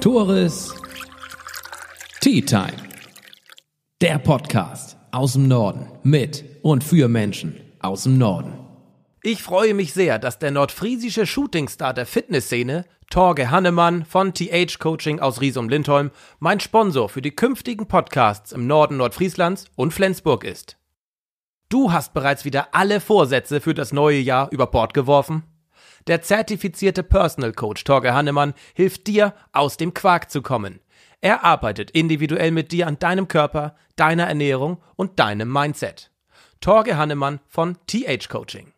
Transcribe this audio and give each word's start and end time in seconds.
Tores 0.00 0.74
Tea 2.20 2.42
Time. 2.42 2.76
Der 4.00 4.18
Podcast 4.18 4.96
aus 5.10 5.32
dem 5.32 5.48
Norden 5.48 5.88
mit 6.02 6.44
und 6.62 6.84
für 6.84 7.08
Menschen 7.08 7.60
aus 7.80 8.04
dem 8.04 8.18
Norden. 8.18 8.52
Ich 9.22 9.42
freue 9.42 9.74
mich 9.74 9.92
sehr, 9.92 10.18
dass 10.18 10.38
der 10.38 10.50
nordfriesische 10.52 11.26
Shootingstar 11.26 11.94
der 11.94 12.06
Fitnessszene, 12.06 12.84
Torge 13.10 13.50
Hannemann 13.50 14.04
von 14.04 14.34
TH 14.34 14.78
Coaching 14.78 15.18
aus 15.18 15.40
Riesum-Lindholm, 15.40 16.10
mein 16.38 16.60
Sponsor 16.60 17.08
für 17.08 17.22
die 17.22 17.34
künftigen 17.34 17.88
Podcasts 17.88 18.52
im 18.52 18.66
Norden 18.66 18.98
Nordfrieslands 18.98 19.64
und 19.74 19.92
Flensburg 19.92 20.44
ist. 20.44 20.76
Du 21.68 21.90
hast 21.90 22.14
bereits 22.14 22.44
wieder 22.44 22.68
alle 22.72 23.00
Vorsätze 23.00 23.60
für 23.60 23.74
das 23.74 23.92
neue 23.92 24.20
Jahr 24.20 24.52
über 24.52 24.68
Bord 24.68 24.94
geworfen? 24.94 25.42
Der 26.06 26.22
zertifizierte 26.22 27.02
Personal 27.02 27.52
Coach 27.52 27.82
Torge 27.82 28.14
Hannemann 28.14 28.54
hilft 28.74 29.08
dir, 29.08 29.34
aus 29.52 29.76
dem 29.76 29.92
Quark 29.92 30.30
zu 30.30 30.40
kommen. 30.40 30.78
Er 31.20 31.42
arbeitet 31.42 31.90
individuell 31.90 32.52
mit 32.52 32.70
dir 32.70 32.86
an 32.86 33.00
deinem 33.00 33.26
Körper, 33.26 33.74
deiner 33.96 34.28
Ernährung 34.28 34.80
und 34.94 35.18
deinem 35.18 35.52
Mindset. 35.52 36.12
Torge 36.60 36.96
Hannemann 36.96 37.40
von 37.48 37.76
TH 37.88 38.28
Coaching. 38.28 38.72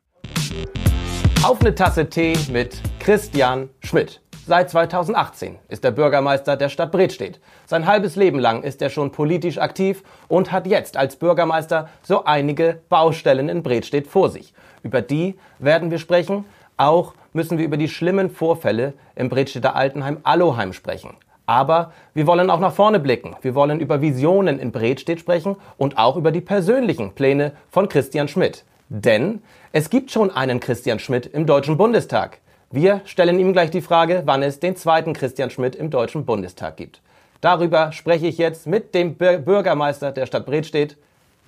Auf 1.42 1.60
eine 1.60 1.74
Tasse 1.74 2.08
Tee 2.08 2.34
mit 2.50 2.80
Christian 2.98 3.68
Schmidt. 3.84 4.22
Seit 4.46 4.70
2018 4.70 5.58
ist 5.68 5.84
er 5.84 5.90
Bürgermeister 5.90 6.56
der 6.56 6.70
Stadt 6.70 6.92
Bredstedt. 6.92 7.40
Sein 7.66 7.84
halbes 7.84 8.16
Leben 8.16 8.38
lang 8.38 8.62
ist 8.62 8.80
er 8.80 8.88
schon 8.88 9.12
politisch 9.12 9.58
aktiv 9.58 10.02
und 10.28 10.50
hat 10.50 10.66
jetzt 10.66 10.96
als 10.96 11.16
Bürgermeister 11.16 11.90
so 12.02 12.24
einige 12.24 12.80
Baustellen 12.88 13.50
in 13.50 13.62
Bredstedt 13.62 14.06
vor 14.06 14.30
sich. 14.30 14.54
Über 14.82 15.02
die 15.02 15.38
werden 15.58 15.90
wir 15.90 15.98
sprechen. 15.98 16.46
Auch 16.78 17.12
müssen 17.32 17.58
wir 17.58 17.64
über 17.64 17.76
die 17.76 17.88
schlimmen 17.88 18.30
Vorfälle 18.30 18.94
im 19.14 19.28
Bredstedter 19.28 19.76
Altenheim 19.76 20.18
Alloheim 20.22 20.72
sprechen. 20.72 21.16
Aber 21.46 21.92
wir 22.12 22.26
wollen 22.26 22.50
auch 22.50 22.60
nach 22.60 22.74
vorne 22.74 23.00
blicken. 23.00 23.34
Wir 23.40 23.54
wollen 23.54 23.80
über 23.80 24.02
Visionen 24.02 24.58
in 24.58 24.70
Bredstedt 24.70 25.20
sprechen 25.20 25.56
und 25.78 25.96
auch 25.96 26.16
über 26.16 26.30
die 26.30 26.42
persönlichen 26.42 27.12
Pläne 27.12 27.52
von 27.70 27.88
Christian 27.88 28.28
Schmidt. 28.28 28.64
Denn 28.90 29.42
es 29.72 29.90
gibt 29.90 30.10
schon 30.10 30.30
einen 30.30 30.60
Christian 30.60 30.98
Schmidt 30.98 31.26
im 31.26 31.46
Deutschen 31.46 31.76
Bundestag. 31.76 32.38
Wir 32.70 33.00
stellen 33.06 33.38
ihm 33.38 33.54
gleich 33.54 33.70
die 33.70 33.80
Frage, 33.80 34.22
wann 34.26 34.42
es 34.42 34.60
den 34.60 34.76
zweiten 34.76 35.14
Christian 35.14 35.48
Schmidt 35.48 35.74
im 35.74 35.88
Deutschen 35.88 36.26
Bundestag 36.26 36.76
gibt. 36.76 37.00
Darüber 37.40 37.92
spreche 37.92 38.26
ich 38.26 38.36
jetzt 38.36 38.66
mit 38.66 38.94
dem 38.94 39.14
Bürgermeister 39.14 40.12
der 40.12 40.26
Stadt 40.26 40.44
Bredstedt. 40.44 40.96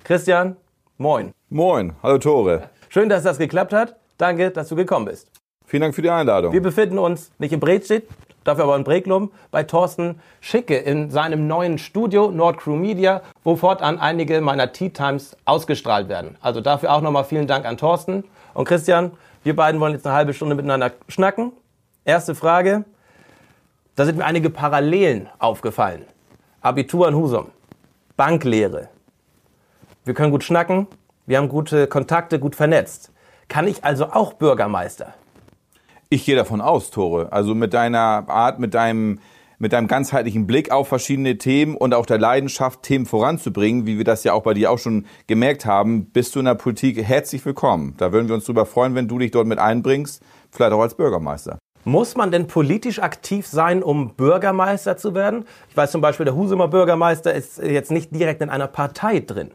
Christian, 0.03 0.55
moin. 0.97 1.31
Moin, 1.49 1.93
hallo 2.01 2.17
Tore. 2.17 2.69
Schön, 2.89 3.09
dass 3.09 3.23
das 3.23 3.37
geklappt 3.37 3.73
hat. 3.73 3.95
Danke, 4.17 4.51
dass 4.51 4.69
du 4.69 4.75
gekommen 4.75 5.05
bist. 5.05 5.30
Vielen 5.71 5.83
Dank 5.83 5.95
für 5.95 6.01
die 6.01 6.09
Einladung. 6.09 6.51
Wir 6.51 6.61
befinden 6.61 6.99
uns 6.99 7.31
nicht 7.39 7.53
in 7.53 7.61
Bredstedt, 7.61 8.05
dafür 8.43 8.65
aber 8.65 8.75
in 8.75 8.83
Breglum, 8.83 9.31
bei 9.51 9.63
Thorsten 9.63 10.19
Schicke 10.41 10.75
in 10.75 11.09
seinem 11.11 11.47
neuen 11.47 11.77
Studio 11.77 12.29
Nordcrew 12.29 12.75
Media, 12.75 13.21
wo 13.45 13.55
fortan 13.55 13.97
einige 13.97 14.41
meiner 14.41 14.73
Tea 14.73 14.89
Times 14.89 15.37
ausgestrahlt 15.45 16.09
werden. 16.09 16.35
Also 16.41 16.59
dafür 16.59 16.91
auch 16.91 16.99
nochmal 16.99 17.23
vielen 17.23 17.47
Dank 17.47 17.65
an 17.65 17.77
Thorsten. 17.77 18.25
Und 18.53 18.65
Christian, 18.65 19.11
wir 19.45 19.55
beiden 19.55 19.79
wollen 19.79 19.93
jetzt 19.93 20.05
eine 20.05 20.13
halbe 20.13 20.33
Stunde 20.33 20.55
miteinander 20.55 20.91
schnacken. 21.07 21.53
Erste 22.03 22.35
Frage. 22.35 22.83
Da 23.95 24.03
sind 24.03 24.17
mir 24.17 24.25
einige 24.25 24.49
Parallelen 24.49 25.29
aufgefallen. 25.39 26.03
Abitur 26.59 27.07
in 27.07 27.15
Husum, 27.15 27.45
Banklehre. 28.17 28.89
Wir 30.03 30.15
können 30.15 30.31
gut 30.31 30.43
schnacken, 30.43 30.87
wir 31.27 31.37
haben 31.37 31.47
gute 31.47 31.87
Kontakte, 31.87 32.39
gut 32.39 32.57
vernetzt. 32.57 33.13
Kann 33.47 33.67
ich 33.67 33.85
also 33.85 34.07
auch 34.07 34.33
Bürgermeister? 34.33 35.13
Ich 36.13 36.25
gehe 36.25 36.35
davon 36.35 36.59
aus, 36.59 36.91
Tore. 36.91 37.31
Also 37.31 37.55
mit 37.55 37.73
deiner 37.73 38.27
Art, 38.27 38.59
mit 38.59 38.73
deinem, 38.73 39.19
mit 39.59 39.71
deinem 39.71 39.87
ganzheitlichen 39.87 40.45
Blick 40.45 40.69
auf 40.69 40.89
verschiedene 40.89 41.37
Themen 41.37 41.77
und 41.77 41.93
auch 41.93 42.05
der 42.05 42.19
Leidenschaft, 42.19 42.83
Themen 42.83 43.05
voranzubringen, 43.05 43.85
wie 43.85 43.97
wir 43.97 44.03
das 44.03 44.25
ja 44.25 44.33
auch 44.33 44.43
bei 44.43 44.53
dir 44.53 44.71
auch 44.71 44.77
schon 44.77 45.05
gemerkt 45.27 45.65
haben, 45.65 46.07
bist 46.07 46.35
du 46.35 46.39
in 46.39 46.45
der 46.47 46.55
Politik 46.55 47.01
herzlich 47.01 47.45
willkommen. 47.45 47.93
Da 47.95 48.11
würden 48.11 48.27
wir 48.27 48.35
uns 48.35 48.43
darüber 48.43 48.65
freuen, 48.65 48.93
wenn 48.93 49.07
du 49.07 49.19
dich 49.19 49.31
dort 49.31 49.47
mit 49.47 49.57
einbringst, 49.57 50.21
vielleicht 50.51 50.73
auch 50.73 50.81
als 50.81 50.95
Bürgermeister. 50.95 51.57
Muss 51.85 52.17
man 52.17 52.29
denn 52.29 52.47
politisch 52.47 52.99
aktiv 52.99 53.47
sein, 53.47 53.81
um 53.81 54.13
Bürgermeister 54.15 54.97
zu 54.97 55.15
werden? 55.15 55.45
Ich 55.69 55.77
weiß 55.77 55.91
zum 55.91 56.01
Beispiel, 56.01 56.25
der 56.25 56.35
Husumer 56.35 56.67
Bürgermeister 56.67 57.33
ist 57.33 57.57
jetzt 57.57 57.89
nicht 57.89 58.13
direkt 58.13 58.41
in 58.41 58.49
einer 58.49 58.67
Partei 58.67 59.21
drin. 59.21 59.51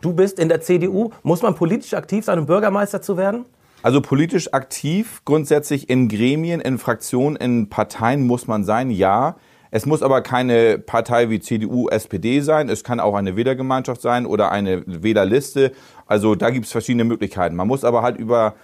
Du 0.00 0.14
bist 0.14 0.38
in 0.38 0.48
der 0.48 0.62
CDU. 0.62 1.10
Muss 1.22 1.42
man 1.42 1.54
politisch 1.54 1.92
aktiv 1.92 2.24
sein, 2.24 2.38
um 2.38 2.46
Bürgermeister 2.46 3.02
zu 3.02 3.18
werden? 3.18 3.44
Also 3.82 4.02
politisch 4.02 4.52
aktiv, 4.52 5.22
grundsätzlich 5.24 5.88
in 5.88 6.08
Gremien, 6.08 6.60
in 6.60 6.76
Fraktionen, 6.78 7.36
in 7.36 7.70
Parteien 7.70 8.26
muss 8.26 8.46
man 8.46 8.62
sein, 8.62 8.90
ja. 8.90 9.36
Es 9.70 9.86
muss 9.86 10.02
aber 10.02 10.20
keine 10.20 10.78
Partei 10.78 11.30
wie 11.30 11.40
CDU, 11.40 11.88
SPD 11.88 12.40
sein. 12.40 12.68
Es 12.68 12.84
kann 12.84 13.00
auch 13.00 13.14
eine 13.14 13.36
Wählergemeinschaft 13.36 14.02
sein 14.02 14.26
oder 14.26 14.52
eine 14.52 14.82
Wählerliste. 14.86 15.72
Also 16.06 16.34
da 16.34 16.50
gibt 16.50 16.66
es 16.66 16.72
verschiedene 16.72 17.04
Möglichkeiten. 17.04 17.56
Man 17.56 17.68
muss 17.68 17.84
aber 17.84 18.02
halt 18.02 18.18
über, 18.18 18.54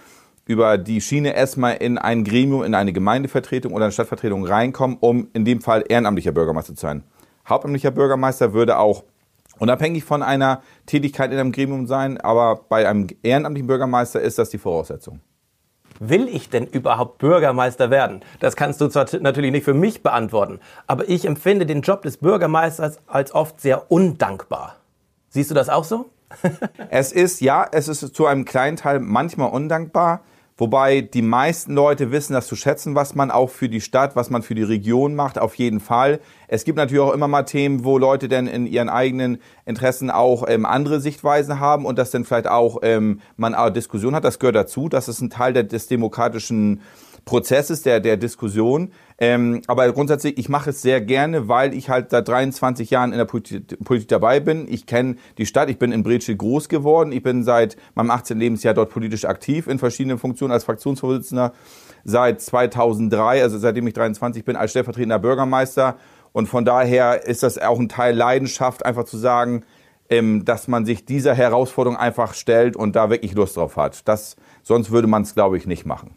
über 0.45 0.77
die 0.77 1.01
Schiene 1.01 1.33
erstmal 1.33 1.77
in 1.77 1.97
ein 1.97 2.23
Gremium, 2.23 2.63
in 2.63 2.75
eine 2.75 2.93
Gemeindevertretung 2.93 3.73
oder 3.73 3.85
eine 3.85 3.93
Stadtvertretung 3.93 4.45
reinkommen, 4.45 4.97
um 4.99 5.29
in 5.33 5.45
dem 5.45 5.61
Fall 5.61 5.83
ehrenamtlicher 5.87 6.33
Bürgermeister 6.33 6.75
zu 6.75 6.81
sein. 6.81 7.03
Hauptamtlicher 7.47 7.91
Bürgermeister 7.91 8.53
würde 8.53 8.77
auch 8.77 9.03
unabhängig 9.59 10.03
von 10.03 10.23
einer 10.23 10.61
Tätigkeit 10.85 11.31
in 11.31 11.39
einem 11.39 11.51
Gremium 11.51 11.87
sein, 11.87 12.19
aber 12.19 12.61
bei 12.69 12.87
einem 12.87 13.07
ehrenamtlichen 13.23 13.67
Bürgermeister 13.67 14.21
ist 14.21 14.37
das 14.37 14.49
die 14.49 14.57
Voraussetzung. 14.57 15.21
Will 15.99 16.27
ich 16.27 16.49
denn 16.49 16.67
überhaupt 16.67 17.17
Bürgermeister 17.17 17.89
werden? 17.89 18.21
Das 18.39 18.55
kannst 18.55 18.81
du 18.81 18.87
zwar 18.87 19.07
natürlich 19.19 19.51
nicht 19.51 19.63
für 19.63 19.73
mich 19.73 20.03
beantworten, 20.03 20.59
aber 20.85 21.09
ich 21.09 21.25
empfinde 21.25 21.65
den 21.65 21.81
Job 21.81 22.03
des 22.03 22.17
Bürgermeisters 22.17 22.99
als 23.07 23.33
oft 23.33 23.59
sehr 23.59 23.91
undankbar. 23.91 24.75
Siehst 25.29 25.49
du 25.49 25.55
das 25.55 25.69
auch 25.69 25.83
so? 25.83 26.09
es 26.89 27.11
ist, 27.11 27.41
ja, 27.41 27.65
es 27.71 27.87
ist 27.87 28.15
zu 28.15 28.25
einem 28.25 28.45
kleinen 28.45 28.77
Teil 28.77 28.99
manchmal 28.99 29.49
undankbar. 29.49 30.21
Wobei 30.57 31.01
die 31.01 31.21
meisten 31.21 31.75
Leute 31.75 32.11
wissen 32.11 32.33
das 32.33 32.47
zu 32.47 32.55
schätzen, 32.55 32.95
was 32.95 33.13
man 33.13 33.29
auch 33.29 33.51
für 33.51 33.69
die 33.69 33.79
Stadt, 33.79 34.15
was 34.15 34.31
man 34.31 34.41
für 34.41 34.55
die 34.55 34.63
Region 34.63 35.13
macht, 35.13 35.37
auf 35.37 35.53
jeden 35.55 35.79
Fall. 35.79 36.19
Es 36.47 36.63
gibt 36.63 36.77
natürlich 36.77 37.03
auch 37.03 37.13
immer 37.13 37.27
mal 37.27 37.43
Themen, 37.43 37.83
wo 37.83 37.99
Leute 37.99 38.27
denn 38.27 38.47
in 38.47 38.65
ihren 38.65 38.89
eigenen 38.89 39.37
Interessen 39.65 40.09
auch 40.09 40.45
ähm, 40.47 40.65
andere 40.65 40.99
Sichtweisen 40.99 41.59
haben 41.59 41.85
und 41.85 41.99
dass 41.99 42.09
dann 42.09 42.25
vielleicht 42.25 42.47
auch 42.47 42.79
ähm, 42.81 43.21
man 43.35 43.53
auch 43.53 43.69
Diskussion 43.69 44.15
hat. 44.15 44.23
Das 44.23 44.39
gehört 44.39 44.55
dazu. 44.55 44.89
Das 44.89 45.07
ist 45.07 45.21
ein 45.21 45.29
Teil 45.29 45.53
der, 45.53 45.63
des 45.63 45.87
demokratischen 45.87 46.81
Prozesses, 47.27 47.83
der, 47.83 47.99
der 47.99 48.17
Diskussion. 48.17 48.91
Ähm, 49.19 49.61
aber 49.67 49.91
grundsätzlich, 49.91 50.39
ich 50.39 50.49
mache 50.49 50.71
es 50.71 50.81
sehr 50.81 51.01
gerne, 51.01 51.47
weil 51.47 51.75
ich 51.75 51.89
halt 51.89 52.09
seit 52.09 52.27
23 52.27 52.89
Jahren 52.89 53.11
in 53.11 53.19
der 53.19 53.25
Politik, 53.25 53.77
Politik 53.83 54.07
dabei 54.07 54.39
bin. 54.39 54.65
Ich 54.67 54.87
kenne 54.87 55.17
die 55.37 55.45
Stadt, 55.45 55.69
ich 55.69 55.77
bin 55.77 55.91
in 55.91 56.01
Bredschild 56.01 56.39
groß 56.39 56.69
geworden. 56.69 57.11
Ich 57.11 57.21
bin 57.21 57.43
seit 57.43 57.77
meinem 57.93 58.09
18. 58.09 58.39
Lebensjahr 58.39 58.73
dort 58.73 58.89
politisch 58.89 59.25
aktiv 59.25 59.67
in 59.67 59.77
verschiedenen 59.77 60.17
Funktionen 60.17 60.51
als 60.51 60.63
Fraktionsvorsitzender. 60.63 61.53
Seit 62.03 62.41
2003, 62.41 63.43
also 63.43 63.59
seitdem 63.59 63.85
ich 63.85 63.93
23 63.93 64.43
bin, 64.43 64.55
als 64.55 64.71
stellvertretender 64.71 65.19
Bürgermeister. 65.19 65.97
Und 66.31 66.47
von 66.47 66.65
daher 66.65 67.25
ist 67.25 67.43
das 67.43 67.57
auch 67.57 67.79
ein 67.79 67.89
Teil 67.89 68.15
Leidenschaft, 68.15 68.85
einfach 68.85 69.03
zu 69.03 69.17
sagen, 69.17 69.63
ähm, 70.09 70.45
dass 70.45 70.67
man 70.67 70.85
sich 70.85 71.05
dieser 71.05 71.35
Herausforderung 71.35 71.97
einfach 71.97 72.33
stellt 72.33 72.75
und 72.75 72.95
da 72.95 73.09
wirklich 73.09 73.33
Lust 73.33 73.57
drauf 73.57 73.75
hat. 73.75 74.07
Das, 74.07 74.37
sonst 74.63 74.91
würde 74.91 75.07
man 75.07 75.23
es, 75.23 75.33
glaube 75.33 75.57
ich, 75.57 75.67
nicht 75.67 75.85
machen. 75.85 76.16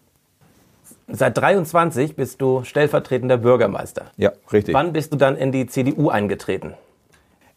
Seit 1.12 1.37
23 1.37 2.16
bist 2.16 2.41
du 2.41 2.62
stellvertretender 2.65 3.38
Bürgermeister. 3.38 4.06
Ja, 4.16 4.32
richtig. 4.53 4.75
Wann 4.75 4.93
bist 4.93 5.12
du 5.12 5.16
dann 5.16 5.37
in 5.37 5.53
die 5.53 5.66
CDU 5.66 6.09
eingetreten? 6.09 6.75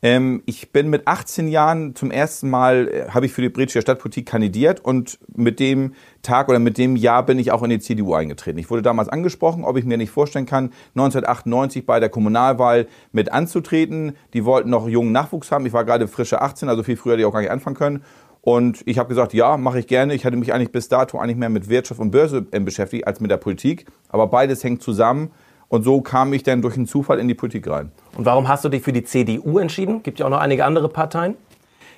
Ähm, 0.03 0.43
ich 0.45 0.73
bin 0.73 0.89
mit 0.89 1.07
18 1.07 1.47
Jahren 1.47 1.95
zum 1.95 2.11
ersten 2.11 2.49
Mal, 2.49 2.89
äh, 2.89 3.09
habe 3.09 3.25
ich 3.25 3.31
für 3.31 3.41
die 3.41 3.47
britische 3.47 3.81
Stadtpolitik 3.81 4.25
kandidiert 4.25 4.81
und 4.83 5.17
mit 5.33 5.61
dem 5.61 5.93
Tag 6.21 6.49
oder 6.49 6.59
mit 6.59 6.77
dem 6.77 6.97
Jahr 6.97 7.25
bin 7.25 7.39
ich 7.39 7.51
auch 7.51 7.63
in 7.63 7.69
die 7.69 7.79
CDU 7.79 8.13
eingetreten. 8.13 8.59
Ich 8.59 8.69
wurde 8.69 8.81
damals 8.81 9.07
angesprochen, 9.07 9.63
ob 9.63 9.77
ich 9.77 9.85
mir 9.85 9.97
nicht 9.97 10.11
vorstellen 10.11 10.45
kann, 10.45 10.73
1998 10.95 11.85
bei 11.85 12.01
der 12.01 12.09
Kommunalwahl 12.09 12.87
mit 13.13 13.31
anzutreten. 13.31 14.17
Die 14.33 14.43
wollten 14.43 14.69
noch 14.69 14.89
jungen 14.89 15.13
Nachwuchs 15.13 15.51
haben. 15.53 15.65
Ich 15.65 15.71
war 15.71 15.85
gerade 15.85 16.09
frische 16.09 16.41
18, 16.41 16.67
also 16.67 16.83
viel 16.83 16.97
früher 16.97 17.13
hätte 17.13 17.21
ich 17.21 17.25
auch 17.25 17.33
gar 17.33 17.39
nicht 17.39 17.51
anfangen 17.51 17.77
können. 17.77 18.03
Und 18.45 18.83
ich 18.85 18.99
habe 18.99 19.07
gesagt, 19.07 19.33
ja, 19.33 19.55
mache 19.55 19.79
ich 19.79 19.87
gerne. 19.87 20.13
Ich 20.13 20.25
hatte 20.25 20.35
mich 20.35 20.53
eigentlich 20.53 20.73
bis 20.73 20.89
dato 20.89 21.17
eigentlich 21.17 21.37
mehr 21.37 21.47
mit 21.47 21.69
Wirtschaft 21.69 22.01
und 22.01 22.11
Börse 22.11 22.45
äh, 22.51 22.59
beschäftigt 22.59 23.07
als 23.07 23.21
mit 23.21 23.31
der 23.31 23.37
Politik. 23.37 23.85
Aber 24.09 24.27
beides 24.27 24.61
hängt 24.65 24.83
zusammen. 24.83 25.31
Und 25.69 25.83
so 25.83 26.01
kam 26.01 26.33
ich 26.33 26.43
dann 26.43 26.61
durch 26.61 26.75
einen 26.75 26.85
Zufall 26.85 27.19
in 27.19 27.29
die 27.29 27.35
Politik 27.35 27.69
rein. 27.69 27.93
Und 28.17 28.25
warum 28.25 28.49
hast 28.49 28.65
du 28.65 28.69
dich 28.69 28.83
für 28.83 28.91
die 28.91 29.05
CDU 29.05 29.59
entschieden? 29.59 30.03
Gibt 30.03 30.19
ja 30.19 30.25
auch 30.25 30.29
noch 30.29 30.41
einige 30.41 30.65
andere 30.65 30.89
Parteien. 30.89 31.35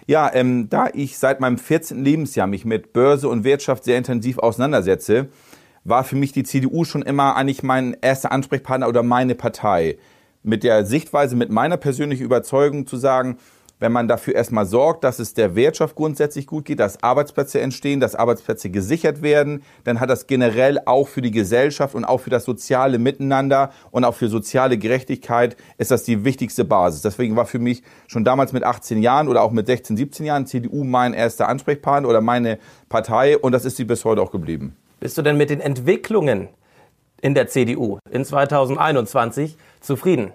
Ja, 0.05 0.31
ähm, 0.31 0.69
da 0.69 0.87
ich 0.93 1.17
seit 1.17 1.39
meinem 1.39 1.57
14. 1.57 2.05
Lebensjahr 2.05 2.45
mich 2.45 2.63
mit 2.63 2.93
Börse 2.93 3.27
und 3.27 3.43
Wirtschaft 3.43 3.83
sehr 3.83 3.97
intensiv 3.97 4.37
auseinandersetze, 4.37 5.29
war 5.83 6.03
für 6.03 6.15
mich 6.15 6.31
die 6.31 6.43
CDU 6.43 6.83
schon 6.83 7.01
immer 7.01 7.35
eigentlich 7.35 7.63
mein 7.63 7.97
erster 8.01 8.31
Ansprechpartner 8.31 8.87
oder 8.87 9.01
meine 9.01 9.33
Partei. 9.33 9.97
Mit 10.43 10.63
der 10.63 10.85
Sichtweise, 10.85 11.35
mit 11.35 11.49
meiner 11.49 11.77
persönlichen 11.77 12.23
Überzeugung 12.23 12.85
zu 12.85 12.97
sagen, 12.97 13.37
wenn 13.79 13.91
man 13.91 14.07
dafür 14.07 14.35
erstmal 14.35 14.65
sorgt, 14.65 15.03
dass 15.03 15.19
es 15.19 15.33
der 15.33 15.55
Wirtschaft 15.55 15.95
grundsätzlich 15.95 16.47
gut 16.47 16.65
geht, 16.65 16.79
dass 16.79 17.03
Arbeitsplätze 17.03 17.59
entstehen, 17.59 17.99
dass 17.99 18.15
Arbeitsplätze 18.15 18.69
gesichert 18.69 19.21
werden, 19.21 19.63
dann 19.83 19.99
hat 19.99 20.09
das 20.09 20.27
generell 20.27 20.79
auch 20.85 21.07
für 21.07 21.21
die 21.21 21.31
Gesellschaft 21.31 21.93
und 21.95 22.05
auch 22.05 22.19
für 22.19 22.29
das 22.29 22.45
soziale 22.45 22.99
Miteinander 22.99 23.71
und 23.91 24.05
auch 24.05 24.15
für 24.15 24.29
soziale 24.29 24.77
Gerechtigkeit 24.77 25.57
ist 25.77 25.91
das 25.91 26.03
die 26.03 26.23
wichtigste 26.23 26.63
Basis. 26.63 27.01
Deswegen 27.01 27.35
war 27.35 27.45
für 27.45 27.59
mich 27.59 27.83
schon 28.07 28.23
damals 28.23 28.53
mit 28.53 28.63
18 28.63 29.01
Jahren 29.01 29.27
oder 29.27 29.41
auch 29.41 29.51
mit 29.51 29.67
16, 29.67 29.97
17 29.97 30.25
Jahren 30.25 30.45
CDU 30.45 30.83
mein 30.83 31.13
erster 31.13 31.49
Ansprechpartner 31.49 32.07
oder 32.07 32.21
meine 32.21 32.59
Partei 32.87 33.37
und 33.37 33.51
das 33.51 33.65
ist 33.65 33.77
sie 33.77 33.85
bis 33.85 34.05
heute 34.05 34.21
auch 34.21 34.31
geblieben. 34.31 34.75
Bist 34.99 35.17
du 35.17 35.21
denn 35.21 35.37
mit 35.37 35.49
den 35.49 35.59
Entwicklungen 35.59 36.47
in 37.21 37.33
der 37.33 37.47
CDU 37.47 37.99
in 38.09 38.23
2021 38.23 39.57
zufrieden? 39.81 40.31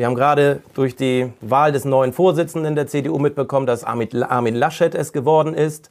Wir 0.00 0.06
haben 0.06 0.14
gerade 0.14 0.62
durch 0.72 0.96
die 0.96 1.30
Wahl 1.42 1.72
des 1.72 1.84
neuen 1.84 2.14
Vorsitzenden 2.14 2.74
der 2.74 2.86
CDU 2.86 3.18
mitbekommen, 3.18 3.66
dass 3.66 3.84
Armin 3.84 4.54
Laschet 4.54 4.94
es 4.94 5.12
geworden 5.12 5.52
ist. 5.52 5.90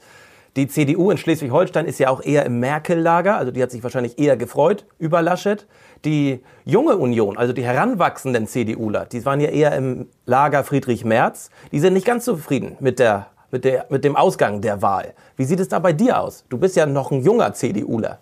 Die 0.55 0.67
CDU 0.67 1.11
in 1.11 1.19
Schleswig-Holstein 1.19 1.85
ist 1.85 1.99
ja 1.99 2.09
auch 2.09 2.23
eher 2.23 2.43
im 2.43 2.59
Merkel-Lager, 2.59 3.37
also 3.37 3.51
die 3.51 3.61
hat 3.61 3.69
sich 3.69 3.83
wahrscheinlich 3.83 4.17
eher 4.17 4.35
gefreut 4.35 4.87
über 4.97 5.21
Laschet. 5.21 5.67
Die 6.05 6.43
junge 6.65 6.97
Union, 6.97 7.37
also 7.37 7.53
die 7.53 7.61
heranwachsenden 7.61 8.47
CDUler, 8.47 9.05
die 9.05 9.23
waren 9.27 9.41
ja 9.41 9.49
eher 9.49 9.75
im 9.75 10.07
Lager 10.25 10.63
Friedrich 10.63 11.05
Merz, 11.05 11.51
die 11.71 11.79
sind 11.79 11.93
nicht 11.93 12.07
ganz 12.07 12.25
zufrieden 12.25 12.77
mit, 12.79 12.97
der, 12.97 13.27
mit, 13.51 13.63
der, 13.63 13.85
mit 13.89 14.03
dem 14.03 14.15
Ausgang 14.15 14.61
der 14.61 14.81
Wahl. 14.81 15.13
Wie 15.35 15.45
sieht 15.45 15.59
es 15.59 15.67
da 15.67 15.77
bei 15.77 15.93
dir 15.93 16.19
aus? 16.19 16.45
Du 16.49 16.57
bist 16.57 16.75
ja 16.75 16.87
noch 16.87 17.11
ein 17.11 17.21
junger 17.21 17.53
CDUler. 17.53 18.17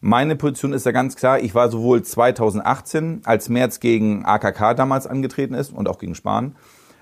Meine 0.00 0.36
Position 0.36 0.72
ist 0.72 0.86
ja 0.86 0.92
ganz 0.92 1.16
klar, 1.16 1.40
ich 1.40 1.54
war 1.56 1.70
sowohl 1.70 2.02
2018, 2.02 3.22
als 3.24 3.48
März 3.48 3.80
gegen 3.80 4.24
AKK 4.24 4.74
damals 4.74 5.08
angetreten 5.08 5.54
ist 5.54 5.72
und 5.72 5.88
auch 5.88 5.98
gegen 5.98 6.14
Spahn, 6.14 6.54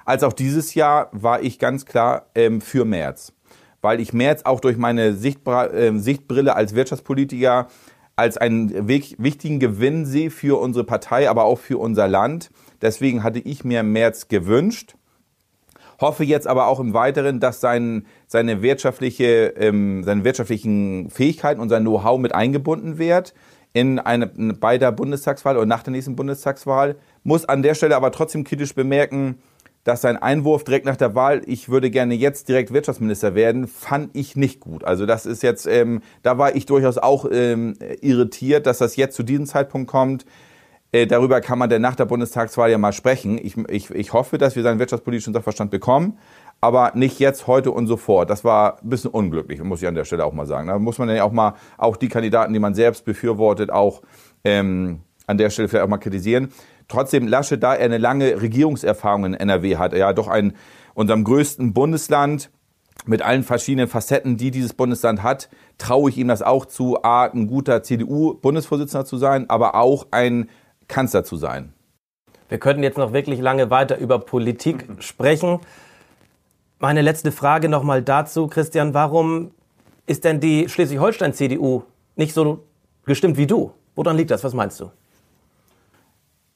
als 0.06 0.22
auch 0.22 0.32
dieses 0.32 0.74
Jahr 0.74 1.10
war 1.12 1.42
ich 1.42 1.58
ganz 1.58 1.84
klar 1.84 2.26
ähm, 2.34 2.62
für 2.62 2.86
März. 2.86 3.34
Weil 3.82 4.00
ich 4.00 4.14
März 4.14 4.42
auch 4.44 4.60
durch 4.60 4.78
meine 4.78 5.12
Sichtbra 5.12 5.66
äh, 5.66 5.98
Sichtbrille 5.98 6.56
als 6.56 6.74
Wirtschaftspolitiker 6.74 7.68
als 8.16 8.38
einen 8.38 8.88
wichtigen 8.88 9.60
Gewinn 9.60 10.06
sehe 10.06 10.30
für 10.30 10.58
unsere 10.58 10.84
Partei, 10.84 11.28
aber 11.28 11.44
auch 11.44 11.58
für 11.58 11.76
unser 11.76 12.08
Land. 12.08 12.50
Deswegen 12.80 13.22
hatte 13.22 13.40
ich 13.40 13.62
mir 13.62 13.82
März 13.82 14.28
gewünscht. 14.28 14.96
Hoffe 16.00 16.24
jetzt 16.24 16.46
aber 16.46 16.66
auch 16.66 16.80
im 16.80 16.94
Weiteren, 16.94 17.40
dass 17.40 17.60
sein, 17.60 18.06
seine, 18.26 18.62
wirtschaftliche, 18.62 19.54
ähm, 19.56 20.02
seine 20.04 20.24
wirtschaftlichen 20.24 21.10
Fähigkeiten 21.10 21.60
und 21.60 21.68
sein 21.68 21.82
Know-how 21.82 22.18
mit 22.18 22.34
eingebunden 22.34 22.98
wird 22.98 23.34
in 23.72 23.98
eine, 23.98 24.26
bei 24.26 24.78
der 24.78 24.92
Bundestagswahl 24.92 25.56
oder 25.56 25.66
nach 25.66 25.82
der 25.82 25.92
nächsten 25.92 26.16
Bundestagswahl. 26.16 26.96
Muss 27.24 27.44
an 27.44 27.62
der 27.62 27.74
Stelle 27.74 27.96
aber 27.96 28.10
trotzdem 28.10 28.44
kritisch 28.44 28.74
bemerken, 28.74 29.36
dass 29.84 30.00
sein 30.00 30.16
Einwurf 30.16 30.64
direkt 30.64 30.84
nach 30.84 30.96
der 30.96 31.14
Wahl, 31.14 31.42
ich 31.46 31.68
würde 31.68 31.90
gerne 31.90 32.14
jetzt 32.14 32.48
direkt 32.48 32.72
Wirtschaftsminister 32.72 33.36
werden, 33.36 33.68
fand 33.68 34.16
ich 34.16 34.34
nicht 34.34 34.58
gut. 34.60 34.82
Also 34.82 35.06
das 35.06 35.26
ist 35.26 35.44
jetzt, 35.44 35.66
ähm, 35.66 36.02
da 36.22 36.38
war 36.38 36.56
ich 36.56 36.66
durchaus 36.66 36.98
auch 36.98 37.26
ähm, 37.30 37.74
irritiert, 38.00 38.66
dass 38.66 38.78
das 38.78 38.96
jetzt 38.96 39.14
zu 39.14 39.22
diesem 39.22 39.46
Zeitpunkt 39.46 39.88
kommt. 39.88 40.26
Äh, 40.96 41.06
darüber 41.06 41.42
kann 41.42 41.58
man 41.58 41.68
dann 41.68 41.82
nach 41.82 41.94
der 41.94 42.06
Bundestagswahl 42.06 42.70
ja 42.70 42.78
mal 42.78 42.92
sprechen. 42.92 43.36
Ich, 43.36 43.58
ich, 43.68 43.90
ich 43.90 44.12
hoffe, 44.14 44.38
dass 44.38 44.56
wir 44.56 44.62
seinen 44.62 44.78
wirtschaftspolitischen 44.78 45.34
Sachverstand 45.34 45.70
bekommen, 45.70 46.16
aber 46.62 46.92
nicht 46.94 47.18
jetzt, 47.18 47.46
heute 47.46 47.70
und 47.70 47.86
sofort. 47.86 48.30
Das 48.30 48.44
war 48.44 48.78
ein 48.82 48.88
bisschen 48.88 49.10
unglücklich, 49.10 49.62
muss 49.62 49.82
ich 49.82 49.88
an 49.88 49.94
der 49.94 50.06
Stelle 50.06 50.24
auch 50.24 50.32
mal 50.32 50.46
sagen. 50.46 50.68
Da 50.68 50.78
muss 50.78 50.96
man 50.96 51.10
ja 51.10 51.22
auch 51.24 51.32
mal 51.32 51.54
auch 51.76 51.98
die 51.98 52.08
Kandidaten, 52.08 52.54
die 52.54 52.60
man 52.60 52.74
selbst 52.74 53.04
befürwortet, 53.04 53.70
auch 53.70 54.00
ähm, 54.42 55.00
an 55.26 55.36
der 55.36 55.50
Stelle 55.50 55.68
vielleicht 55.68 55.84
auch 55.84 55.90
mal 55.90 55.98
kritisieren. 55.98 56.48
Trotzdem 56.88 57.28
Lasche, 57.28 57.58
da 57.58 57.74
er 57.74 57.84
eine 57.84 57.98
lange 57.98 58.40
Regierungserfahrung 58.40 59.26
in 59.26 59.34
NRW 59.34 59.76
hat, 59.76 59.92
ja 59.92 60.14
doch 60.14 60.28
ein 60.28 60.54
unserem 60.94 61.24
größten 61.24 61.74
Bundesland 61.74 62.50
mit 63.04 63.20
allen 63.20 63.42
verschiedenen 63.42 63.88
Facetten, 63.88 64.38
die 64.38 64.50
dieses 64.50 64.72
Bundesland 64.72 65.22
hat, 65.22 65.50
traue 65.76 66.08
ich 66.08 66.16
ihm 66.16 66.28
das 66.28 66.40
auch 66.40 66.64
zu, 66.64 67.02
A, 67.02 67.26
ein 67.26 67.48
guter 67.48 67.82
CDU-Bundesvorsitzender 67.82 69.04
zu 69.04 69.18
sein, 69.18 69.50
aber 69.50 69.74
auch 69.74 70.06
ein 70.10 70.48
Kanzler 70.88 71.24
zu 71.24 71.36
sein. 71.36 71.72
Wir 72.48 72.58
könnten 72.58 72.82
jetzt 72.82 72.98
noch 72.98 73.12
wirklich 73.12 73.40
lange 73.40 73.70
weiter 73.70 73.98
über 73.98 74.18
Politik 74.18 74.86
sprechen. 75.00 75.60
Meine 76.78 77.02
letzte 77.02 77.32
Frage 77.32 77.68
nochmal 77.68 78.02
dazu, 78.02 78.46
Christian. 78.46 78.94
Warum 78.94 79.50
ist 80.06 80.24
denn 80.24 80.40
die 80.40 80.68
Schleswig-Holstein-CDU 80.68 81.82
nicht 82.14 82.34
so 82.34 82.64
gestimmt 83.04 83.36
wie 83.36 83.46
du? 83.46 83.72
Woran 83.94 84.16
liegt 84.16 84.30
das? 84.30 84.44
Was 84.44 84.54
meinst 84.54 84.78
du? 84.80 84.90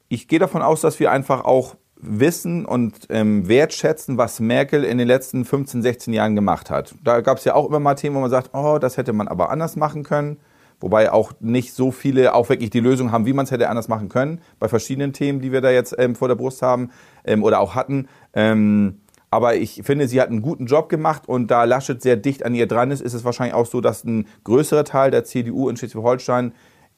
Ich 0.07 0.27
gehe 0.27 0.39
davon 0.39 0.61
aus, 0.61 0.81
dass 0.81 0.99
wir 0.99 1.11
einfach 1.11 1.43
auch 1.43 1.75
wissen 1.95 2.65
und 2.65 3.07
ähm, 3.09 3.47
wertschätzen, 3.47 4.17
was 4.17 4.39
Merkel 4.39 4.83
in 4.83 4.97
den 4.97 5.07
letzten 5.07 5.45
15, 5.45 5.81
16 5.81 6.13
Jahren 6.13 6.35
gemacht 6.35 6.69
hat. 6.69 6.95
Da 7.03 7.21
gab 7.21 7.37
es 7.37 7.45
ja 7.45 7.53
auch 7.53 7.67
immer 7.67 7.79
mal 7.79 7.95
Themen, 7.95 8.15
wo 8.15 8.19
man 8.21 8.29
sagt, 8.29 8.51
oh, 8.53 8.77
das 8.79 8.97
hätte 8.97 9.13
man 9.13 9.27
aber 9.27 9.49
anders 9.51 9.75
machen 9.75 10.03
können. 10.03 10.39
Wobei 10.81 11.11
auch 11.11 11.31
nicht 11.39 11.73
so 11.73 11.91
viele 11.91 12.33
auch 12.33 12.49
wirklich 12.49 12.71
die 12.71 12.79
Lösung 12.79 13.11
haben, 13.11 13.25
wie 13.25 13.33
man 13.33 13.45
es 13.45 13.51
hätte 13.51 13.69
anders 13.69 13.87
machen 13.87 14.09
können, 14.09 14.41
bei 14.59 14.67
verschiedenen 14.67 15.13
Themen, 15.13 15.39
die 15.39 15.51
wir 15.51 15.61
da 15.61 15.69
jetzt 15.69 15.95
ähm, 15.97 16.15
vor 16.15 16.27
der 16.27 16.35
Brust 16.35 16.61
haben 16.61 16.89
ähm, 17.23 17.43
oder 17.43 17.59
auch 17.59 17.75
hatten. 17.75 18.07
Ähm, 18.33 19.01
aber 19.29 19.55
ich 19.55 19.81
finde, 19.83 20.07
sie 20.07 20.19
hat 20.19 20.29
einen 20.29 20.41
guten 20.41 20.65
Job 20.65 20.89
gemacht 20.89 21.29
und 21.29 21.49
da 21.49 21.63
Laschet 21.63 22.01
sehr 22.01 22.17
dicht 22.17 22.43
an 22.43 22.53
ihr 22.53 22.67
dran 22.67 22.91
ist, 22.91 22.99
ist 22.99 23.13
es 23.13 23.23
wahrscheinlich 23.23 23.53
auch 23.53 23.65
so, 23.65 23.79
dass 23.79 24.03
ein 24.03 24.27
größerer 24.43 24.83
Teil 24.83 25.09
der 25.11 25.23
CDU 25.23 25.69
in 25.69 25.77
Schleswig-Holstein 25.77 26.51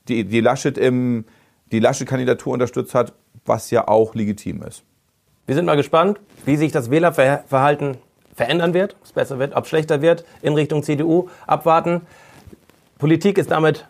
die, 0.08 0.24
die 0.24 0.42
Laschet 0.42 0.78
im, 0.78 1.26
die 1.72 1.80
Laschet-Kandidatur 1.80 2.54
unterstützt 2.54 2.96
hat, 2.96 3.14
was 3.46 3.70
ja 3.70 3.88
auch 3.88 4.16
legitim 4.16 4.64
ist. 4.64 4.84
Wir 5.46 5.56
sind 5.56 5.66
mal 5.66 5.76
gespannt, 5.76 6.20
wie 6.46 6.56
sich 6.56 6.72
das 6.72 6.90
Wählerverhalten 6.90 7.98
verändern 8.34 8.74
wird, 8.74 8.96
ob 8.96 9.06
es 9.06 9.12
besser 9.12 9.40
wird, 9.40 9.56
ob 9.56 9.66
es 9.66 9.70
schlechter 9.70 10.02
wird 10.02 10.26
in 10.42 10.54
Richtung 10.54 10.84
CDU. 10.84 11.28
Abwarten. 11.46 12.02
Politik 13.04 13.38
ist 13.38 13.52
damit 13.52 13.86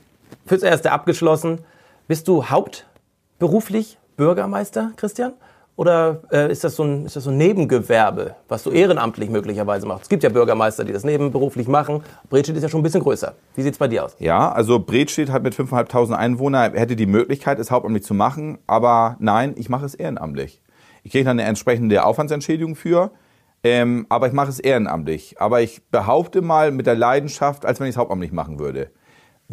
fürs 0.47 0.63
Erste 0.63 0.91
abgeschlossen. 0.91 1.59
Bist 2.07 2.27
du 2.27 2.45
hauptberuflich 2.45 3.99
Bürgermeister, 4.17 4.91
Christian? 4.95 5.33
Oder 5.75 6.23
äh, 6.31 6.51
ist, 6.51 6.63
das 6.63 6.75
so 6.75 6.83
ein, 6.83 7.05
ist 7.05 7.15
das 7.15 7.25
so 7.25 7.29
ein 7.29 7.37
Nebengewerbe, 7.37 8.33
was 8.47 8.63
du 8.63 8.71
ehrenamtlich 8.71 9.29
möglicherweise 9.29 9.85
machst? 9.85 10.05
Es 10.05 10.09
gibt 10.09 10.23
ja 10.23 10.29
Bürgermeister, 10.29 10.83
die 10.83 10.93
das 10.93 11.03
nebenberuflich 11.03 11.67
machen. 11.67 12.01
Bredstedt 12.27 12.57
ist 12.57 12.63
ja 12.63 12.69
schon 12.69 12.79
ein 12.79 12.83
bisschen 12.83 13.03
größer. 13.03 13.35
Wie 13.53 13.61
sieht 13.61 13.73
es 13.73 13.77
bei 13.77 13.87
dir 13.87 14.03
aus? 14.03 14.15
Ja, 14.17 14.51
also 14.51 14.79
Bredstedt 14.79 15.29
hat 15.29 15.43
mit 15.43 15.53
5.500 15.53 16.13
Einwohnern, 16.13 16.73
hätte 16.73 16.95
die 16.95 17.05
Möglichkeit, 17.05 17.59
es 17.59 17.69
hauptamtlich 17.69 18.03
zu 18.03 18.15
machen. 18.15 18.57
Aber 18.65 19.17
nein, 19.19 19.53
ich 19.57 19.69
mache 19.69 19.85
es 19.85 19.93
ehrenamtlich. 19.93 20.59
Ich 21.03 21.11
kriege 21.11 21.25
dann 21.25 21.39
eine 21.39 21.47
entsprechende 21.47 22.03
Aufwandsentschädigung 22.03 22.75
für. 22.75 23.11
Ähm, 23.63 24.07
aber 24.09 24.25
ich 24.25 24.33
mache 24.33 24.49
es 24.49 24.59
ehrenamtlich. 24.59 25.39
Aber 25.39 25.61
ich 25.61 25.83
behaupte 25.91 26.41
mal 26.41 26.71
mit 26.71 26.87
der 26.87 26.95
Leidenschaft, 26.95 27.63
als 27.63 27.79
wenn 27.79 27.85
ich 27.85 27.93
es 27.93 27.97
hauptamtlich 27.97 28.31
machen 28.31 28.57
würde 28.57 28.89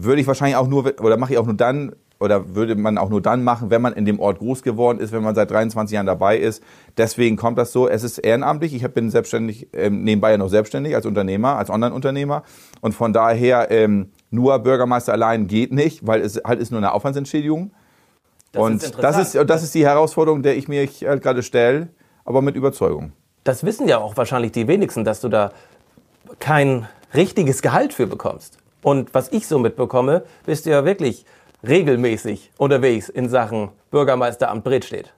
würde 0.04 0.20
ich 0.20 0.26
wahrscheinlich 0.26 0.56
auch 0.56 0.68
nur, 0.68 0.86
oder 1.00 1.16
mache 1.16 1.32
ich 1.32 1.38
auch 1.38 1.46
nur 1.46 1.54
dann, 1.54 1.92
oder 2.20 2.54
würde 2.54 2.76
man 2.76 2.98
auch 2.98 3.08
nur 3.08 3.22
dann 3.22 3.42
machen, 3.42 3.70
wenn 3.70 3.80
man 3.80 3.94
in 3.94 4.04
dem 4.04 4.20
Ort 4.20 4.38
groß 4.38 4.62
geworden 4.62 5.00
ist, 5.00 5.10
wenn 5.10 5.22
man 5.22 5.34
seit 5.34 5.50
23 5.50 5.94
Jahren 5.94 6.06
dabei 6.06 6.36
ist. 6.36 6.62
Deswegen 6.98 7.36
kommt 7.36 7.56
das 7.56 7.72
so. 7.72 7.88
Es 7.88 8.02
ist 8.02 8.18
ehrenamtlich. 8.18 8.74
Ich 8.74 8.86
bin 8.88 9.10
selbstständig, 9.10 9.68
ähm, 9.72 10.04
nebenbei 10.04 10.32
ja 10.32 10.36
noch 10.36 10.50
selbstständig 10.50 10.94
als 10.94 11.06
Unternehmer, 11.06 11.56
als 11.56 11.70
Online-Unternehmer. 11.70 12.42
Und 12.82 12.92
von 12.92 13.14
daher 13.14 13.70
ähm, 13.70 14.10
nur 14.30 14.58
Bürgermeister 14.58 15.12
allein 15.12 15.46
geht 15.46 15.72
nicht, 15.72 16.06
weil 16.06 16.20
es 16.20 16.40
halt 16.44 16.60
ist 16.60 16.70
nur 16.70 16.78
eine 16.78 16.92
Aufwandsentschädigung. 16.92 17.72
Das 18.52 18.62
und 18.62 18.82
ist 18.82 18.98
das 18.98 19.34
ist, 19.34 19.48
das 19.48 19.62
ist 19.62 19.74
die 19.74 19.86
Herausforderung, 19.86 20.42
der 20.42 20.58
ich 20.58 20.68
mir 20.68 20.86
halt 20.86 21.22
gerade 21.22 21.42
stelle, 21.42 21.88
aber 22.26 22.42
mit 22.42 22.54
Überzeugung. 22.54 23.12
Das 23.44 23.64
wissen 23.64 23.88
ja 23.88 23.96
auch 23.96 24.18
wahrscheinlich 24.18 24.52
die 24.52 24.68
wenigsten, 24.68 25.04
dass 25.04 25.22
du 25.22 25.30
da 25.30 25.52
kein 26.38 26.86
richtiges 27.14 27.62
Gehalt 27.62 27.94
für 27.94 28.06
bekommst. 28.06 28.58
Und 28.82 29.14
was 29.14 29.30
ich 29.32 29.46
so 29.46 29.58
mitbekomme, 29.58 30.24
bist 30.46 30.66
du 30.66 30.70
ja 30.70 30.84
wirklich 30.84 31.24
regelmäßig 31.66 32.52
unterwegs 32.56 33.08
in 33.08 33.28
Sachen 33.28 33.70
Bürgermeisteramt 33.90 34.64
Bredstedt. 34.64 35.12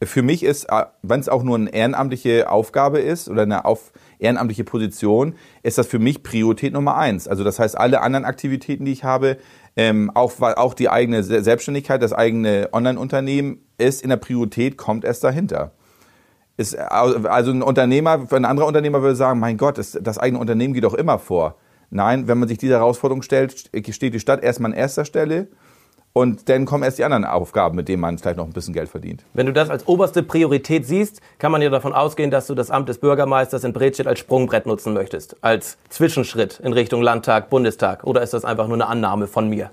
Für 0.00 0.22
mich 0.22 0.44
ist, 0.44 0.66
äh, 0.70 0.84
wenn 1.02 1.18
es 1.18 1.28
auch 1.28 1.42
nur 1.42 1.56
eine 1.56 1.70
ehrenamtliche 1.70 2.48
Aufgabe 2.50 3.00
ist 3.00 3.28
oder 3.28 3.42
eine 3.42 3.64
auf 3.64 3.92
ehrenamtliche 4.20 4.62
Position, 4.62 5.34
ist 5.64 5.76
das 5.76 5.88
für 5.88 5.98
mich 5.98 6.22
Priorität 6.22 6.72
Nummer 6.72 6.96
eins. 6.96 7.26
Also 7.26 7.42
das 7.42 7.58
heißt, 7.58 7.76
alle 7.76 8.00
anderen 8.00 8.24
Aktivitäten, 8.24 8.84
die 8.84 8.92
ich 8.92 9.02
habe, 9.02 9.38
ähm, 9.76 10.12
auch, 10.14 10.40
auch 10.40 10.74
die 10.74 10.88
eigene 10.88 11.24
Selbstständigkeit, 11.24 12.00
das 12.00 12.12
eigene 12.12 12.68
Online-Unternehmen 12.72 13.66
ist 13.76 14.02
in 14.02 14.10
der 14.10 14.16
Priorität, 14.18 14.76
kommt 14.76 15.04
es 15.04 15.18
dahinter. 15.18 15.72
Ist, 16.56 16.76
also 16.76 17.50
ein 17.50 17.62
Unternehmer, 17.62 18.24
ein 18.30 18.44
anderer 18.44 18.66
Unternehmer 18.66 19.02
würde 19.02 19.16
sagen, 19.16 19.40
mein 19.40 19.56
Gott, 19.56 19.78
das, 19.78 19.98
das 20.00 20.18
eigene 20.18 20.40
Unternehmen 20.40 20.74
geht 20.74 20.84
doch 20.84 20.94
immer 20.94 21.18
vor. 21.18 21.56
Nein, 21.90 22.28
wenn 22.28 22.38
man 22.38 22.48
sich 22.48 22.58
diese 22.58 22.74
Herausforderung 22.74 23.22
stellt, 23.22 23.70
steht 23.90 24.14
die 24.14 24.20
Stadt 24.20 24.42
erstmal 24.42 24.72
an 24.72 24.78
erster 24.78 25.04
Stelle. 25.04 25.48
Und 26.12 26.48
dann 26.48 26.64
kommen 26.64 26.82
erst 26.82 26.98
die 26.98 27.04
anderen 27.04 27.24
Aufgaben, 27.24 27.76
mit 27.76 27.88
denen 27.88 28.00
man 28.00 28.18
vielleicht 28.18 28.38
noch 28.38 28.46
ein 28.46 28.52
bisschen 28.52 28.74
Geld 28.74 28.88
verdient. 28.88 29.24
Wenn 29.34 29.46
du 29.46 29.52
das 29.52 29.70
als 29.70 29.86
oberste 29.86 30.22
Priorität 30.22 30.84
siehst, 30.86 31.20
kann 31.38 31.52
man 31.52 31.62
ja 31.62 31.70
davon 31.70 31.92
ausgehen, 31.92 32.30
dass 32.30 32.46
du 32.46 32.54
das 32.54 32.70
Amt 32.70 32.88
des 32.88 32.98
Bürgermeisters 32.98 33.62
in 33.62 33.72
Bredstedt 33.72 34.06
als 34.06 34.18
Sprungbrett 34.18 34.66
nutzen 34.66 34.94
möchtest. 34.94 35.36
Als 35.44 35.78
Zwischenschritt 35.90 36.60
in 36.60 36.72
Richtung 36.72 37.02
Landtag, 37.02 37.50
Bundestag. 37.50 38.04
Oder 38.04 38.22
ist 38.22 38.34
das 38.34 38.44
einfach 38.44 38.66
nur 38.66 38.76
eine 38.76 38.88
Annahme 38.88 39.28
von 39.28 39.48
mir? 39.48 39.70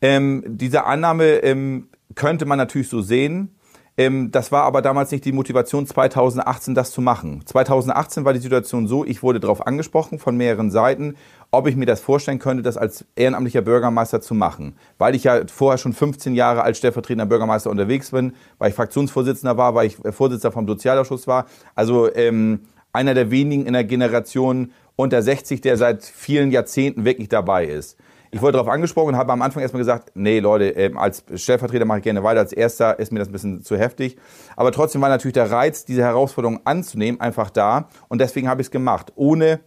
Ähm, 0.00 0.42
diese 0.46 0.84
Annahme 0.86 1.36
ähm, 1.44 1.88
könnte 2.14 2.46
man 2.46 2.58
natürlich 2.58 2.88
so 2.88 3.00
sehen. 3.00 3.53
Ähm, 3.96 4.32
das 4.32 4.50
war 4.50 4.64
aber 4.64 4.82
damals 4.82 5.12
nicht 5.12 5.24
die 5.24 5.32
Motivation, 5.32 5.86
2018 5.86 6.74
das 6.74 6.90
zu 6.90 7.00
machen. 7.00 7.42
2018 7.44 8.24
war 8.24 8.32
die 8.32 8.40
Situation 8.40 8.88
so, 8.88 9.04
ich 9.04 9.22
wurde 9.22 9.38
darauf 9.38 9.66
angesprochen 9.66 10.18
von 10.18 10.36
mehreren 10.36 10.70
Seiten, 10.72 11.14
ob 11.52 11.68
ich 11.68 11.76
mir 11.76 11.86
das 11.86 12.00
vorstellen 12.00 12.40
könnte, 12.40 12.64
das 12.64 12.76
als 12.76 13.04
ehrenamtlicher 13.14 13.62
Bürgermeister 13.62 14.20
zu 14.20 14.34
machen. 14.34 14.76
Weil 14.98 15.14
ich 15.14 15.24
ja 15.24 15.42
vorher 15.46 15.78
schon 15.78 15.92
15 15.92 16.34
Jahre 16.34 16.62
als 16.62 16.78
stellvertretender 16.78 17.26
Bürgermeister 17.26 17.70
unterwegs 17.70 18.10
bin, 18.10 18.34
weil 18.58 18.70
ich 18.70 18.74
Fraktionsvorsitzender 18.74 19.56
war, 19.56 19.76
weil 19.76 19.86
ich 19.86 19.96
Vorsitzender 20.10 20.52
vom 20.52 20.66
Sozialausschuss 20.66 21.28
war. 21.28 21.46
Also 21.76 22.12
ähm, 22.12 22.60
einer 22.92 23.14
der 23.14 23.30
wenigen 23.30 23.66
in 23.66 23.74
der 23.74 23.84
Generation 23.84 24.72
unter 24.96 25.22
60, 25.22 25.60
der 25.60 25.76
seit 25.76 26.04
vielen 26.04 26.50
Jahrzehnten 26.50 27.04
wirklich 27.04 27.28
dabei 27.28 27.66
ist. 27.66 27.96
Ich 28.34 28.42
wurde 28.42 28.54
darauf 28.54 28.66
angesprochen 28.66 29.10
und 29.10 29.16
habe 29.16 29.32
am 29.32 29.42
Anfang 29.42 29.62
erstmal 29.62 29.78
gesagt, 29.78 30.10
nee 30.16 30.40
Leute, 30.40 30.70
ähm, 30.70 30.98
als 30.98 31.22
Stellvertreter 31.36 31.84
mache 31.84 31.98
ich 31.98 32.02
gerne 32.02 32.24
weiter, 32.24 32.40
als 32.40 32.52
Erster 32.52 32.98
ist 32.98 33.12
mir 33.12 33.20
das 33.20 33.28
ein 33.28 33.32
bisschen 33.32 33.62
zu 33.62 33.76
heftig. 33.78 34.16
Aber 34.56 34.72
trotzdem 34.72 35.00
war 35.02 35.08
natürlich 35.08 35.34
der 35.34 35.52
Reiz, 35.52 35.84
diese 35.84 36.02
Herausforderung 36.02 36.58
anzunehmen, 36.64 37.20
einfach 37.20 37.48
da. 37.48 37.88
Und 38.08 38.20
deswegen 38.20 38.48
habe 38.48 38.60
ich 38.60 38.66
es 38.66 38.70
gemacht, 38.72 39.12
ohne 39.14 39.60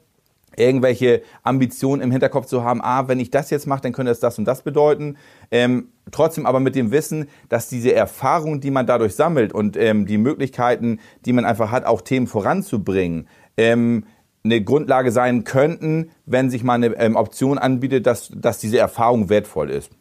irgendwelche 0.57 1.21
Ambitionen 1.43 2.01
im 2.01 2.12
Hinterkopf 2.12 2.47
zu 2.47 2.65
haben, 2.65 2.81
ah, 2.83 3.07
wenn 3.07 3.21
ich 3.21 3.31
das 3.31 3.51
jetzt 3.51 3.67
mache, 3.67 3.83
dann 3.83 3.93
könnte 3.93 4.12
es 4.12 4.19
das 4.19 4.38
und 4.38 4.43
das 4.43 4.63
bedeuten. 4.63 5.15
Ähm, 5.50 5.93
trotzdem 6.12 6.45
aber 6.45 6.59
mit 6.59 6.75
dem 6.75 6.91
Wissen, 6.91 7.29
dass 7.47 7.69
diese 7.69 7.93
Erfahrung, 7.93 8.59
die 8.59 8.71
man 8.71 8.86
dadurch 8.86 9.15
sammelt 9.15 9.53
und 9.53 9.77
ähm, 9.77 10.05
die 10.05 10.17
Möglichkeiten, 10.17 11.00
die 11.25 11.31
man 11.31 11.45
einfach 11.45 11.71
hat, 11.71 11.86
auch 11.86 12.01
Themen 12.01 12.27
voranzubringen, 12.27 13.29
ähm, 13.55 14.03
eine 14.48 14.63
Grundlage 14.63 15.12
sein 15.12 15.44
könnten, 15.44 16.12
wenn 16.25 16.50
sich 16.50 16.63
mal 16.63 16.74
eine 16.74 16.88
ähm, 16.98 17.16
Option 17.16 17.58
anbietet, 17.58 18.08
dass, 18.08 18.32
dass 18.34 18.60
diese 18.60 18.77
Erfahrung 18.77 19.30
wertvoll 19.30 19.70
ist. 19.70 19.92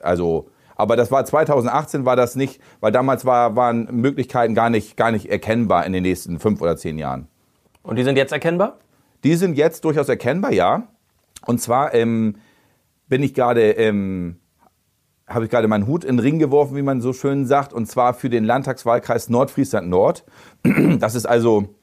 Also, 0.00 0.48
aber 0.76 0.96
das 0.96 1.10
war 1.10 1.24
2018 1.24 2.04
war 2.04 2.16
das 2.16 2.36
nicht, 2.36 2.60
weil 2.80 2.92
damals 2.92 3.24
war, 3.24 3.56
waren 3.56 3.88
Möglichkeiten 3.90 4.54
gar 4.54 4.70
nicht, 4.70 4.96
gar 4.96 5.10
nicht 5.10 5.30
erkennbar 5.30 5.86
in 5.86 5.92
den 5.92 6.02
nächsten 6.02 6.38
fünf 6.38 6.60
oder 6.60 6.76
zehn 6.76 6.98
Jahren. 6.98 7.28
Und 7.82 7.96
die 7.96 8.04
sind 8.04 8.16
jetzt 8.16 8.32
erkennbar? 8.32 8.78
Die 9.24 9.34
sind 9.36 9.56
jetzt 9.56 9.84
durchaus 9.84 10.08
erkennbar, 10.08 10.52
ja. 10.52 10.88
Und 11.46 11.60
zwar 11.60 11.94
ähm, 11.94 12.36
bin 13.08 13.22
ich 13.22 13.32
gerade, 13.32 13.70
ähm, 13.72 14.36
habe 15.26 15.44
ich 15.44 15.50
gerade 15.50 15.68
meinen 15.68 15.86
Hut 15.86 16.04
in 16.04 16.16
den 16.16 16.20
Ring 16.20 16.38
geworfen, 16.38 16.76
wie 16.76 16.82
man 16.82 17.00
so 17.00 17.12
schön 17.12 17.46
sagt, 17.46 17.72
und 17.72 17.86
zwar 17.86 18.14
für 18.14 18.28
den 18.28 18.44
Landtagswahlkreis 18.44 19.28
Nordfriesland 19.28 19.88
Nord. 19.88 20.24
Das 20.98 21.14
ist 21.14 21.26
also 21.26 21.75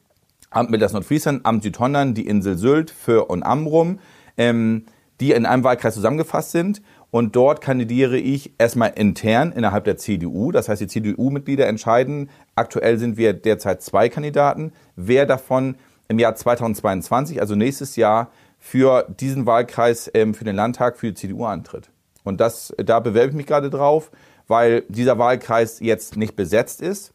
Amt 0.54 0.70
Mittelers 0.70 0.92
Nordfriesland, 0.92 1.44
Amt 1.44 1.62
Südhondern, 1.62 2.14
die 2.14 2.26
Insel 2.26 2.56
Sylt, 2.56 2.90
Föhr 2.90 3.28
und 3.28 3.42
Amrum, 3.42 3.98
ähm, 4.36 4.86
die 5.20 5.32
in 5.32 5.46
einem 5.46 5.64
Wahlkreis 5.64 5.94
zusammengefasst 5.94 6.52
sind. 6.52 6.82
Und 7.10 7.36
dort 7.36 7.60
kandidiere 7.60 8.18
ich 8.18 8.54
erstmal 8.58 8.92
intern 8.96 9.52
innerhalb 9.52 9.84
der 9.84 9.96
CDU. 9.96 10.50
Das 10.50 10.68
heißt, 10.68 10.80
die 10.80 10.88
CDU-Mitglieder 10.88 11.66
entscheiden. 11.66 12.28
Aktuell 12.56 12.98
sind 12.98 13.16
wir 13.16 13.32
derzeit 13.32 13.82
zwei 13.82 14.08
Kandidaten. 14.08 14.72
Wer 14.96 15.24
davon 15.24 15.76
im 16.08 16.18
Jahr 16.18 16.34
2022, 16.34 17.40
also 17.40 17.54
nächstes 17.54 17.96
Jahr, 17.96 18.30
für 18.58 19.06
diesen 19.08 19.46
Wahlkreis, 19.46 20.10
ähm, 20.14 20.34
für 20.34 20.44
den 20.44 20.56
Landtag, 20.56 20.96
für 20.96 21.08
die 21.08 21.14
CDU 21.14 21.44
antritt. 21.44 21.90
Und 22.24 22.40
das, 22.40 22.74
da 22.78 22.98
bewerbe 22.98 23.28
ich 23.30 23.36
mich 23.36 23.46
gerade 23.46 23.70
drauf, 23.70 24.10
weil 24.48 24.82
dieser 24.88 25.18
Wahlkreis 25.18 25.80
jetzt 25.80 26.16
nicht 26.16 26.34
besetzt 26.34 26.82
ist. 26.82 27.13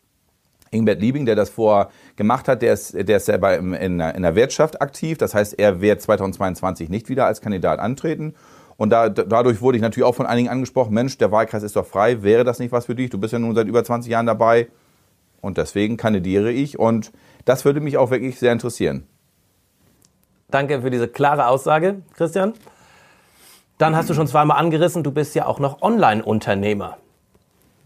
Ingbert 0.71 1.01
Liebing, 1.01 1.25
der 1.25 1.35
das 1.35 1.49
vorher 1.49 1.89
gemacht 2.15 2.47
hat, 2.47 2.61
der 2.61 2.73
ist, 2.73 2.93
der 2.93 3.17
ist 3.17 3.25
selber 3.25 3.57
in, 3.57 3.73
in, 3.73 3.99
in 3.99 4.21
der 4.21 4.35
Wirtschaft 4.35 4.81
aktiv. 4.81 5.17
Das 5.17 5.33
heißt, 5.33 5.57
er 5.57 5.81
wird 5.81 6.01
2022 6.01 6.89
nicht 6.89 7.09
wieder 7.09 7.25
als 7.25 7.41
Kandidat 7.41 7.79
antreten. 7.79 8.35
Und 8.77 8.91
da, 8.91 9.09
dadurch 9.09 9.61
wurde 9.61 9.77
ich 9.77 9.81
natürlich 9.81 10.07
auch 10.07 10.15
von 10.15 10.25
einigen 10.25 10.47
angesprochen, 10.47 10.93
Mensch, 10.93 11.17
der 11.17 11.31
Wahlkreis 11.31 11.63
ist 11.63 11.75
doch 11.75 11.85
frei, 11.85 12.23
wäre 12.23 12.43
das 12.43 12.59
nicht 12.59 12.71
was 12.71 12.85
für 12.85 12.95
dich? 12.95 13.09
Du 13.09 13.17
bist 13.17 13.33
ja 13.33 13.39
nun 13.39 13.53
seit 13.53 13.67
über 13.67 13.83
20 13.83 14.09
Jahren 14.09 14.25
dabei. 14.25 14.69
Und 15.41 15.57
deswegen 15.57 15.97
kandidiere 15.97 16.51
ich 16.51 16.79
und 16.79 17.11
das 17.45 17.65
würde 17.65 17.79
mich 17.79 17.97
auch 17.97 18.11
wirklich 18.11 18.39
sehr 18.39 18.51
interessieren. 18.51 19.07
Danke 20.49 20.81
für 20.81 20.89
diese 20.89 21.07
klare 21.07 21.47
Aussage, 21.47 22.01
Christian. 22.13 22.53
Dann 23.77 23.95
hast 23.95 24.09
du 24.09 24.13
schon 24.13 24.27
zweimal 24.27 24.57
angerissen, 24.57 25.03
du 25.03 25.11
bist 25.11 25.35
ja 25.35 25.45
auch 25.45 25.59
noch 25.59 25.81
Online-Unternehmer 25.81 26.97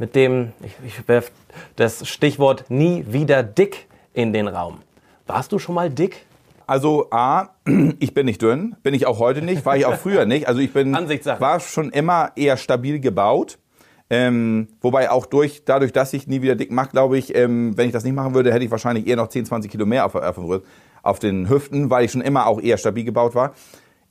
mit 0.03 0.15
dem, 0.15 0.51
ich, 0.61 0.73
ich 0.85 1.07
werfe 1.07 1.31
das 1.77 2.05
Stichwort 2.05 2.65
nie 2.67 3.05
wieder 3.07 3.41
dick 3.41 3.87
in 4.13 4.33
den 4.33 4.49
Raum. 4.49 4.81
Warst 5.27 5.53
du 5.53 5.59
schon 5.59 5.75
mal 5.75 5.89
dick? 5.89 6.25
Also 6.67 7.07
A, 7.09 7.51
ich 7.99 8.13
bin 8.13 8.25
nicht 8.25 8.41
dünn, 8.41 8.75
bin 8.83 8.93
ich 8.93 9.05
auch 9.05 9.19
heute 9.19 9.41
nicht, 9.41 9.65
war 9.65 9.77
ich 9.77 9.85
auch 9.85 9.95
früher 9.95 10.25
nicht. 10.25 10.49
Also 10.49 10.59
ich 10.59 10.73
bin, 10.73 10.91
war 11.39 11.59
schon 11.61 11.89
immer 11.91 12.33
eher 12.35 12.57
stabil 12.57 12.99
gebaut. 12.99 13.59
Ähm, 14.09 14.67
wobei 14.81 15.09
auch 15.09 15.25
durch, 15.25 15.63
dadurch, 15.63 15.93
dass 15.93 16.11
ich 16.11 16.27
nie 16.27 16.41
wieder 16.41 16.55
dick 16.55 16.69
mache, 16.69 16.89
glaube 16.89 17.17
ich, 17.17 17.33
ähm, 17.33 17.77
wenn 17.77 17.87
ich 17.87 17.93
das 17.93 18.03
nicht 18.03 18.13
machen 18.13 18.33
würde, 18.33 18.53
hätte 18.53 18.65
ich 18.65 18.71
wahrscheinlich 18.71 19.07
eher 19.07 19.15
noch 19.15 19.29
10, 19.29 19.45
20 19.45 19.71
Kilo 19.71 19.85
mehr 19.85 20.05
auf, 20.05 20.15
auf, 20.15 21.19
den 21.19 21.49
Hüften, 21.49 21.89
weil 21.89 22.03
ich 22.03 22.11
schon 22.11 22.19
immer 22.19 22.45
auch 22.47 22.59
eher 22.59 22.77
stabil 22.77 23.05
gebaut 23.05 23.35
war. 23.35 23.53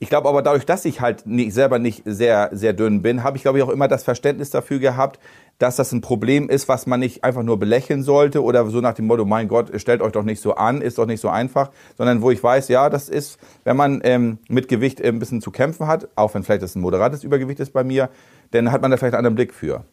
Ich 0.03 0.09
glaube 0.09 0.27
aber 0.27 0.41
dadurch, 0.41 0.65
dass 0.65 0.83
ich 0.83 0.99
halt 0.99 1.25
nicht, 1.25 1.53
selber 1.53 1.79
nicht 1.79 2.01
sehr, 2.03 2.49
sehr 2.51 2.73
dünn 2.73 3.01
bin, 3.01 3.23
habe 3.23 3.37
ich, 3.37 3.43
glaube 3.43 3.59
ich, 3.59 3.63
auch 3.63 3.69
immer 3.69 3.87
das 3.87 4.03
Verständnis 4.03 4.49
dafür 4.49 4.79
gehabt, 4.79 5.17
dass 5.59 5.75
das 5.75 5.91
ein 5.91 6.01
Problem 6.01 6.49
ist, 6.49 6.67
was 6.67 6.87
man 6.87 6.99
nicht 6.99 7.23
einfach 7.23 7.43
nur 7.43 7.57
belächeln 7.57 8.03
sollte 8.03 8.43
oder 8.43 8.67
so 8.69 8.81
nach 8.81 8.93
dem 8.93 9.07
Motto, 9.07 9.25
mein 9.25 9.47
Gott, 9.47 9.71
stellt 9.79 10.01
euch 10.01 10.11
doch 10.11 10.23
nicht 10.23 10.41
so 10.41 10.55
an, 10.55 10.81
ist 10.81 10.97
doch 10.97 11.05
nicht 11.05 11.21
so 11.21 11.29
einfach, 11.29 11.71
sondern 11.97 12.21
wo 12.21 12.31
ich 12.31 12.43
weiß, 12.43 12.67
ja, 12.67 12.89
das 12.89 13.09
ist, 13.09 13.37
wenn 13.63 13.77
man 13.77 14.01
ähm, 14.03 14.39
mit 14.49 14.67
Gewicht 14.67 15.01
ein 15.01 15.19
bisschen 15.19 15.41
zu 15.41 15.51
kämpfen 15.51 15.87
hat, 15.87 16.09
auch 16.15 16.33
wenn 16.33 16.43
vielleicht 16.43 16.63
das 16.63 16.75
ein 16.75 16.81
moderates 16.81 17.23
Übergewicht 17.23 17.59
ist 17.59 17.71
bei 17.71 17.83
mir, 17.83 18.09
dann 18.51 18.71
hat 18.71 18.81
man 18.81 18.91
da 18.91 18.97
vielleicht 18.97 19.13
einen 19.13 19.25
anderen 19.25 19.35
Blick 19.35 19.53
für. 19.53 19.85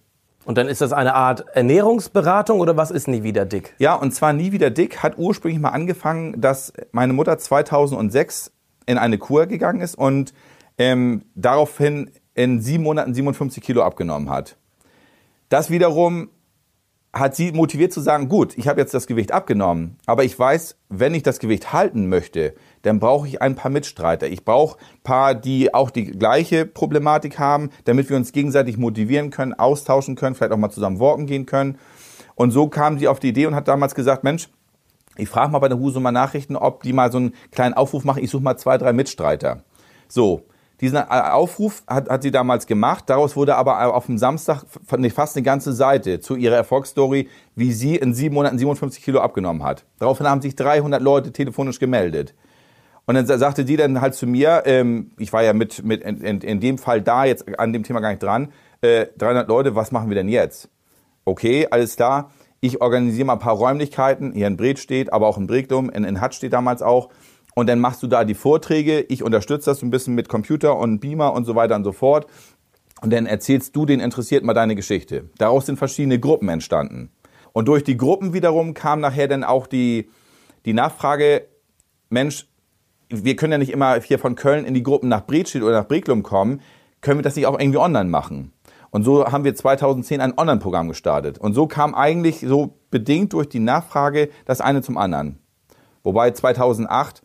Und 0.45 0.57
dann 0.57 0.69
ist 0.69 0.81
das 0.81 0.93
eine 0.93 1.14
Art 1.14 1.45
Ernährungsberatung 1.52 2.61
oder 2.61 2.76
was 2.76 2.90
ist 2.90 3.09
Nie 3.09 3.23
wieder 3.23 3.45
dick? 3.45 3.75
Ja, 3.79 3.95
und 3.95 4.12
zwar 4.12 4.33
Nie 4.33 4.52
wieder 4.52 4.71
dick 4.71 5.02
hat 5.02 5.19
ursprünglich 5.19 5.61
mal 5.61 5.69
angefangen, 5.69 6.40
dass 6.40 6.73
meine 6.93 7.12
Mutter 7.12 7.38
2006 7.38 8.50
in 8.87 8.97
eine 8.97 9.19
Kur 9.19 9.47
gegangen 9.47 9.83
ist 9.83 9.97
und 9.97 10.33
ähm, 10.79 11.23
daraufhin 11.35 12.11
in 12.35 12.61
sieben 12.62 12.85
Monaten 12.85 13.12
57 13.12 13.62
Kilo 13.62 13.83
abgenommen 13.83 14.31
hat. 14.31 14.57
Das 15.50 15.69
wiederum 15.69 16.30
hat 17.12 17.35
sie 17.35 17.50
motiviert 17.50 17.92
zu 17.92 18.00
sagen, 18.00 18.28
gut, 18.28 18.57
ich 18.57 18.69
habe 18.69 18.80
jetzt 18.80 18.95
das 18.95 19.09
Gewicht 19.09 19.33
abgenommen, 19.33 19.97
aber 20.07 20.23
ich 20.23 20.38
weiß, 20.38 20.76
wenn 20.90 21.12
ich 21.12 21.25
das 21.25 21.40
Gewicht 21.40 21.73
halten 21.73 22.09
möchte, 22.09 22.54
dann 22.83 23.00
brauche 23.00 23.26
ich 23.26 23.42
ein 23.42 23.57
paar 23.57 23.73
Mitstreiter. 23.73 24.28
Ich 24.28 24.45
brauche 24.45 24.78
paar, 25.02 25.35
die 25.35 25.75
auch 25.75 25.90
die 25.90 26.04
gleiche 26.04 26.66
Problematik 26.66 27.40
haben, 27.40 27.71
damit 27.85 28.09
wir 28.09 28.16
uns 28.16 28.30
gegenseitig 28.30 28.78
motivieren 28.78 29.30
können, 29.30 29.52
austauschen 29.52 30.14
können, 30.14 30.37
vielleicht 30.37 30.52
auch 30.52 30.57
mal 30.57 30.71
zusammen 30.71 31.00
walken 31.00 31.26
gehen 31.26 31.47
können. 31.47 31.78
Und 32.37 32.52
so 32.52 32.69
kam 32.69 33.00
sie 33.00 33.09
auf 33.09 33.19
die 33.19 33.30
Idee 33.30 33.47
und 33.47 33.57
hat 33.57 33.66
damals 33.66 33.97
gesagt, 33.97 34.23
Mensch, 34.23 34.49
ich 35.16 35.28
frage 35.28 35.50
mal 35.50 35.59
bei 35.59 35.69
der 35.69 35.80
Husumer 35.80 36.12
Nachrichten, 36.12 36.54
ob 36.54 36.85
die 36.85 36.92
mal 36.92 37.11
so 37.11 37.19
einen 37.19 37.35
kleinen 37.50 37.75
Aufruf 37.75 38.04
machen, 38.04 38.23
ich 38.23 38.30
suche 38.30 38.45
mal 38.45 38.57
zwei, 38.57 38.78
drei 38.78 38.92
Mitstreiter. 38.92 39.64
So, 40.07 40.45
diesen 40.80 40.99
Aufruf 40.99 41.82
hat, 41.87 42.08
hat 42.08 42.22
sie 42.22 42.30
damals 42.30 42.66
gemacht. 42.66 43.04
Daraus 43.08 43.37
wurde 43.37 43.56
aber 43.56 43.94
auf 43.94 44.06
dem 44.06 44.16
Samstag 44.16 44.64
fast 44.87 45.37
eine 45.37 45.44
ganze 45.44 45.72
Seite 45.72 46.20
zu 46.20 46.37
ihrer 46.37 46.56
Erfolgsstory, 46.56 47.28
wie 47.54 47.72
sie 47.72 47.96
in 47.96 48.14
sieben 48.14 48.34
Monaten 48.34 48.58
57 48.58 49.02
Kilo 49.02 49.20
abgenommen 49.20 49.62
hat. 49.62 49.84
Daraufhin 49.99 50.26
haben 50.26 50.40
sich 50.40 50.56
300 50.56 51.02
Leute 51.02 51.32
telefonisch 51.32 51.78
gemeldet. 51.78 52.34
Und 53.04 53.14
dann 53.14 53.26
sagte 53.26 53.66
sie 53.66 53.76
dann 53.76 54.00
halt 54.00 54.14
zu 54.14 54.26
mir, 54.26 54.62
ähm, 54.66 55.10
ich 55.18 55.32
war 55.32 55.42
ja 55.42 55.52
mit, 55.52 55.84
mit 55.84 56.02
in, 56.02 56.20
in, 56.22 56.40
in, 56.40 56.60
dem 56.60 56.78
Fall 56.78 57.02
da, 57.02 57.25
jetzt 57.25 57.58
an 57.58 57.72
dem 57.72 57.82
Thema 57.82 58.00
gar 58.00 58.10
nicht 58.10 58.22
dran, 58.22 58.52
äh, 58.82 59.06
300 59.18 59.49
Leute, 59.49 59.75
was 59.75 59.90
machen 59.90 60.08
wir 60.08 60.14
denn 60.14 60.28
jetzt? 60.28 60.70
Okay, 61.25 61.66
alles 61.70 61.96
klar. 61.96 62.30
Ich 62.60 62.80
organisiere 62.80 63.26
mal 63.26 63.34
ein 63.34 63.38
paar 63.38 63.56
Räumlichkeiten. 63.56 64.32
Hier 64.32 64.46
in 64.46 64.56
Bret 64.56 64.78
steht, 64.78 65.12
aber 65.12 65.26
auch 65.26 65.38
in 65.38 65.46
Bregdum, 65.46 65.90
in, 65.90 66.04
in 66.04 66.20
Hatt 66.20 66.34
steht 66.34 66.52
damals 66.52 66.82
auch 66.82 67.08
und 67.54 67.69
dann 67.69 67.80
machst 67.80 68.02
du 68.02 68.07
da 68.07 68.25
die 68.25 68.35
Vorträge. 68.35 69.00
Ich 69.09 69.23
unterstütze 69.23 69.71
das 69.71 69.83
ein 69.83 69.90
bisschen 69.90 70.14
mit 70.14 70.28
Computer 70.28 70.76
und 70.76 71.00
Beamer 71.00 71.33
und 71.33 71.45
so 71.45 71.54
weiter 71.54 71.76
und 71.76 71.85
so 71.85 71.92
fort. 71.92 72.26
Und 73.02 73.12
dann 73.12 73.26
erzählst 73.26 73.75
du 73.75 73.87
den 73.87 74.00
Interessierten 74.00 74.47
mal 74.47 74.54
deine 74.54 74.75
Geschichte. 74.75 75.30
Daraus 75.38 75.66
sind 75.66 75.78
verschiedene 75.78 76.21
Gruppen 76.21 76.49
entstanden. 76.49 77.11
Und 77.52 77.66
durch 77.66 77.83
die 77.83 77.97
Gruppen 77.97 78.33
wiederum 78.33 78.75
kam 78.75 79.00
nachher 79.00 79.26
dann 79.26 79.42
auch 79.42 79.66
die, 79.66 80.09
die 80.64 80.73
Nachfrage, 80.73 81.47
Mensch, 82.11 82.47
wir 83.09 83.37
können 83.37 83.52
ja 83.52 83.59
nicht 83.59 83.73
immer 83.73 84.00
hier 84.00 84.19
von 84.19 84.37
Köln 84.37 84.64
in 84.64 84.75
die 84.75 84.83
Gruppen 84.83 85.09
nach 85.09 85.26
Bredstedt 85.26 85.62
oder 85.62 85.80
nach 85.80 85.88
Breglum 85.88 86.23
kommen. 86.23 86.61
Können 87.00 87.19
wir 87.19 87.23
das 87.23 87.35
nicht 87.35 87.47
auch 87.47 87.59
irgendwie 87.59 87.78
online 87.78 88.09
machen? 88.09 88.52
Und 88.90 89.04
so 89.04 89.26
haben 89.26 89.45
wir 89.45 89.54
2010 89.54 90.21
ein 90.21 90.37
Online-Programm 90.37 90.88
gestartet. 90.88 91.38
Und 91.38 91.54
so 91.54 91.66
kam 91.66 91.95
eigentlich 91.95 92.40
so 92.40 92.76
bedingt 92.90 93.33
durch 93.33 93.49
die 93.49 93.61
Nachfrage 93.61 94.28
das 94.45 94.61
eine 94.61 94.83
zum 94.83 94.97
anderen. 94.97 95.38
Wobei 96.02 96.33
2008 96.33 97.23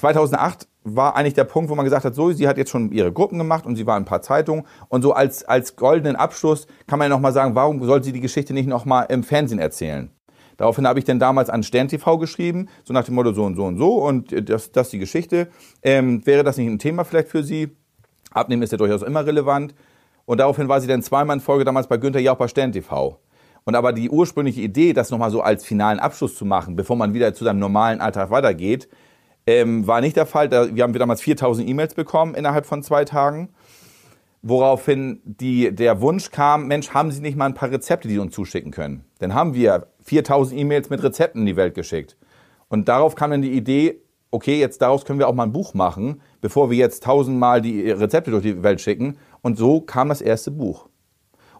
2008 0.00 0.66
war 0.82 1.14
eigentlich 1.14 1.34
der 1.34 1.44
Punkt, 1.44 1.70
wo 1.70 1.74
man 1.74 1.84
gesagt 1.84 2.04
hat, 2.04 2.14
so, 2.14 2.32
sie 2.32 2.48
hat 2.48 2.56
jetzt 2.56 2.70
schon 2.70 2.90
ihre 2.90 3.12
Gruppen 3.12 3.38
gemacht 3.38 3.66
und 3.66 3.76
sie 3.76 3.86
war 3.86 3.96
in 3.96 4.02
ein 4.02 4.06
paar 4.06 4.22
Zeitungen 4.22 4.64
und 4.88 5.02
so 5.02 5.12
als, 5.12 5.44
als 5.44 5.76
goldenen 5.76 6.16
Abschluss 6.16 6.66
kann 6.86 6.98
man 6.98 7.10
ja 7.10 7.14
nochmal 7.14 7.32
sagen, 7.32 7.54
warum 7.54 7.84
soll 7.84 8.02
sie 8.02 8.12
die 8.12 8.20
Geschichte 8.20 8.54
nicht 8.54 8.66
nochmal 8.66 9.06
im 9.10 9.22
Fernsehen 9.22 9.58
erzählen? 9.58 10.10
Daraufhin 10.56 10.86
habe 10.86 10.98
ich 10.98 11.04
dann 11.04 11.18
damals 11.18 11.50
an 11.50 11.62
Stern 11.62 11.88
TV 11.88 12.18
geschrieben, 12.18 12.68
so 12.84 12.92
nach 12.92 13.04
dem 13.04 13.14
Motto 13.14 13.32
so 13.32 13.44
und 13.44 13.56
so 13.56 13.64
und 13.64 13.78
so 13.78 13.94
und 14.02 14.48
das, 14.48 14.72
das 14.72 14.88
ist 14.88 14.92
die 14.92 14.98
Geschichte. 14.98 15.48
Ähm, 15.82 16.26
wäre 16.26 16.44
das 16.44 16.56
nicht 16.56 16.68
ein 16.68 16.78
Thema 16.78 17.04
vielleicht 17.04 17.28
für 17.28 17.42
Sie? 17.42 17.76
Abnehmen 18.30 18.62
ist 18.62 18.72
ja 18.72 18.78
durchaus 18.78 19.02
immer 19.02 19.26
relevant. 19.26 19.74
Und 20.24 20.38
daraufhin 20.38 20.68
war 20.68 20.80
sie 20.80 20.86
dann 20.86 21.02
zweimal 21.02 21.36
in 21.36 21.40
Folge 21.40 21.64
damals 21.64 21.88
bei 21.88 21.96
Günther 21.96 22.20
Jauch 22.20 22.36
bei 22.36 22.46
Stern 22.46 22.72
TV. 22.72 23.18
Und 23.64 23.74
aber 23.74 23.92
die 23.92 24.10
ursprüngliche 24.10 24.60
Idee, 24.60 24.92
das 24.92 25.10
nochmal 25.10 25.30
so 25.30 25.42
als 25.42 25.64
finalen 25.64 25.98
Abschluss 25.98 26.36
zu 26.36 26.44
machen, 26.44 26.76
bevor 26.76 26.96
man 26.96 27.14
wieder 27.14 27.34
zu 27.34 27.44
seinem 27.44 27.58
normalen 27.58 28.00
Alltag 28.00 28.30
weitergeht, 28.30 28.88
ähm, 29.46 29.86
war 29.86 30.00
nicht 30.00 30.16
der 30.16 30.26
Fall. 30.26 30.48
Da, 30.48 30.74
wir 30.74 30.82
haben 30.82 30.92
damals 30.92 31.20
4000 31.20 31.68
E-Mails 31.68 31.94
bekommen 31.94 32.34
innerhalb 32.34 32.66
von 32.66 32.82
zwei 32.82 33.04
Tagen, 33.04 33.50
woraufhin 34.42 35.20
die, 35.24 35.74
der 35.74 36.00
Wunsch 36.00 36.30
kam, 36.30 36.66
Mensch, 36.68 36.90
haben 36.90 37.10
Sie 37.10 37.20
nicht 37.20 37.36
mal 37.36 37.46
ein 37.46 37.54
paar 37.54 37.70
Rezepte, 37.70 38.08
die 38.08 38.14
Sie 38.14 38.20
uns 38.20 38.34
zuschicken 38.34 38.72
können? 38.72 39.04
Dann 39.18 39.34
haben 39.34 39.54
wir 39.54 39.88
4000 40.04 40.60
E-Mails 40.60 40.90
mit 40.90 41.02
Rezepten 41.02 41.42
in 41.42 41.46
die 41.46 41.56
Welt 41.56 41.74
geschickt. 41.74 42.16
Und 42.68 42.88
darauf 42.88 43.14
kam 43.14 43.30
dann 43.32 43.42
die 43.42 43.52
Idee, 43.52 44.00
okay, 44.30 44.58
jetzt 44.58 44.80
daraus 44.80 45.04
können 45.04 45.18
wir 45.18 45.28
auch 45.28 45.34
mal 45.34 45.44
ein 45.44 45.52
Buch 45.52 45.74
machen, 45.74 46.20
bevor 46.40 46.70
wir 46.70 46.76
jetzt 46.76 47.02
tausendmal 47.02 47.60
die 47.60 47.90
Rezepte 47.90 48.30
durch 48.30 48.42
die 48.42 48.62
Welt 48.62 48.80
schicken. 48.80 49.18
Und 49.42 49.58
so 49.58 49.80
kam 49.80 50.08
das 50.08 50.20
erste 50.20 50.50
Buch. 50.50 50.88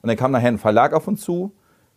Und 0.03 0.09
dann 0.09 0.17
kam 0.17 0.31
nachher 0.31 0.49
ein 0.49 0.59
Verlag 0.59 0.93
auf 0.95 1.09
uns 1.09 1.21
zu, 1.23 1.53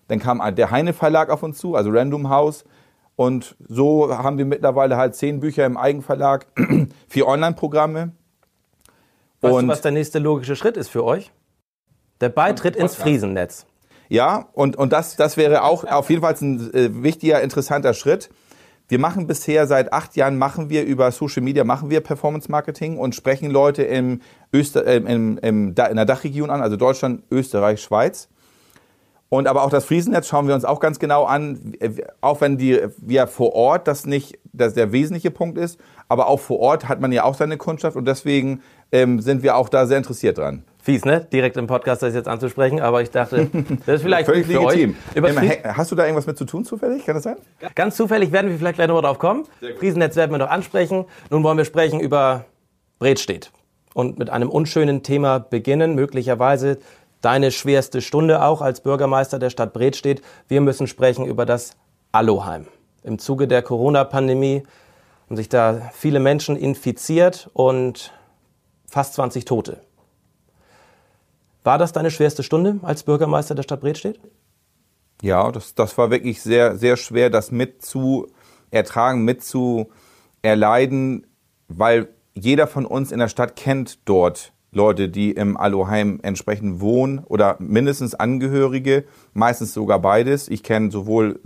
dann 0.08 0.20
kam 0.20 0.42
der 0.56 0.72
Heine 0.72 0.94
Verlag 0.94 1.30
auf 1.30 1.44
uns 1.44 1.58
zu, 1.58 1.76
also 1.76 1.90
Random 1.90 2.30
House. 2.30 2.66
Und 3.16 3.56
so 3.68 4.16
haben 4.16 4.38
wir 4.38 4.46
mittlerweile 4.46 4.98
halt 4.98 5.16
zehn 5.16 5.40
Bücher 5.40 5.66
im 5.66 5.78
Eigenverlag, 5.78 6.48
vier 7.08 7.28
Online-Programme. 7.28 8.12
Weißt 9.42 9.54
und 9.54 9.66
du, 9.66 9.72
was 9.72 9.82
der 9.82 9.92
nächste 9.92 10.20
logische 10.20 10.56
Schritt 10.56 10.78
ist 10.78 10.90
für 10.90 11.04
euch? 11.04 11.32
Der 12.22 12.30
Beitritt 12.30 12.76
ins 12.76 12.96
Friesennetz. 12.96 13.66
Ja, 14.10 14.50
und, 14.54 14.76
und 14.76 14.94
das, 14.94 15.16
das 15.16 15.38
wäre 15.38 15.64
auch 15.64 15.84
auf 15.86 16.10
jeden 16.10 16.22
Fall 16.22 16.36
ein 16.40 16.74
äh, 16.74 17.04
wichtiger, 17.04 17.42
interessanter 17.42 17.94
Schritt. 17.94 18.30
Wir 18.88 19.00
machen 19.00 19.28
bisher 19.28 19.66
seit 19.66 19.94
acht 19.94 20.16
Jahren 20.16 20.38
machen 20.38 20.70
wir 20.70 20.84
über 20.84 21.12
Social 21.12 21.42
Media 21.42 21.64
machen 21.64 21.90
wir 21.90 22.02
Performance 22.02 22.52
Marketing 22.52 22.98
und 22.98 23.16
sprechen 23.16 23.50
Leute 23.50 23.84
im 23.84 24.22
Öster, 24.54 24.86
äh, 24.86 24.98
im, 24.98 25.08
im, 25.08 25.38
in 25.40 25.76
der 25.76 26.06
Dachregion 26.06 26.50
an, 26.50 26.62
also 26.62 26.76
Deutschland, 26.76 27.24
Österreich, 27.32 27.82
Schweiz. 27.82 28.30
Und 29.34 29.48
aber 29.48 29.64
auch 29.64 29.72
das 29.72 29.86
Friesennetz 29.86 30.28
schauen 30.28 30.48
wir 30.48 30.54
uns 30.54 30.64
auch 30.64 30.80
ganz 30.80 31.00
genau 31.00 31.24
an, 31.24 31.74
auch 32.22 32.40
wenn 32.40 32.60
die 32.60 32.80
wir 32.98 33.26
vor 33.26 33.56
Ort 33.56 33.88
das 33.88 34.06
nicht 34.06 34.38
das 34.52 34.76
der 34.76 34.92
wesentliche 34.92 35.32
Punkt 35.32 35.58
ist, 35.58 35.80
aber 36.08 36.28
auch 36.28 36.40
vor 36.40 36.60
Ort 36.60 36.88
hat 36.88 37.02
man 37.02 37.12
ja 37.12 37.24
auch 37.24 37.34
seine 37.34 37.58
Kundschaft 37.58 37.98
und 37.98 38.08
deswegen 38.08 38.62
ähm, 38.92 39.20
sind 39.22 39.42
wir 39.42 39.56
auch 39.58 39.70
da 39.70 39.88
sehr 39.88 39.98
interessiert 39.98 40.38
dran. 40.38 40.66
Fies, 40.84 41.04
ne? 41.04 41.28
Direkt 41.34 41.58
im 41.58 41.66
Podcast 41.66 42.04
das 42.04 42.14
jetzt 42.14 42.28
anzusprechen, 42.28 42.80
aber 42.80 43.02
ich 43.02 43.10
dachte, 43.10 43.50
das 43.88 43.96
ist 43.96 44.02
vielleicht 44.04 44.28
Völlig 44.28 44.46
für 44.46 44.54
legitim. 44.54 44.96
Euch. 45.16 45.64
Hast 45.64 45.92
du 45.92 45.96
da 45.96 46.04
irgendwas 46.04 46.28
mit 46.28 46.38
zu 46.38 46.46
tun 46.46 46.64
zufällig? 46.64 47.04
Kann 47.04 47.16
das 47.16 47.24
sein? 47.24 47.38
Ganz 47.74 47.96
zufällig 47.96 48.32
werden 48.32 48.52
wir 48.52 48.58
vielleicht 48.60 48.76
gleich 48.76 48.88
noch 48.88 49.02
drauf 49.02 49.18
kommen. 49.18 49.46
Friesennetz 49.80 50.16
werden 50.16 50.30
wir 50.30 50.38
noch 50.38 50.52
ansprechen. 50.52 51.06
Nun 51.32 51.42
wollen 51.42 51.58
wir 51.58 51.66
sprechen 51.66 52.00
über 52.00 52.46
Bredstedt 53.00 53.52
und 53.96 54.20
mit 54.20 54.30
einem 54.30 54.50
unschönen 54.50 55.02
Thema 55.02 55.40
beginnen, 55.40 55.96
möglicherweise 55.96 56.78
deine 57.24 57.52
schwerste 57.52 58.02
Stunde 58.02 58.44
auch 58.44 58.62
als 58.62 58.82
Bürgermeister 58.82 59.40
der 59.40 59.50
Stadt 59.50 59.74
Bredstedt. 59.74 60.22
Wir 60.48 60.62
müssen 60.62 60.88
sprechen 60.88 61.26
über 61.26 61.46
das 61.46 61.76
Aloheim. 62.12 62.68
Im 63.02 63.18
Zuge 63.18 63.48
der 63.48 63.62
Corona-Pandemie 63.62 64.64
haben 65.26 65.36
sich 65.36 65.50
da 65.50 65.90
viele 65.94 66.20
Menschen 66.20 66.56
infiziert 66.56 67.50
und 67.54 68.14
fast 68.88 69.16
20 69.16 69.46
Tote. 69.46 69.82
War 71.64 71.78
das 71.78 71.94
deine 71.94 72.12
schwerste 72.12 72.44
Stunde 72.44 72.80
als 72.84 73.04
Bürgermeister 73.04 73.56
der 73.56 73.64
Stadt 73.64 73.82
Bredstedt? 73.82 74.20
Ja, 75.22 75.50
das, 75.52 75.76
das 75.76 75.98
war 75.98 76.12
wirklich 76.12 76.42
sehr, 76.42 76.78
sehr 76.78 76.98
schwer, 76.98 77.30
das 77.30 77.52
mit 77.52 77.84
zu 77.84 78.28
ertragen, 78.70 79.24
mit 79.24 79.44
zu 79.44 79.90
erleiden, 80.42 81.26
weil 81.70 82.10
jeder 82.34 82.68
von 82.68 82.86
uns 82.86 83.14
in 83.14 83.20
der 83.20 83.30
Stadt 83.30 83.56
kennt 83.56 84.00
dort 84.08 84.53
Leute, 84.76 85.10
die 85.10 85.32
im 85.32 85.58
Aloheim 85.58 86.20
entsprechend 86.24 86.82
wohnen 86.82 87.20
oder 87.20 87.56
mindestens 87.60 88.16
Angehörige, 88.16 89.06
meistens 89.34 89.74
sogar 89.74 90.00
beides. 90.00 90.48
Ich 90.48 90.64
kenne 90.64 90.92
sowohl 90.92 91.40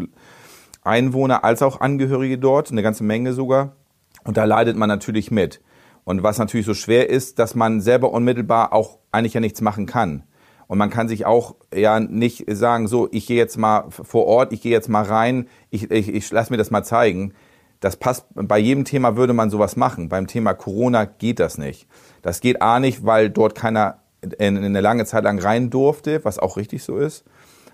Einwohner 0.84 1.44
als 1.44 1.62
auch 1.62 1.82
Angehörige 1.82 2.38
dort, 2.38 2.72
eine 2.72 2.84
ganze 2.84 3.04
Menge 3.04 3.34
sogar. 3.34 3.76
Und 4.24 4.38
da 4.38 4.46
leidet 4.46 4.78
man 4.78 4.90
natürlich 4.90 5.32
mit. 5.32 5.62
Und 6.04 6.24
was 6.24 6.38
natürlich 6.38 6.66
so 6.66 6.74
schwer 6.74 7.10
ist, 7.10 7.38
dass 7.38 7.54
man 7.54 7.82
selber 7.82 8.12
unmittelbar 8.12 8.72
auch 8.74 9.00
eigentlich 9.12 9.34
ja 9.34 9.42
nichts 9.42 9.62
machen 9.62 9.86
kann. 9.86 10.24
Und 10.68 10.78
man 10.78 10.90
kann 10.90 11.08
sich 11.08 11.26
auch 11.26 11.56
ja 11.74 12.00
nicht 12.00 12.46
sagen, 12.50 12.88
so, 12.88 13.08
ich 13.12 13.26
gehe 13.26 13.38
jetzt 13.38 13.58
mal 13.58 13.86
vor 13.90 14.26
Ort, 14.26 14.54
ich 14.54 14.62
gehe 14.62 14.72
jetzt 14.72 14.90
mal 14.90 15.04
rein, 15.04 15.48
ich, 15.70 15.90
ich, 15.92 16.10
ich 16.14 16.32
lass 16.32 16.50
mir 16.50 16.58
das 16.58 16.72
mal 16.72 16.84
zeigen. 16.84 17.34
Das 17.80 17.96
passt, 17.96 18.26
bei 18.34 18.58
jedem 18.58 18.86
Thema 18.86 19.16
würde 19.16 19.34
man 19.34 19.50
sowas 19.50 19.76
machen. 19.76 20.10
Beim 20.10 20.28
Thema 20.28 20.54
Corona 20.54 21.06
geht 21.06 21.40
das 21.40 21.58
nicht. 21.58 21.88
Das 22.22 22.42
geht 22.42 22.62
A 22.62 22.80
nicht, 22.80 23.06
weil 23.06 23.30
dort 23.30 23.56
keiner 23.56 24.00
in, 24.22 24.32
in 24.32 24.58
eine 24.58 24.82
lange 24.82 25.06
Zeit 25.06 25.24
lang 25.24 25.40
rein 25.40 25.70
durfte, 25.70 26.24
was 26.26 26.40
auch 26.40 26.58
richtig 26.58 26.84
so 26.84 26.98
ist. 26.98 27.24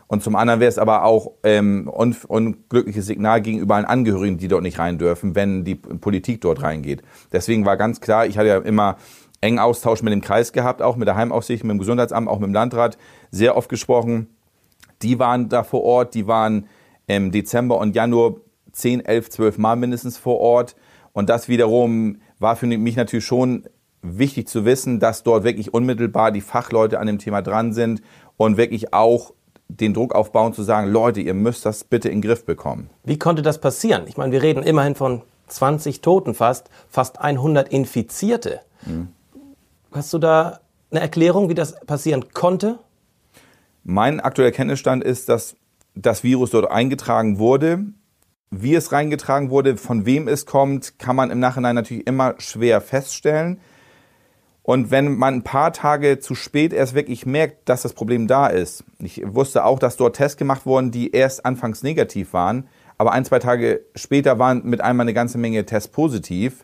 Und 0.07 0.21
zum 0.21 0.35
anderen 0.35 0.59
wäre 0.59 0.69
es 0.69 0.77
aber 0.77 1.05
auch 1.05 1.31
ähm, 1.43 1.89
un 1.91 2.15
unglückliches 2.27 3.05
Signal 3.05 3.41
gegenüber 3.41 3.75
allen 3.75 3.85
Angehörigen, 3.85 4.37
die 4.37 4.47
dort 4.47 4.61
nicht 4.61 4.77
rein 4.77 4.97
dürfen, 4.97 5.33
wenn 5.35 5.63
die 5.63 5.75
Politik 5.75 6.41
dort 6.41 6.61
reingeht. 6.61 7.01
Deswegen 7.31 7.65
war 7.65 7.77
ganz 7.77 8.01
klar, 8.01 8.25
ich 8.25 8.37
hatte 8.37 8.49
ja 8.49 8.57
immer 8.57 8.97
engen 9.41 9.59
Austausch 9.59 10.03
mit 10.03 10.13
dem 10.13 10.21
Kreis 10.21 10.53
gehabt, 10.53 10.81
auch 10.81 10.97
mit 10.97 11.07
der 11.07 11.15
Heimaufsicht, 11.15 11.63
mit 11.63 11.71
dem 11.71 11.79
Gesundheitsamt, 11.79 12.27
auch 12.27 12.39
mit 12.39 12.47
dem 12.47 12.53
Landrat, 12.53 12.97
sehr 13.31 13.57
oft 13.57 13.69
gesprochen. 13.69 14.27
Die 15.01 15.19
waren 15.19 15.49
da 15.49 15.63
vor 15.63 15.83
Ort, 15.83 16.13
die 16.13 16.27
waren 16.27 16.67
im 17.07 17.31
Dezember 17.31 17.77
und 17.77 17.95
Januar 17.95 18.35
10, 18.73 19.05
11, 19.05 19.29
12 19.29 19.57
Mal 19.57 19.75
mindestens 19.75 20.17
vor 20.17 20.39
Ort. 20.39 20.75
Und 21.13 21.29
das 21.29 21.47
wiederum 21.47 22.17
war 22.39 22.55
für 22.55 22.67
mich 22.67 22.95
natürlich 22.95 23.25
schon 23.25 23.65
wichtig 24.01 24.47
zu 24.47 24.65
wissen, 24.65 24.99
dass 24.99 25.23
dort 25.23 25.43
wirklich 25.43 25.73
unmittelbar 25.73 26.31
die 26.31 26.41
Fachleute 26.41 26.99
an 26.99 27.07
dem 27.07 27.19
Thema 27.19 27.41
dran 27.41 27.73
sind 27.73 28.01
und 28.37 28.57
wirklich 28.57 28.93
auch 28.93 29.33
den 29.69 29.93
Druck 29.93 30.13
aufbauen 30.13 30.53
zu 30.53 30.63
sagen, 30.63 30.91
Leute, 30.91 31.21
ihr 31.21 31.33
müsst 31.33 31.65
das 31.65 31.83
bitte 31.83 32.09
in 32.09 32.21
den 32.21 32.21
Griff 32.21 32.45
bekommen. 32.45 32.89
Wie 33.03 33.17
konnte 33.17 33.41
das 33.41 33.59
passieren? 33.59 34.03
Ich 34.07 34.17
meine, 34.17 34.31
wir 34.31 34.43
reden 34.43 34.61
immerhin 34.61 34.95
von 34.95 35.21
20 35.47 36.01
Toten 36.01 36.33
fast, 36.33 36.69
fast 36.89 37.21
100 37.21 37.69
Infizierte. 37.69 38.59
Mhm. 38.85 39.09
Hast 39.91 40.11
du 40.13 40.17
da 40.17 40.59
eine 40.91 40.99
Erklärung, 40.99 41.49
wie 41.49 41.55
das 41.55 41.79
passieren 41.85 42.33
konnte? 42.33 42.79
Mein 43.83 44.19
aktueller 44.19 44.51
Kenntnisstand 44.51 45.03
ist, 45.03 45.29
dass 45.29 45.55
das 45.95 46.23
Virus 46.23 46.51
dort 46.51 46.69
eingetragen 46.71 47.37
wurde. 47.37 47.85
Wie 48.55 48.75
es 48.75 48.91
reingetragen 48.91 49.49
wurde, 49.49 49.77
von 49.77 50.05
wem 50.05 50.27
es 50.27 50.45
kommt, 50.45 50.99
kann 50.99 51.15
man 51.15 51.31
im 51.31 51.39
Nachhinein 51.39 51.73
natürlich 51.73 52.05
immer 52.05 52.35
schwer 52.37 52.81
feststellen. 52.81 53.59
Und 54.61 54.91
wenn 54.91 55.17
man 55.17 55.33
ein 55.33 55.43
paar 55.43 55.73
Tage 55.73 56.19
zu 56.19 56.35
spät 56.35 56.71
erst 56.71 56.93
wirklich 56.93 57.25
merkt, 57.25 57.67
dass 57.67 57.81
das 57.81 57.93
Problem 57.93 58.27
da 58.27 58.45
ist, 58.45 58.83
ich 58.99 59.23
wusste 59.25 59.65
auch, 59.65 59.79
dass 59.79 59.97
dort 59.97 60.17
Tests 60.17 60.37
gemacht 60.37 60.67
wurden, 60.67 60.91
die 60.91 61.11
erst 61.11 61.45
anfangs 61.45 61.81
negativ 61.81 62.31
waren, 62.33 62.67
aber 62.99 63.11
ein, 63.11 63.25
zwei 63.25 63.39
Tage 63.39 63.81
später 63.95 64.37
waren 64.37 64.63
mit 64.65 64.81
einmal 64.81 65.05
eine 65.05 65.15
ganze 65.15 65.39
Menge 65.39 65.65
Tests 65.65 65.89
positiv. 65.89 66.63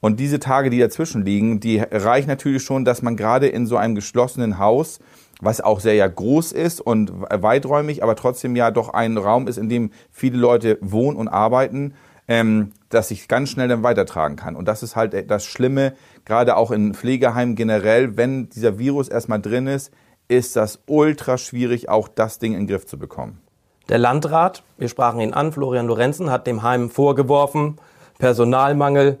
Und 0.00 0.20
diese 0.20 0.38
Tage, 0.38 0.70
die 0.70 0.78
dazwischen 0.78 1.24
liegen, 1.24 1.60
die 1.60 1.78
reichen 1.78 2.28
natürlich 2.28 2.62
schon, 2.62 2.84
dass 2.84 3.02
man 3.02 3.16
gerade 3.16 3.48
in 3.48 3.66
so 3.66 3.76
einem 3.76 3.94
geschlossenen 3.94 4.58
Haus, 4.58 5.00
was 5.40 5.60
auch 5.60 5.80
sehr 5.80 5.94
ja 5.94 6.06
groß 6.06 6.52
ist 6.52 6.80
und 6.80 7.12
weiträumig, 7.12 8.02
aber 8.02 8.16
trotzdem 8.16 8.56
ja 8.56 8.70
doch 8.70 8.90
ein 8.90 9.16
Raum 9.16 9.48
ist, 9.48 9.56
in 9.56 9.68
dem 9.68 9.90
viele 10.10 10.38
Leute 10.38 10.78
wohnen 10.80 11.16
und 11.16 11.28
arbeiten, 11.28 11.94
ähm, 12.28 12.72
dass 12.90 13.10
ich 13.10 13.26
ganz 13.26 13.50
schnell 13.50 13.68
dann 13.68 13.82
weitertragen 13.82 14.36
kann. 14.36 14.54
Und 14.54 14.68
das 14.68 14.82
ist 14.82 14.94
halt 14.96 15.30
das 15.30 15.44
Schlimme, 15.44 15.94
gerade 16.24 16.56
auch 16.56 16.70
in 16.70 16.94
Pflegeheimen 16.94 17.56
generell, 17.56 18.16
wenn 18.16 18.48
dieser 18.50 18.78
Virus 18.78 19.08
erstmal 19.08 19.40
drin 19.40 19.66
ist, 19.66 19.92
ist 20.28 20.56
das 20.56 20.80
ultra 20.86 21.38
schwierig, 21.38 21.88
auch 21.88 22.06
das 22.06 22.38
Ding 22.38 22.52
in 22.52 22.60
den 22.60 22.66
Griff 22.66 22.86
zu 22.86 22.98
bekommen. 22.98 23.40
Der 23.88 23.98
Landrat, 23.98 24.62
wir 24.76 24.88
sprachen 24.88 25.20
ihn 25.20 25.32
an, 25.32 25.52
Florian 25.52 25.86
Lorenzen, 25.86 26.30
hat 26.30 26.46
dem 26.46 26.62
Heim 26.62 26.90
vorgeworfen, 26.90 27.76
Personalmangel, 28.18 29.18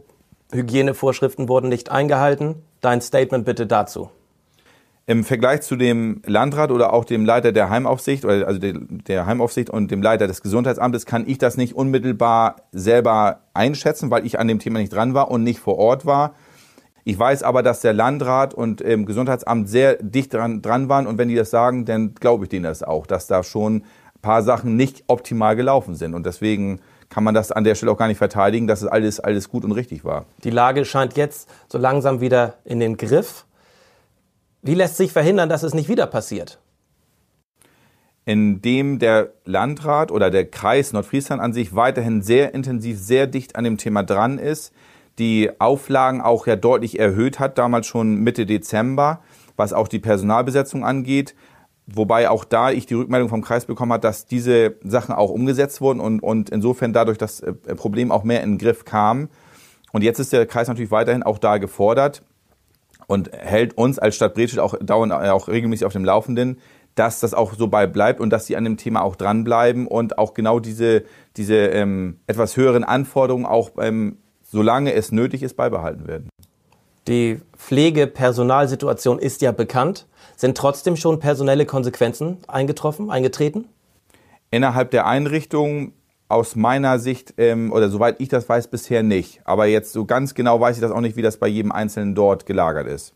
Hygienevorschriften 0.52 1.48
wurden 1.48 1.68
nicht 1.68 1.90
eingehalten. 1.90 2.56
Dein 2.80 3.00
Statement 3.00 3.44
bitte 3.44 3.66
dazu. 3.66 4.10
Im 5.06 5.24
Vergleich 5.24 5.62
zu 5.62 5.76
dem 5.76 6.20
Landrat 6.26 6.70
oder 6.70 6.92
auch 6.92 7.06
dem 7.06 7.24
Leiter 7.24 7.50
der 7.50 7.70
Heimaufsicht, 7.70 8.26
oder 8.26 8.46
also 8.46 8.60
der 8.60 9.24
Heimaufsicht 9.24 9.70
und 9.70 9.90
dem 9.90 10.02
Leiter 10.02 10.26
des 10.26 10.42
Gesundheitsamtes, 10.42 11.06
kann 11.06 11.26
ich 11.26 11.38
das 11.38 11.56
nicht 11.56 11.74
unmittelbar 11.74 12.56
selber 12.72 13.40
einschätzen, 13.54 14.10
weil 14.10 14.26
ich 14.26 14.38
an 14.38 14.48
dem 14.48 14.58
Thema 14.58 14.80
nicht 14.80 14.92
dran 14.92 15.14
war 15.14 15.30
und 15.30 15.42
nicht 15.44 15.60
vor 15.60 15.78
Ort 15.78 16.04
war. 16.04 16.34
Ich 17.04 17.18
weiß 17.18 17.42
aber, 17.42 17.62
dass 17.62 17.80
der 17.80 17.94
Landrat 17.94 18.52
und 18.52 18.82
im 18.82 19.06
Gesundheitsamt 19.06 19.66
sehr 19.70 19.94
dicht 19.94 20.34
dran, 20.34 20.60
dran 20.60 20.90
waren 20.90 21.06
und 21.06 21.16
wenn 21.16 21.28
die 21.28 21.36
das 21.36 21.48
sagen, 21.48 21.86
dann 21.86 22.14
glaube 22.14 22.44
ich 22.44 22.50
denen 22.50 22.64
das 22.64 22.82
auch, 22.82 23.06
dass 23.06 23.26
da 23.26 23.42
schon 23.42 23.76
ein 23.76 24.20
paar 24.20 24.42
Sachen 24.42 24.76
nicht 24.76 25.04
optimal 25.06 25.56
gelaufen 25.56 25.94
sind 25.94 26.14
und 26.14 26.26
deswegen 26.26 26.80
kann 27.08 27.24
man 27.24 27.34
das 27.34 27.52
an 27.52 27.64
der 27.64 27.74
Stelle 27.74 27.92
auch 27.92 27.96
gar 27.96 28.08
nicht 28.08 28.18
verteidigen, 28.18 28.66
dass 28.66 28.82
es 28.82 28.88
alles, 28.88 29.20
alles 29.20 29.48
gut 29.48 29.64
und 29.64 29.72
richtig 29.72 30.04
war. 30.04 30.26
Die 30.44 30.50
Lage 30.50 30.84
scheint 30.84 31.16
jetzt 31.16 31.48
so 31.68 31.78
langsam 31.78 32.20
wieder 32.20 32.54
in 32.64 32.80
den 32.80 32.96
Griff. 32.96 33.46
Wie 34.62 34.74
lässt 34.74 34.96
sich 34.96 35.12
verhindern, 35.12 35.48
dass 35.48 35.62
es 35.62 35.74
nicht 35.74 35.88
wieder 35.88 36.06
passiert? 36.06 36.58
Indem 38.24 38.98
der 38.98 39.32
Landrat 39.44 40.10
oder 40.10 40.30
der 40.30 40.50
Kreis 40.50 40.92
Nordfriesland 40.92 41.40
an 41.40 41.54
sich 41.54 41.74
weiterhin 41.74 42.20
sehr 42.20 42.52
intensiv, 42.54 42.98
sehr 42.98 43.26
dicht 43.26 43.56
an 43.56 43.64
dem 43.64 43.78
Thema 43.78 44.02
dran 44.02 44.38
ist, 44.38 44.74
die 45.18 45.50
Auflagen 45.58 46.20
auch 46.20 46.46
ja 46.46 46.56
deutlich 46.56 46.98
erhöht 46.98 47.38
hat, 47.38 47.58
damals 47.58 47.86
schon 47.86 48.16
Mitte 48.16 48.46
Dezember, 48.46 49.20
was 49.56 49.72
auch 49.72 49.88
die 49.88 49.98
Personalbesetzung 49.98 50.84
angeht. 50.84 51.34
Wobei 51.90 52.28
auch 52.28 52.44
da 52.44 52.70
ich 52.70 52.84
die 52.84 52.94
Rückmeldung 52.94 53.30
vom 53.30 53.42
Kreis 53.42 53.64
bekommen 53.64 53.92
habe, 53.92 54.02
dass 54.02 54.26
diese 54.26 54.76
Sachen 54.82 55.14
auch 55.14 55.30
umgesetzt 55.30 55.80
wurden 55.80 56.00
und, 56.00 56.22
und 56.22 56.50
insofern 56.50 56.92
dadurch 56.92 57.16
das 57.16 57.40
äh, 57.40 57.52
Problem 57.52 58.12
auch 58.12 58.24
mehr 58.24 58.42
in 58.42 58.52
den 58.52 58.58
Griff 58.58 58.84
kam. 58.84 59.30
Und 59.92 60.02
jetzt 60.02 60.18
ist 60.18 60.32
der 60.34 60.44
Kreis 60.44 60.68
natürlich 60.68 60.90
weiterhin 60.90 61.22
auch 61.22 61.38
da 61.38 61.56
gefordert 61.56 62.22
und 63.06 63.32
hält 63.32 63.78
uns 63.78 63.98
als 63.98 64.16
Stadt 64.16 64.34
Bredstedt 64.34 64.60
auch 64.60 64.74
dauernd 64.80 65.12
äh, 65.12 65.30
auch 65.30 65.48
regelmäßig 65.48 65.86
auf 65.86 65.94
dem 65.94 66.04
Laufenden, 66.04 66.58
dass 66.94 67.20
das 67.20 67.32
auch 67.32 67.54
so 67.54 67.68
bei 67.68 67.86
bleibt 67.86 68.20
und 68.20 68.30
dass 68.30 68.46
sie 68.46 68.56
an 68.56 68.64
dem 68.64 68.76
Thema 68.76 69.02
auch 69.02 69.16
dranbleiben 69.16 69.86
und 69.86 70.18
auch 70.18 70.34
genau 70.34 70.60
diese, 70.60 71.04
diese 71.36 71.54
ähm, 71.54 72.18
etwas 72.26 72.56
höheren 72.56 72.84
Anforderungen 72.84 73.46
auch, 73.46 73.70
ähm, 73.80 74.18
solange 74.42 74.92
es 74.92 75.10
nötig 75.10 75.42
ist, 75.42 75.56
beibehalten 75.56 76.06
werden. 76.06 76.28
Die 77.06 77.40
Pflegepersonalsituation 77.56 79.18
ist 79.18 79.40
ja 79.40 79.52
bekannt. 79.52 80.06
Sind 80.38 80.56
trotzdem 80.56 80.94
schon 80.94 81.18
personelle 81.18 81.66
Konsequenzen 81.66 82.38
eingetroffen, 82.46 83.10
eingetreten? 83.10 83.66
Innerhalb 84.52 84.92
der 84.92 85.04
Einrichtung 85.04 85.94
aus 86.28 86.54
meiner 86.54 87.00
Sicht, 87.00 87.34
ähm, 87.38 87.72
oder 87.72 87.88
soweit 87.88 88.20
ich 88.20 88.28
das 88.28 88.48
weiß, 88.48 88.68
bisher 88.68 89.02
nicht. 89.02 89.40
Aber 89.44 89.66
jetzt 89.66 89.92
so 89.92 90.04
ganz 90.04 90.34
genau 90.34 90.60
weiß 90.60 90.76
ich 90.76 90.80
das 90.80 90.92
auch 90.92 91.00
nicht, 91.00 91.16
wie 91.16 91.22
das 91.22 91.38
bei 91.38 91.48
jedem 91.48 91.72
Einzelnen 91.72 92.14
dort 92.14 92.46
gelagert 92.46 92.86
ist. 92.86 93.14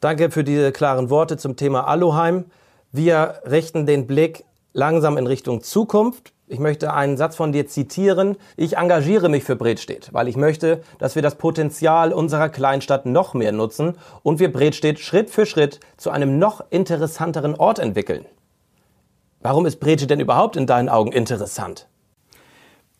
Danke 0.00 0.30
für 0.30 0.42
diese 0.42 0.72
klaren 0.72 1.10
Worte 1.10 1.36
zum 1.36 1.54
Thema 1.54 1.86
Aluheim. 1.86 2.46
Wir 2.90 3.42
richten 3.44 3.84
den 3.84 4.06
Blick 4.06 4.42
langsam 4.72 5.18
in 5.18 5.26
Richtung 5.26 5.60
Zukunft. 5.60 6.32
Ich 6.48 6.60
möchte 6.60 6.94
einen 6.94 7.16
Satz 7.16 7.34
von 7.34 7.50
dir 7.50 7.66
zitieren. 7.66 8.36
Ich 8.56 8.76
engagiere 8.76 9.28
mich 9.28 9.42
für 9.42 9.56
Bredstedt, 9.56 10.10
weil 10.12 10.28
ich 10.28 10.36
möchte, 10.36 10.80
dass 10.98 11.16
wir 11.16 11.22
das 11.22 11.34
Potenzial 11.34 12.12
unserer 12.12 12.48
Kleinstadt 12.48 13.04
noch 13.04 13.34
mehr 13.34 13.50
nutzen 13.50 13.94
und 14.22 14.38
wir 14.38 14.52
Bredstedt 14.52 15.00
Schritt 15.00 15.28
für 15.28 15.44
Schritt 15.44 15.80
zu 15.96 16.10
einem 16.10 16.38
noch 16.38 16.64
interessanteren 16.70 17.56
Ort 17.56 17.80
entwickeln. 17.80 18.26
Warum 19.40 19.66
ist 19.66 19.80
Bredstedt 19.80 20.10
denn 20.10 20.20
überhaupt 20.20 20.56
in 20.56 20.68
deinen 20.68 20.88
Augen 20.88 21.10
interessant? 21.10 21.88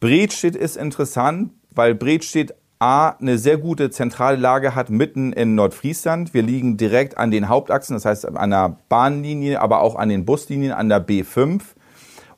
Bredstedt 0.00 0.56
ist 0.56 0.76
interessant, 0.76 1.52
weil 1.70 1.94
Bredstedt 1.94 2.52
A, 2.80 3.10
eine 3.10 3.38
sehr 3.38 3.58
gute 3.58 3.90
zentrale 3.90 4.36
Lage 4.36 4.74
hat 4.74 4.90
mitten 4.90 5.32
in 5.32 5.54
Nordfriesland. 5.54 6.34
Wir 6.34 6.42
liegen 6.42 6.76
direkt 6.76 7.16
an 7.16 7.30
den 7.30 7.48
Hauptachsen, 7.48 7.94
das 7.94 8.04
heißt 8.04 8.26
an 8.26 8.50
der 8.50 8.76
Bahnlinie, 8.88 9.60
aber 9.60 9.82
auch 9.82 9.94
an 9.94 10.08
den 10.08 10.24
Buslinien, 10.24 10.72
an 10.72 10.88
der 10.88 11.06
B5. 11.06 11.62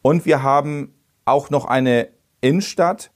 Und 0.03 0.27
wir 0.27 0.43
haben 0.43 0.95
auch 1.29 1.51
noch 1.51 1.65
eine 1.65 2.09
Innenstadt, 2.41 3.11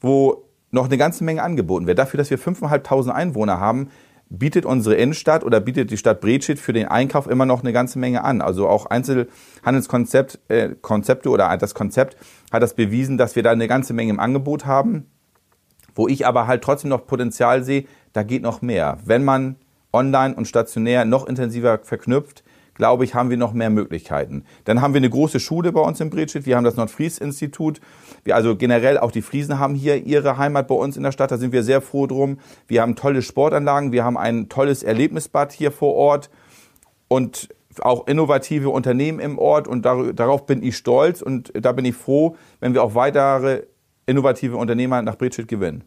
wo 0.00 0.44
noch 0.70 0.86
eine 0.86 0.98
ganze 0.98 1.24
Menge 1.24 1.42
angeboten 1.42 1.86
wird. 1.86 1.98
Dafür, 1.98 2.18
dass 2.18 2.30
wir 2.30 2.38
5.500 2.38 3.10
Einwohner 3.10 3.58
haben, 3.60 3.88
bietet 4.30 4.66
unsere 4.66 4.96
Innenstadt 4.96 5.42
oder 5.42 5.60
bietet 5.60 5.90
die 5.90 5.96
Stadt 5.96 6.20
Bredstedt 6.20 6.58
für 6.58 6.74
den 6.74 6.86
Einkauf 6.88 7.26
immer 7.26 7.46
noch 7.46 7.62
eine 7.62 7.72
ganze 7.72 7.98
Menge 7.98 8.24
an. 8.24 8.42
Also 8.42 8.68
auch 8.68 8.86
Einzelhandelskonzepte 8.86 10.38
äh, 10.48 11.28
oder 11.28 11.56
das 11.56 11.74
Konzept 11.74 12.16
hat 12.52 12.62
das 12.62 12.74
bewiesen, 12.74 13.16
dass 13.16 13.36
wir 13.36 13.42
da 13.42 13.50
eine 13.52 13.68
ganze 13.68 13.94
Menge 13.94 14.10
im 14.10 14.20
Angebot 14.20 14.66
haben. 14.66 15.06
Wo 15.94 16.08
ich 16.08 16.26
aber 16.26 16.46
halt 16.46 16.62
trotzdem 16.62 16.90
noch 16.90 17.06
Potenzial 17.06 17.64
sehe, 17.64 17.86
da 18.12 18.22
geht 18.22 18.42
noch 18.42 18.60
mehr. 18.62 18.98
Wenn 19.04 19.24
man 19.24 19.56
online 19.92 20.34
und 20.34 20.46
stationär 20.46 21.04
noch 21.04 21.26
intensiver 21.26 21.80
verknüpft, 21.82 22.44
glaube 22.78 23.04
ich, 23.04 23.14
haben 23.14 23.28
wir 23.28 23.36
noch 23.36 23.52
mehr 23.52 23.68
Möglichkeiten. 23.68 24.44
Dann 24.64 24.80
haben 24.80 24.94
wir 24.94 24.98
eine 24.98 25.10
große 25.10 25.40
Schule 25.40 25.72
bei 25.72 25.80
uns 25.80 26.00
in 26.00 26.08
Bredstedt. 26.08 26.46
Wir 26.46 26.56
haben 26.56 26.64
das 26.64 26.76
Nordfries-Institut. 26.76 27.80
Wir 28.24 28.36
also 28.36 28.56
generell 28.56 28.96
auch 28.96 29.10
die 29.10 29.20
Friesen 29.20 29.58
haben 29.58 29.74
hier 29.74 30.06
ihre 30.06 30.38
Heimat 30.38 30.68
bei 30.68 30.74
uns 30.74 30.96
in 30.96 31.02
der 31.02 31.12
Stadt. 31.12 31.30
Da 31.30 31.36
sind 31.36 31.52
wir 31.52 31.62
sehr 31.62 31.82
froh 31.82 32.06
drum. 32.06 32.38
Wir 32.66 32.80
haben 32.80 32.96
tolle 32.96 33.20
Sportanlagen. 33.20 33.92
Wir 33.92 34.04
haben 34.04 34.16
ein 34.16 34.48
tolles 34.48 34.82
Erlebnisbad 34.82 35.52
hier 35.52 35.72
vor 35.72 35.94
Ort 35.94 36.30
und 37.08 37.48
auch 37.80 38.06
innovative 38.06 38.70
Unternehmen 38.70 39.18
im 39.18 39.38
Ort. 39.38 39.68
Und 39.68 39.82
darauf 39.82 40.46
bin 40.46 40.62
ich 40.62 40.76
stolz 40.76 41.20
und 41.20 41.52
da 41.54 41.72
bin 41.72 41.84
ich 41.84 41.96
froh, 41.96 42.36
wenn 42.60 42.74
wir 42.74 42.82
auch 42.82 42.94
weitere 42.94 43.64
innovative 44.06 44.56
Unternehmer 44.56 45.02
nach 45.02 45.18
Bredstedt 45.18 45.48
gewinnen. 45.48 45.84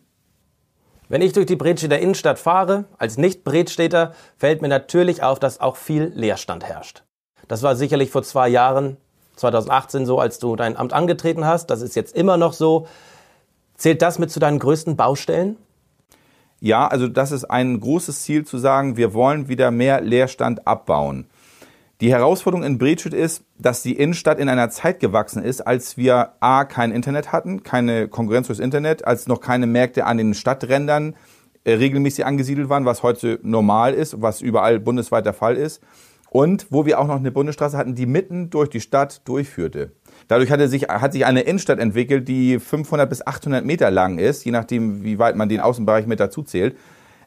Wenn 1.12 1.21
ich 1.21 1.34
durch 1.34 1.45
die 1.45 1.58
Bredstädter 1.58 2.00
Innenstadt 2.00 2.39
fahre, 2.39 2.86
als 2.97 3.17
Nicht-Bredstädter, 3.17 4.13
fällt 4.38 4.62
mir 4.62 4.69
natürlich 4.69 5.24
auf, 5.24 5.39
dass 5.39 5.60
auch 5.60 5.76
viel 5.76 6.10
Leerstand 6.15 6.63
herrscht. 6.63 7.04
Das 7.50 7.63
war 7.63 7.76
sicherlich 7.76 8.10
vor 8.10 8.24
zwei 8.24 8.47
Jahren, 8.47 8.95
2018 9.36 10.06
so, 10.06 10.19
als 10.19 10.39
du 10.39 10.56
dein 10.56 10.78
Amt 10.78 10.93
angetreten 10.93 11.43
hast. 11.43 11.65
Das 11.65 11.82
ist 11.82 11.97
jetzt 11.97 12.15
immer 12.15 12.38
noch 12.38 12.54
so. 12.54 12.88
Zählt 13.76 14.02
das 14.02 14.19
mit 14.19 14.32
zu 14.32 14.39
deinen 14.39 14.58
größten 14.58 14.95
Baustellen? 14.95 15.58
Ja, 16.62 16.88
also 16.88 17.10
das 17.10 17.34
ist 17.34 17.43
ein 17.43 17.82
großes 17.82 18.21
Ziel 18.21 18.45
zu 18.45 18.58
sagen, 18.58 18.95
wir 18.95 19.13
wollen 19.13 19.50
wieder 19.50 19.69
mehr 19.69 20.00
Leerstand 20.00 20.65
abbauen. 20.65 21.28
Die 22.02 22.12
Herausforderung 22.12 22.66
in 22.66 22.80
Bredstedt 22.80 23.14
ist, 23.14 23.44
dass 23.60 23.84
die 23.84 23.96
Innenstadt 23.96 24.40
in 24.40 24.50
einer 24.50 24.72
Zeit 24.72 25.00
gewachsen 25.00 25.44
ist, 25.44 25.62
als 25.62 25.98
wir 25.98 26.32
A, 26.40 26.66
kein 26.66 26.92
Internet 26.92 27.32
hatten, 27.32 27.62
keine 27.62 28.08
Konkurrenz 28.08 28.48
fürs 28.48 28.58
Internet, 28.58 29.06
als 29.06 29.28
noch 29.28 29.40
keine 29.40 29.68
Märkte 29.68 30.08
an 30.08 30.18
den 30.18 30.34
Stadträndern 30.34 31.16
äh, 31.64 31.74
regelmäßig 31.74 32.26
angesiedelt 32.26 32.70
waren, 32.70 32.86
was 32.86 33.04
heute 33.04 33.40
normal 33.44 33.94
ist, 33.94 34.20
was 34.20 34.42
überall 34.42 34.80
bundesweit 34.80 35.28
der 35.28 35.34
Fall 35.34 35.56
ist. 35.56 35.80
Und 36.32 36.66
wo 36.72 36.88
wir 36.88 37.00
auch 37.00 37.06
noch 37.06 37.18
eine 37.18 37.30
Bundesstraße 37.30 37.78
hatten, 37.78 37.94
die 37.94 38.08
mitten 38.08 38.50
durch 38.50 38.70
die 38.70 38.82
Stadt 38.82 39.22
durchführte. 39.28 39.92
Dadurch 40.28 40.50
hatte 40.50 40.70
sich, 40.70 40.84
hat 40.88 41.14
sich 41.14 41.28
eine 41.28 41.42
Innenstadt 41.42 41.78
entwickelt, 41.78 42.28
die 42.28 42.58
500 42.58 43.08
bis 43.08 43.28
800 43.28 43.64
Meter 43.64 43.92
lang 43.92 44.18
ist, 44.18 44.44
je 44.44 44.52
nachdem, 44.52 45.04
wie 45.04 45.20
weit 45.20 45.36
man 45.36 45.50
den 45.50 45.60
Außenbereich 45.60 46.08
mit 46.08 46.20
dazu 46.20 46.42
zählt. 46.42 46.76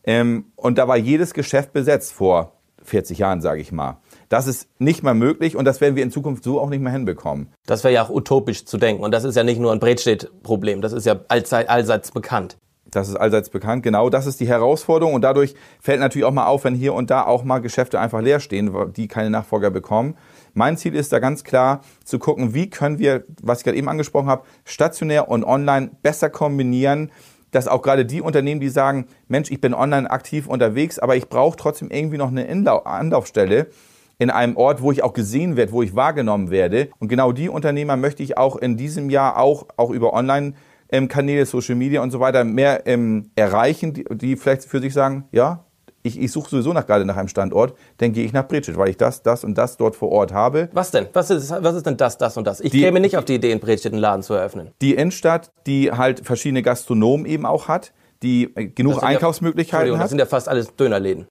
Ähm, 0.02 0.46
und 0.56 0.78
da 0.78 0.88
war 0.88 0.96
jedes 0.96 1.32
Geschäft 1.32 1.72
besetzt 1.72 2.12
vor 2.12 2.56
40 2.82 3.18
Jahren, 3.18 3.40
sage 3.40 3.60
ich 3.60 3.70
mal. 3.70 3.98
Das 4.28 4.46
ist 4.46 4.68
nicht 4.78 5.02
mehr 5.02 5.14
möglich 5.14 5.56
und 5.56 5.64
das 5.64 5.80
werden 5.80 5.96
wir 5.96 6.02
in 6.02 6.10
Zukunft 6.10 6.44
so 6.44 6.60
auch 6.60 6.70
nicht 6.70 6.80
mehr 6.80 6.92
hinbekommen. 6.92 7.48
Das 7.66 7.84
wäre 7.84 7.94
ja 7.94 8.04
auch 8.04 8.10
utopisch 8.10 8.64
zu 8.64 8.78
denken. 8.78 9.02
Und 9.02 9.12
das 9.12 9.24
ist 9.24 9.36
ja 9.36 9.44
nicht 9.44 9.60
nur 9.60 9.72
ein 9.72 9.80
Bredstedt-Problem, 9.80 10.80
das 10.80 10.92
ist 10.92 11.06
ja 11.06 11.20
allzeit, 11.28 11.68
allseits 11.68 12.10
bekannt. 12.10 12.56
Das 12.90 13.08
ist 13.08 13.16
allseits 13.16 13.50
bekannt. 13.50 13.82
Genau, 13.82 14.08
das 14.08 14.26
ist 14.26 14.38
die 14.40 14.46
Herausforderung. 14.46 15.14
Und 15.14 15.22
dadurch 15.22 15.54
fällt 15.80 16.00
natürlich 16.00 16.24
auch 16.24 16.32
mal 16.32 16.46
auf, 16.46 16.64
wenn 16.64 16.74
hier 16.74 16.94
und 16.94 17.10
da 17.10 17.24
auch 17.24 17.42
mal 17.42 17.58
Geschäfte 17.58 17.98
einfach 17.98 18.20
leer 18.20 18.40
stehen, 18.40 18.72
die 18.94 19.08
keine 19.08 19.30
Nachfolger 19.30 19.70
bekommen. 19.70 20.16
Mein 20.52 20.76
Ziel 20.76 20.94
ist 20.94 21.12
da 21.12 21.18
ganz 21.18 21.42
klar 21.42 21.80
zu 22.04 22.20
gucken, 22.20 22.54
wie 22.54 22.70
können 22.70 22.98
wir, 23.00 23.24
was 23.42 23.58
ich 23.58 23.64
gerade 23.64 23.76
eben 23.76 23.88
angesprochen 23.88 24.28
habe, 24.28 24.44
stationär 24.64 25.28
und 25.28 25.42
online 25.44 25.90
besser 26.02 26.30
kombinieren, 26.30 27.10
dass 27.50 27.68
auch 27.68 27.82
gerade 27.82 28.04
die 28.04 28.20
Unternehmen, 28.20 28.60
die 28.60 28.68
sagen, 28.68 29.06
Mensch, 29.28 29.50
ich 29.50 29.60
bin 29.60 29.74
online 29.74 30.10
aktiv 30.10 30.46
unterwegs, 30.46 30.98
aber 30.98 31.16
ich 31.16 31.28
brauche 31.28 31.56
trotzdem 31.56 31.90
irgendwie 31.90 32.18
noch 32.18 32.28
eine 32.28 32.48
Anlaufstelle, 32.84 33.68
in 34.18 34.30
einem 34.30 34.56
Ort, 34.56 34.82
wo 34.82 34.92
ich 34.92 35.02
auch 35.02 35.12
gesehen 35.12 35.56
werde, 35.56 35.72
wo 35.72 35.82
ich 35.82 35.94
wahrgenommen 35.94 36.50
werde. 36.50 36.88
Und 36.98 37.08
genau 37.08 37.32
die 37.32 37.48
Unternehmer 37.48 37.96
möchte 37.96 38.22
ich 38.22 38.38
auch 38.38 38.56
in 38.56 38.76
diesem 38.76 39.10
Jahr 39.10 39.38
auch, 39.38 39.66
auch 39.76 39.90
über 39.90 40.12
Online 40.12 40.54
ähm, 40.90 41.08
Kanäle, 41.08 41.46
Social 41.46 41.74
Media 41.74 42.02
und 42.02 42.10
so 42.10 42.20
weiter 42.20 42.44
mehr 42.44 42.86
ähm, 42.86 43.30
erreichen, 43.34 43.94
die, 43.94 44.04
die 44.10 44.36
vielleicht 44.36 44.64
für 44.64 44.80
sich 44.80 44.92
sagen, 44.92 45.24
ja, 45.32 45.64
ich, 46.04 46.20
ich 46.20 46.30
suche 46.30 46.50
sowieso 46.50 46.72
nach, 46.72 46.86
gerade 46.86 47.04
nach 47.06 47.16
einem 47.16 47.28
Standort, 47.28 47.74
dann 47.96 48.12
gehe 48.12 48.24
ich 48.24 48.32
nach 48.32 48.46
Bredstedt, 48.46 48.76
weil 48.76 48.90
ich 48.90 48.98
das, 48.98 49.22
das 49.22 49.42
und 49.42 49.56
das 49.56 49.78
dort 49.78 49.96
vor 49.96 50.10
Ort 50.12 50.32
habe. 50.32 50.68
Was 50.72 50.90
denn? 50.90 51.06
Was 51.14 51.30
ist, 51.30 51.50
was 51.50 51.74
ist 51.74 51.86
denn 51.86 51.96
das, 51.96 52.18
das 52.18 52.36
und 52.36 52.46
das? 52.46 52.60
Ich 52.60 52.70
die, 52.70 52.80
käme 52.80 53.00
nicht 53.00 53.16
auf 53.16 53.24
die 53.24 53.36
Idee, 53.36 53.50
in 53.50 53.58
Bredstedt 53.58 53.92
einen 53.92 54.02
Laden 54.02 54.22
zu 54.22 54.34
eröffnen. 54.34 54.70
Die 54.82 54.94
Innenstadt, 54.94 55.50
die 55.66 55.90
halt 55.90 56.20
verschiedene 56.20 56.62
Gastronomen 56.62 57.24
eben 57.24 57.46
auch 57.46 57.68
hat, 57.68 57.92
die 58.22 58.54
äh, 58.54 58.66
genug 58.66 59.02
Einkaufsmöglichkeiten 59.02 59.88
ja, 59.88 59.94
hat. 59.94 60.04
Das 60.04 60.10
sind 60.10 60.18
ja 60.18 60.26
fast 60.26 60.48
alles 60.48 60.76
Dönerläden. 60.76 61.26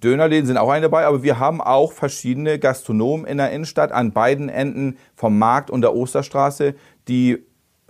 Dönerläden 0.00 0.46
sind 0.46 0.56
auch 0.56 0.70
eine 0.70 0.82
dabei, 0.82 1.06
aber 1.06 1.22
wir 1.22 1.38
haben 1.38 1.60
auch 1.60 1.92
verschiedene 1.92 2.58
Gastronomen 2.58 3.26
in 3.26 3.38
der 3.38 3.50
Innenstadt 3.52 3.92
an 3.92 4.12
beiden 4.12 4.48
Enden 4.48 4.98
vom 5.14 5.38
Markt 5.38 5.70
und 5.70 5.82
der 5.82 5.94
Osterstraße, 5.94 6.74
die, 7.08 7.44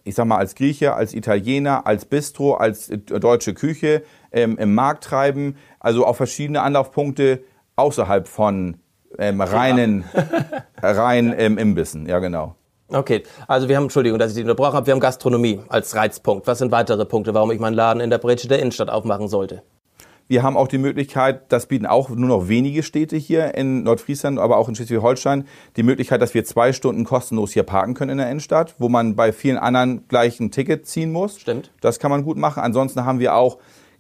ich 0.04 0.14
sag 0.14 0.26
mal, 0.26 0.38
als 0.38 0.54
Grieche, 0.54 0.94
als 0.94 1.14
Italiener, 1.14 1.86
als 1.86 2.04
Bistro, 2.04 2.54
als 2.54 2.90
deutsche 3.06 3.54
Küche 3.54 4.02
ähm, 4.32 4.58
im 4.58 4.74
Markt 4.74 5.04
treiben. 5.04 5.56
Also 5.80 6.06
auch 6.06 6.16
verschiedene 6.16 6.62
Anlaufpunkte 6.62 7.42
außerhalb 7.76 8.28
von 8.28 8.76
ähm, 9.18 9.40
reinen, 9.40 10.04
rein 10.82 11.34
ähm, 11.36 11.58
Imbissen. 11.58 12.06
Ja, 12.06 12.18
genau. 12.18 12.56
Okay, 12.88 13.22
also 13.48 13.68
wir 13.68 13.76
haben, 13.76 13.84
Entschuldigung, 13.84 14.18
dass 14.18 14.30
ich 14.30 14.36
die 14.36 14.42
unterbrochen 14.42 14.74
habe, 14.74 14.86
wir 14.86 14.92
haben 14.92 15.00
Gastronomie 15.00 15.60
als 15.68 15.96
Reizpunkt. 15.96 16.46
Was 16.46 16.58
sind 16.58 16.70
weitere 16.70 17.04
Punkte, 17.06 17.32
warum 17.32 17.50
ich 17.50 17.58
meinen 17.58 17.74
Laden 17.74 18.00
in 18.00 18.10
der 18.10 18.18
Bretsche 18.18 18.46
der 18.46 18.58
Innenstadt 18.58 18.90
aufmachen 18.90 19.28
sollte? 19.28 19.62
Wir 20.26 20.42
haben 20.42 20.56
auch 20.56 20.68
die 20.68 20.78
Möglichkeit, 20.78 21.52
das 21.52 21.66
bieten 21.66 21.84
auch 21.84 22.08
nur 22.08 22.28
noch 22.28 22.48
wenige 22.48 22.82
Städte 22.82 23.16
hier 23.16 23.54
in 23.54 23.82
Nordfriesland, 23.82 24.38
aber 24.38 24.56
auch 24.56 24.68
in 24.68 24.74
Schleswig-Holstein, 24.74 25.46
die 25.76 25.82
Möglichkeit, 25.82 26.22
dass 26.22 26.32
wir 26.32 26.44
zwei 26.44 26.72
Stunden 26.72 27.04
kostenlos 27.04 27.52
hier 27.52 27.62
parken 27.62 27.94
können 27.94 28.12
in 28.12 28.18
der 28.18 28.30
Innenstadt, 28.30 28.74
wo 28.78 28.88
man 28.88 29.16
bei 29.16 29.32
vielen 29.32 29.58
anderen 29.58 30.08
gleich 30.08 30.40
ein 30.40 30.50
Ticket 30.50 30.86
ziehen 30.86 31.12
muss. 31.12 31.40
Stimmt. 31.40 31.72
Das 31.82 31.98
kann 31.98 32.10
man 32.10 32.24
gut 32.24 32.38
machen. 32.38 32.62
Ansonsten 32.62 33.04
haben 33.04 33.18
wir 33.18 33.34
auch, 33.34 33.58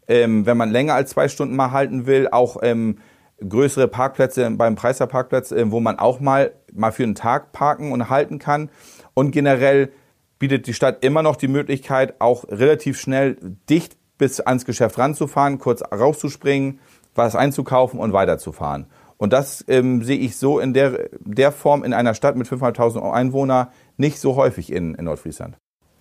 ähm, 0.08 0.46
wenn 0.46 0.56
man 0.56 0.70
länger 0.70 0.94
als 0.94 1.10
zwei 1.10 1.28
Stunden 1.28 1.56
mal 1.56 1.72
halten 1.72 2.06
will, 2.06 2.28
auch 2.30 2.56
ähm, 2.62 2.98
größere 3.46 3.88
Parkplätze 3.88 4.50
beim 4.50 4.76
Preiser 4.76 5.06
Parkplatz, 5.06 5.52
äh, 5.52 5.70
wo 5.70 5.80
man 5.80 5.98
auch 5.98 6.20
mal, 6.20 6.52
mal 6.72 6.92
für 6.92 7.02
einen 7.02 7.14
Tag 7.14 7.52
parken 7.52 7.92
und 7.92 8.08
halten 8.08 8.38
kann. 8.38 8.70
Und 9.12 9.30
generell 9.30 9.90
bietet 10.38 10.66
die 10.66 10.74
Stadt 10.74 11.04
immer 11.04 11.22
noch 11.22 11.36
die 11.36 11.48
Möglichkeit, 11.48 12.20
auch 12.20 12.44
relativ 12.48 12.98
schnell 12.98 13.36
dicht 13.68 13.96
bis 14.18 14.40
ans 14.40 14.64
Geschäft 14.64 14.98
ranzufahren, 14.98 15.58
kurz 15.58 15.82
rauszuspringen, 15.82 16.80
was 17.14 17.36
einzukaufen 17.36 17.98
und 17.98 18.12
weiterzufahren. 18.12 18.86
Und 19.16 19.32
das 19.32 19.64
ähm, 19.68 20.02
sehe 20.02 20.18
ich 20.18 20.36
so 20.36 20.58
in 20.58 20.74
der, 20.74 21.08
der 21.20 21.52
Form 21.52 21.84
in 21.84 21.92
einer 21.92 22.14
Stadt 22.14 22.36
mit 22.36 22.48
500.000 22.48 23.12
Einwohnern 23.12 23.68
nicht 23.96 24.18
so 24.18 24.36
häufig 24.36 24.72
in, 24.72 24.94
in 24.94 25.04
Nordfriesland. 25.04 25.56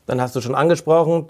Dann 0.05 0.19
hast 0.19 0.35
du 0.35 0.41
schon 0.41 0.55
angesprochen, 0.55 1.27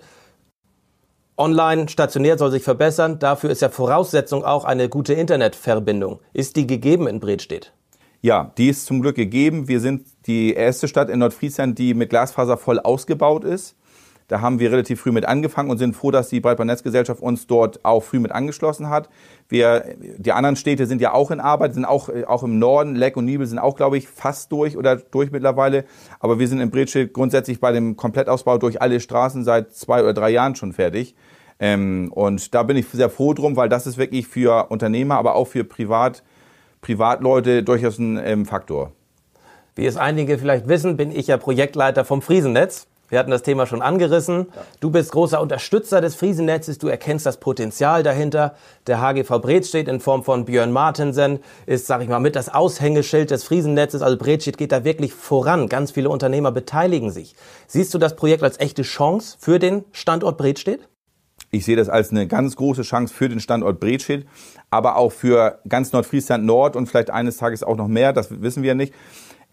online, 1.38 1.90
stationär 1.90 2.38
soll 2.38 2.52
sich 2.52 2.64
verbessern. 2.64 3.20
Dafür 3.20 3.50
ist 3.50 3.62
ja 3.62 3.70
Voraussetzung 3.70 4.46
auch 4.46 4.66
eine 4.66 4.90
gute 4.90 5.14
Internetverbindung. 5.14 6.20
Ist 6.34 6.56
die 6.56 6.68
gegeben 6.68 7.08
in 7.08 7.20
Bredstedt? 7.20 7.74
Ja, 8.22 8.54
die 8.58 8.70
ist 8.70 8.86
zum 8.86 9.02
Glück 9.02 9.16
gegeben. 9.18 9.68
Wir 9.68 9.82
sind 9.82 10.08
die 10.28 10.54
erste 10.54 10.88
Stadt 10.88 11.10
in 11.10 11.20
Nordfriesland, 11.20 11.78
die 11.78 11.94
mit 11.94 12.10
Glasfaser 12.10 12.58
voll 12.58 12.80
ausgebaut 12.80 13.44
ist. 13.44 13.76
Da 14.28 14.42
haben 14.42 14.60
wir 14.60 14.72
relativ 14.72 15.02
früh 15.02 15.12
mit 15.12 15.26
angefangen 15.26 15.70
und 15.70 15.78
sind 15.78 15.96
froh, 15.96 16.12
dass 16.12 16.30
die 16.30 16.40
Breitbandnetzgesellschaft 16.40 17.22
uns 17.22 17.48
dort 17.48 17.84
auch 17.84 18.02
früh 18.02 18.20
mit 18.20 18.32
angeschlossen 18.32 18.90
hat. 18.90 19.10
Wir, 19.50 19.96
die 20.18 20.32
anderen 20.32 20.56
Städte 20.56 20.86
sind 20.86 21.02
ja 21.02 21.14
auch 21.14 21.32
in 21.32 21.40
Arbeit, 21.40 21.74
sind 21.74 21.86
auch, 21.86 22.10
auch 22.28 22.44
im 22.44 22.60
Norden. 22.60 22.96
Leck 22.96 23.18
und 23.18 23.26
Nibel 23.26 23.46
sind 23.46 23.60
auch, 23.60 23.76
glaube 23.76 23.98
ich, 23.98 24.08
fast 24.08 24.52
durch 24.52 24.78
oder 24.78 24.96
durch 24.96 25.32
mittlerweile. 25.32 25.86
Aber 26.20 26.40
wir 26.40 26.48
sind 26.48 26.62
in 26.62 26.72
Bretsche 26.72 27.08
grundsätzlich 27.08 27.60
bei 27.60 27.72
dem 27.72 27.98
Komplettausbau 27.98 28.58
durch 28.58 28.82
alle 28.82 29.00
Straßen 29.00 29.44
seit 29.44 29.74
zwei 29.74 30.02
oder 30.02 30.14
drei 30.14 30.30
Jahren 30.30 30.56
schon 30.56 30.74
fertig. 30.74 31.16
Ähm, 31.60 32.12
und 32.14 32.54
da 32.56 32.64
bin 32.64 32.78
ich 32.78 32.88
sehr 32.88 33.10
froh 33.10 33.34
drum, 33.34 33.56
weil 33.56 33.70
das 33.70 33.88
ist 33.88 33.98
wirklich 33.98 34.28
für 34.28 34.70
Unternehmer, 34.70 35.16
aber 35.16 35.36
auch 35.36 35.46
für 35.46 35.64
Privat, 35.64 36.24
Privatleute 36.82 37.64
durchaus 37.64 38.00
ein 38.00 38.20
ähm, 38.24 38.46
Faktor. 38.46 38.92
Wie 39.76 39.86
es 39.86 39.98
einige 39.98 40.38
vielleicht 40.38 40.68
wissen, 40.68 40.98
bin 40.98 41.12
ich 41.12 41.28
ja 41.28 41.38
Projektleiter 41.38 42.06
vom 42.06 42.22
Friesennetz. 42.22 42.88
Wir 43.10 43.20
hatten 43.20 43.32
das 43.32 43.44
Thema 43.44 43.68
schon 43.68 43.82
angerissen. 43.82 44.48
Du 44.80 44.90
bist 44.90 45.12
großer 45.12 45.42
Unterstützer 45.42 46.02
des 46.02 46.16
Friesennetzes. 46.16 46.78
Du 46.80 46.88
erkennst 46.88 47.26
das 47.26 47.38
Potenzial 47.40 48.02
dahinter. 48.02 48.56
Der 48.88 49.02
HGV 49.02 49.40
Bredstedt 49.40 49.88
in 49.88 50.00
Form 50.00 50.24
von 50.24 50.46
Björn 50.46 50.72
Martensen 50.72 51.40
ist, 51.66 51.86
sag 51.86 52.02
ich 52.02 52.08
mal, 52.08 52.20
mit 52.20 52.36
das 52.36 52.50
Aushängeschild 52.50 53.30
des 53.30 53.44
Friesennetzes. 53.44 54.02
Also 54.02 54.18
Bredstedt 54.18 54.58
geht 54.58 54.72
da 54.72 54.84
wirklich 54.84 55.14
voran. 55.14 55.70
Ganz 55.70 55.92
viele 55.92 56.10
Unternehmer 56.10 56.52
beteiligen 56.52 57.12
sich. 57.12 57.36
Siehst 57.68 57.94
du 57.94 57.98
das 57.98 58.16
Projekt 58.16 58.42
als 58.42 58.60
echte 58.60 58.82
Chance 58.84 59.38
für 59.40 59.60
den 59.60 59.84
Standort 59.92 60.38
Bredstedt? 60.38 60.88
Ich 61.52 61.66
sehe 61.66 61.76
das 61.76 61.90
als 61.90 62.10
eine 62.10 62.26
ganz 62.26 62.56
große 62.56 62.82
Chance 62.82 63.14
für 63.14 63.30
den 63.30 63.40
Standort 63.40 63.80
Bredstedt, 63.80 64.26
aber 64.72 64.96
auch 64.96 65.12
für 65.12 65.60
ganz 65.70 65.92
Nordfriesland 65.92 66.46
Nord 66.46 66.76
und 66.76 66.88
vielleicht 66.88 67.12
eines 67.12 67.38
Tages 67.38 67.62
auch 67.62 67.76
noch 67.78 67.88
mehr, 67.88 68.12
das 68.12 68.42
wissen 68.42 68.64
wir 68.64 68.74
nicht. 68.74 68.92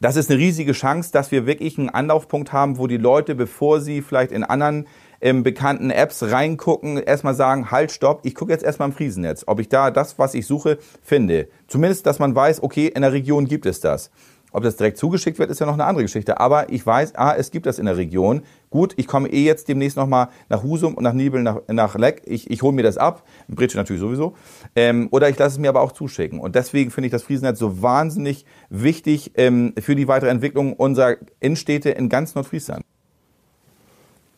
Das 0.03 0.17
ist 0.17 0.31
eine 0.31 0.41
riesige 0.41 0.73
Chance, 0.73 1.13
dass 1.13 1.31
wir 1.31 1.45
wirklich 1.45 1.77
einen 1.77 1.91
Anlaufpunkt 1.91 2.55
haben, 2.55 2.79
wo 2.79 2.87
die 2.87 2.97
Leute, 2.97 3.35
bevor 3.35 3.83
sie 3.83 4.01
vielleicht 4.01 4.33
in 4.33 4.45
anderen 4.45 4.87
ähm, 5.21 5.43
bekannten 5.43 5.91
Apps 5.91 6.23
reingucken, 6.23 6.97
erstmal 6.97 7.35
sagen, 7.35 7.71
halt, 7.71 7.93
stopp, 7.93 8.25
ich 8.25 8.35
gucke 8.35 8.51
jetzt 8.51 8.65
erstmal 8.65 8.89
im 8.89 8.95
Friesennetz, 8.95 9.45
ob 9.47 9.61
ich 9.61 9.69
da 9.69 9.91
das, 9.91 10.19
was 10.19 10.33
ich 10.33 10.47
suche, 10.47 10.79
finde. 11.03 11.49
Zumindest, 11.69 12.07
dass 12.07 12.19
man 12.19 12.35
weiß, 12.35 12.63
okay, 12.63 12.87
in 12.87 13.03
der 13.03 13.13
Region 13.13 13.45
gibt 13.45 13.67
es 13.67 13.81
das. 13.81 14.11
Ob 14.53 14.63
das 14.63 14.77
direkt 14.77 14.99
zugeschickt 14.99 15.39
wird, 15.39 15.51
ist 15.51 15.61
ja 15.61 15.67
noch 15.67 15.75
eine 15.75 15.85
andere 15.85 16.05
Geschichte. 16.05 16.41
Aber 16.41 16.71
ich 16.71 16.85
weiß, 16.85 17.15
ah, 17.15 17.35
es 17.37 17.51
gibt 17.51 17.67
das 17.67 17.79
in 17.79 17.87
der 17.87 17.97
Region. 17.97 18.43
Gut, 18.71 18.95
ich 18.97 19.07
komme 19.07 19.29
eh 19.29 19.45
jetzt 19.45 19.69
demnächst 19.69 19.97
nochmal 19.97 20.29
nach 20.49 20.63
Husum 20.63 20.95
und 20.95 21.05
nach 21.05 21.13
Nibel, 21.13 21.43
nach, 21.43 21.61
nach 21.69 21.97
Leck. 21.97 22.23
Ich, 22.25 22.51
ich 22.51 22.63
hole 22.63 22.73
mir 22.73 22.83
das 22.83 22.99
ab. 22.99 23.25
In 23.49 23.55
Britsche 23.55 23.77
natürlich 23.77 24.01
sowieso. 24.01 24.35
Ähm, 24.75 25.09
oder 25.11 25.29
ich 25.29 25.39
lasse 25.39 25.55
es 25.55 25.59
mir 25.59 25.69
aber 25.69 25.83
auch 25.83 25.93
zuschicken. 25.93 26.41
Und 26.41 26.55
deswegen 26.55 26.91
finde 26.91 27.07
ich 27.07 27.13
das 27.13 27.23
Friesennetz 27.23 27.59
so 27.59 27.83
wahnsinnig 27.83 28.45
wichtig 28.69 29.33
ähm, 29.37 29.75
für 29.79 29.97
die 29.97 30.09
weitere 30.09 30.31
Entwicklung 30.31 30.75
unserer 30.75 31.17
Innenstädte 31.41 31.91
in 31.91 32.09
ganz 32.09 32.35
Nordfriesland. 32.35 32.85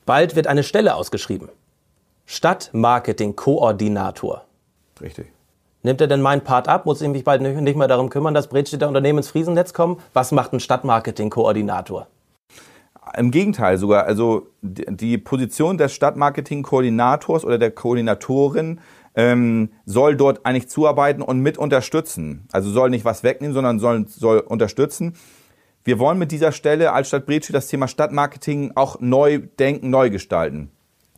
Bald 0.04 0.36
wird 0.36 0.46
eine 0.46 0.62
Stelle 0.62 0.94
ausgeschrieben. 0.94 1.48
Stadtmarketing-Koordinator. 2.26 4.44
Richtig. 5.00 5.32
Nimmt 5.82 6.00
er 6.00 6.06
denn 6.06 6.22
meinen 6.22 6.42
Part 6.42 6.68
ab? 6.68 6.86
Muss 6.86 7.00
ich 7.00 7.08
mich 7.08 7.24
bald 7.24 7.42
nicht 7.42 7.76
mehr 7.76 7.88
darum 7.88 8.08
kümmern, 8.08 8.34
dass 8.34 8.48
Bredstädter 8.48 8.86
Unternehmen 8.86 9.18
ins 9.18 9.28
Friesennetz 9.30 9.74
kommen? 9.74 9.98
Was 10.12 10.30
macht 10.30 10.52
ein 10.52 10.60
Stadtmarketing-Koordinator? 10.60 12.06
Im 13.16 13.32
Gegenteil 13.32 13.78
sogar. 13.78 14.04
Also 14.04 14.46
die 14.62 15.18
Position 15.18 15.76
des 15.78 15.92
Stadtmarketing-Koordinators 15.92 17.44
oder 17.44 17.58
der 17.58 17.72
Koordinatorin 17.72 18.80
ähm, 19.14 19.70
soll 19.84 20.16
dort 20.16 20.46
eigentlich 20.46 20.68
zuarbeiten 20.68 21.20
und 21.20 21.40
mit 21.40 21.58
unterstützen. 21.58 22.46
Also 22.52 22.70
soll 22.70 22.90
nicht 22.90 23.04
was 23.04 23.24
wegnehmen, 23.24 23.52
sondern 23.52 23.80
soll, 23.80 24.06
soll 24.06 24.38
unterstützen. 24.38 25.14
Wir 25.84 25.98
wollen 25.98 26.18
mit 26.18 26.30
dieser 26.30 26.52
Stelle 26.52 26.92
als 26.92 27.08
Stadt 27.08 27.26
Bredstedt 27.26 27.56
das 27.56 27.66
Thema 27.66 27.88
Stadtmarketing 27.88 28.72
auch 28.76 29.00
neu 29.00 29.40
denken, 29.58 29.90
neu 29.90 30.10
gestalten. 30.10 30.70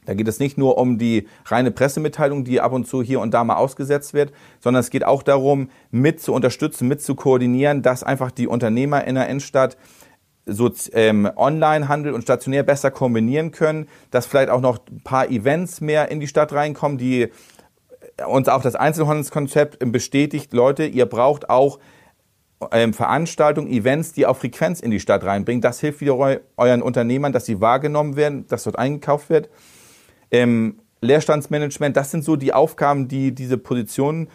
Da 0.04 0.14
geht 0.14 0.28
es 0.28 0.38
nicht 0.38 0.58
nur 0.58 0.78
um 0.78 0.98
die 0.98 1.28
reine 1.46 1.70
Pressemitteilung, 1.70 2.44
die 2.44 2.60
ab 2.60 2.72
und 2.72 2.86
zu 2.86 3.02
hier 3.02 3.20
und 3.20 3.32
da 3.32 3.44
mal 3.44 3.56
ausgesetzt 3.56 4.14
wird, 4.14 4.32
sondern 4.60 4.80
es 4.80 4.90
geht 4.90 5.04
auch 5.04 5.22
darum, 5.22 5.70
mit 5.90 6.20
zu 6.20 6.32
unterstützen, 6.32 6.88
mit 6.88 7.02
zu 7.02 7.14
koordinieren, 7.14 7.82
dass 7.82 8.02
einfach 8.02 8.30
die 8.30 8.46
Unternehmer 8.46 9.04
in 9.04 9.14
der 9.14 9.28
Innenstadt 9.28 9.76
so 10.46 10.70
ähm, 10.92 11.30
Onlinehandel 11.36 12.12
und 12.12 12.22
stationär 12.22 12.62
besser 12.62 12.90
kombinieren 12.90 13.50
können, 13.50 13.88
dass 14.10 14.26
vielleicht 14.26 14.50
auch 14.50 14.60
noch 14.60 14.78
ein 14.90 15.00
paar 15.02 15.30
Events 15.30 15.80
mehr 15.80 16.10
in 16.10 16.20
die 16.20 16.26
Stadt 16.26 16.52
reinkommen, 16.52 16.98
die 16.98 17.28
uns 18.26 18.48
auch 18.48 18.62
das 18.62 18.74
Einzelhandelskonzept 18.74 19.90
bestätigt, 19.90 20.52
Leute, 20.52 20.84
ihr 20.84 21.06
braucht 21.06 21.48
auch 21.48 21.78
ähm, 22.70 22.92
Veranstaltungen, 22.92 23.68
Events, 23.68 24.12
die 24.12 24.26
auch 24.26 24.36
Frequenz 24.36 24.80
in 24.80 24.90
die 24.90 25.00
Stadt 25.00 25.24
reinbringen. 25.24 25.62
Das 25.62 25.80
hilft 25.80 26.00
wieder 26.00 26.40
euren 26.56 26.82
Unternehmern, 26.82 27.32
dass 27.32 27.46
sie 27.46 27.60
wahrgenommen 27.60 28.16
werden, 28.16 28.46
dass 28.46 28.64
dort 28.64 28.78
eingekauft 28.78 29.30
wird 29.30 29.48
ähm, 30.34 30.80
Leerstandsmanagement, 31.00 31.96
das 31.96 32.10
sind 32.10 32.24
so 32.24 32.36
die 32.36 32.52
Aufgaben, 32.52 33.08
die 33.08 33.32
diese 33.32 33.56
Position 33.56 34.28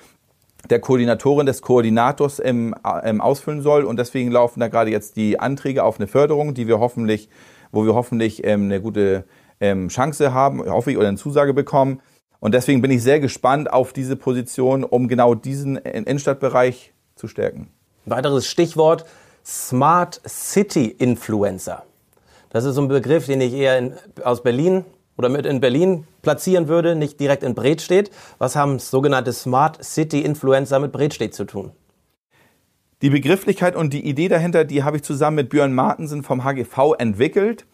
der 0.70 0.80
Koordinatorin, 0.80 1.46
des 1.46 1.62
Koordinators 1.62 2.42
ähm, 2.44 2.76
ähm, 3.04 3.22
ausfüllen 3.22 3.62
soll. 3.62 3.84
Und 3.84 3.98
deswegen 3.98 4.32
laufen 4.32 4.60
da 4.60 4.68
gerade 4.68 4.92
jetzt 4.92 5.16
die 5.16 5.40
Anträge 5.40 5.84
auf 5.84 6.00
eine 6.00 6.08
Förderung, 6.08 6.54
die 6.54 6.68
wir 6.68 6.80
hoffentlich, 6.80 7.30
wo 7.72 7.86
wir 7.86 7.96
hoffentlich 7.96 8.46
ähm, 8.46 8.66
eine 8.66 8.82
gute 8.82 9.26
ähm, 9.60 9.90
Chance 9.90 10.34
haben, 10.34 10.64
hoffe 10.70 10.92
ich, 10.92 10.98
oder 10.98 11.08
eine 11.08 11.18
Zusage 11.18 11.54
bekommen. 11.54 12.02
Und 12.40 12.54
deswegen 12.54 12.82
bin 12.82 12.92
ich 12.92 13.04
sehr 13.04 13.20
gespannt 13.20 13.72
auf 13.72 13.92
diese 13.92 14.16
Position, 14.16 14.86
um 14.86 15.10
genau 15.10 15.36
diesen 15.36 15.76
Innenstadtbereich 15.76 16.94
zu 17.16 17.28
stärken. 17.28 17.68
weiteres 18.06 18.48
Stichwort 18.48 19.06
Smart 19.46 20.22
City 20.26 20.86
Influencer. 20.86 21.84
Das 22.50 22.64
ist 22.64 22.76
so 22.76 22.82
ein 22.82 22.88
Begriff, 22.88 23.26
den 23.26 23.42
ich 23.42 23.54
eher 23.54 23.78
in, 23.78 23.94
aus 24.24 24.44
Berlin 24.44 24.86
oder 25.20 25.28
mit 25.28 25.46
in 25.46 25.60
Berlin 25.60 26.06
platzieren 26.22 26.70
würde, 26.70 26.96
nicht 26.96 27.20
direkt 27.20 27.44
in 27.44 27.54
Bredstedt. 27.54 28.10
Was 28.38 28.56
haben 28.56 28.80
sogenannte 28.80 29.34
Smart 29.34 29.84
City 29.84 30.22
Influencer 30.22 30.80
mit 30.80 30.94
Bredstedt 30.94 31.34
zu 31.34 31.44
tun? 31.44 31.72
Die 33.02 33.10
Begrifflichkeit 33.10 33.76
und 33.76 33.92
die 33.92 34.08
Idee 34.08 34.30
dahinter, 34.30 34.64
die 34.64 34.82
habe 34.84 34.96
ich 34.96 35.04
zusammen 35.04 35.36
mit 35.36 35.50
Björn 35.50 35.74
Martensen 35.74 36.24
vom 36.24 36.46
HGV 36.46 36.96
entwickelt. 36.98 37.66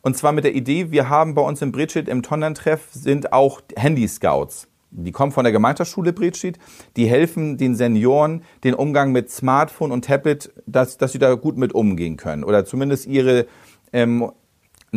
Und 0.00 0.16
zwar 0.16 0.32
mit 0.32 0.44
der 0.44 0.54
Idee, 0.54 0.92
wir 0.92 1.10
haben 1.10 1.34
bei 1.34 1.42
uns 1.42 1.60
in 1.60 1.72
Bredstedt 1.72 2.08
im 2.08 2.22
Tonnern-Treff 2.22 2.88
sind 2.92 3.34
auch 3.34 3.60
Handy-Scouts. 3.76 4.68
Die 4.90 5.12
kommen 5.12 5.32
von 5.32 5.44
der 5.44 5.52
Gemeinschaftsschule 5.52 6.14
Bredstedt. 6.14 6.58
Die 6.96 7.04
helfen 7.06 7.58
den 7.58 7.74
Senioren 7.74 8.44
den 8.62 8.72
Umgang 8.72 9.12
mit 9.12 9.30
Smartphone 9.30 9.92
und 9.92 10.06
Tablet, 10.06 10.54
dass, 10.64 10.96
dass 10.96 11.12
sie 11.12 11.18
da 11.18 11.34
gut 11.34 11.58
mit 11.58 11.74
umgehen 11.74 12.16
können. 12.16 12.44
Oder 12.44 12.64
zumindest 12.64 13.06
ihre 13.06 13.46
ähm, 13.92 14.30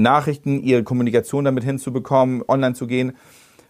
Nachrichten, 0.01 0.61
ihre 0.61 0.83
Kommunikation 0.83 1.45
damit 1.45 1.63
hinzubekommen, 1.63 2.43
online 2.47 2.75
zu 2.75 2.87
gehen. 2.87 3.13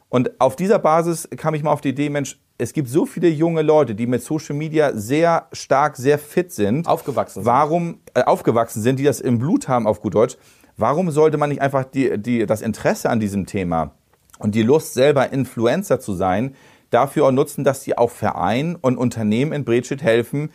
Und 0.09 0.39
auf 0.39 0.55
dieser 0.55 0.79
Basis 0.79 1.27
kam 1.35 1.53
ich 1.53 1.63
mal 1.63 1.71
auf 1.71 1.81
die 1.81 1.89
Idee, 1.89 2.09
Mensch, 2.09 2.39
es 2.57 2.73
gibt 2.73 2.89
so 2.89 3.05
viele 3.05 3.27
junge 3.27 3.61
Leute, 3.61 3.93
die 3.93 4.07
mit 4.07 4.23
Social 4.23 4.55
Media 4.55 4.93
sehr 4.93 5.47
stark, 5.51 5.95
sehr 5.95 6.17
fit 6.17 6.51
sind. 6.51 6.87
Aufgewachsen 6.87 7.43
sind. 7.43 7.45
Warum, 7.45 7.99
äh, 8.13 8.23
aufgewachsen 8.23 8.81
sind, 8.81 8.99
die 8.99 9.03
das 9.03 9.19
im 9.19 9.37
Blut 9.37 9.67
haben, 9.67 9.85
auf 9.85 10.01
gut 10.01 10.15
Deutsch. 10.15 10.37
Warum 10.75 11.11
sollte 11.11 11.37
man 11.37 11.49
nicht 11.49 11.61
einfach 11.61 11.83
die, 11.83 12.17
die, 12.17 12.45
das 12.45 12.61
Interesse 12.61 13.09
an 13.09 13.19
diesem 13.19 13.45
Thema 13.45 13.91
und 14.39 14.55
die 14.55 14.63
Lust, 14.63 14.93
selber 14.93 15.31
Influencer 15.31 15.99
zu 15.99 16.13
sein, 16.13 16.55
dafür 16.89 17.25
auch 17.25 17.31
nutzen, 17.31 17.63
dass 17.63 17.83
sie 17.83 17.97
auch 17.97 18.11
Vereinen 18.11 18.75
und 18.75 18.97
Unternehmen 18.97 19.51
in 19.51 19.65
Bredstedt 19.65 20.01
helfen, 20.01 20.51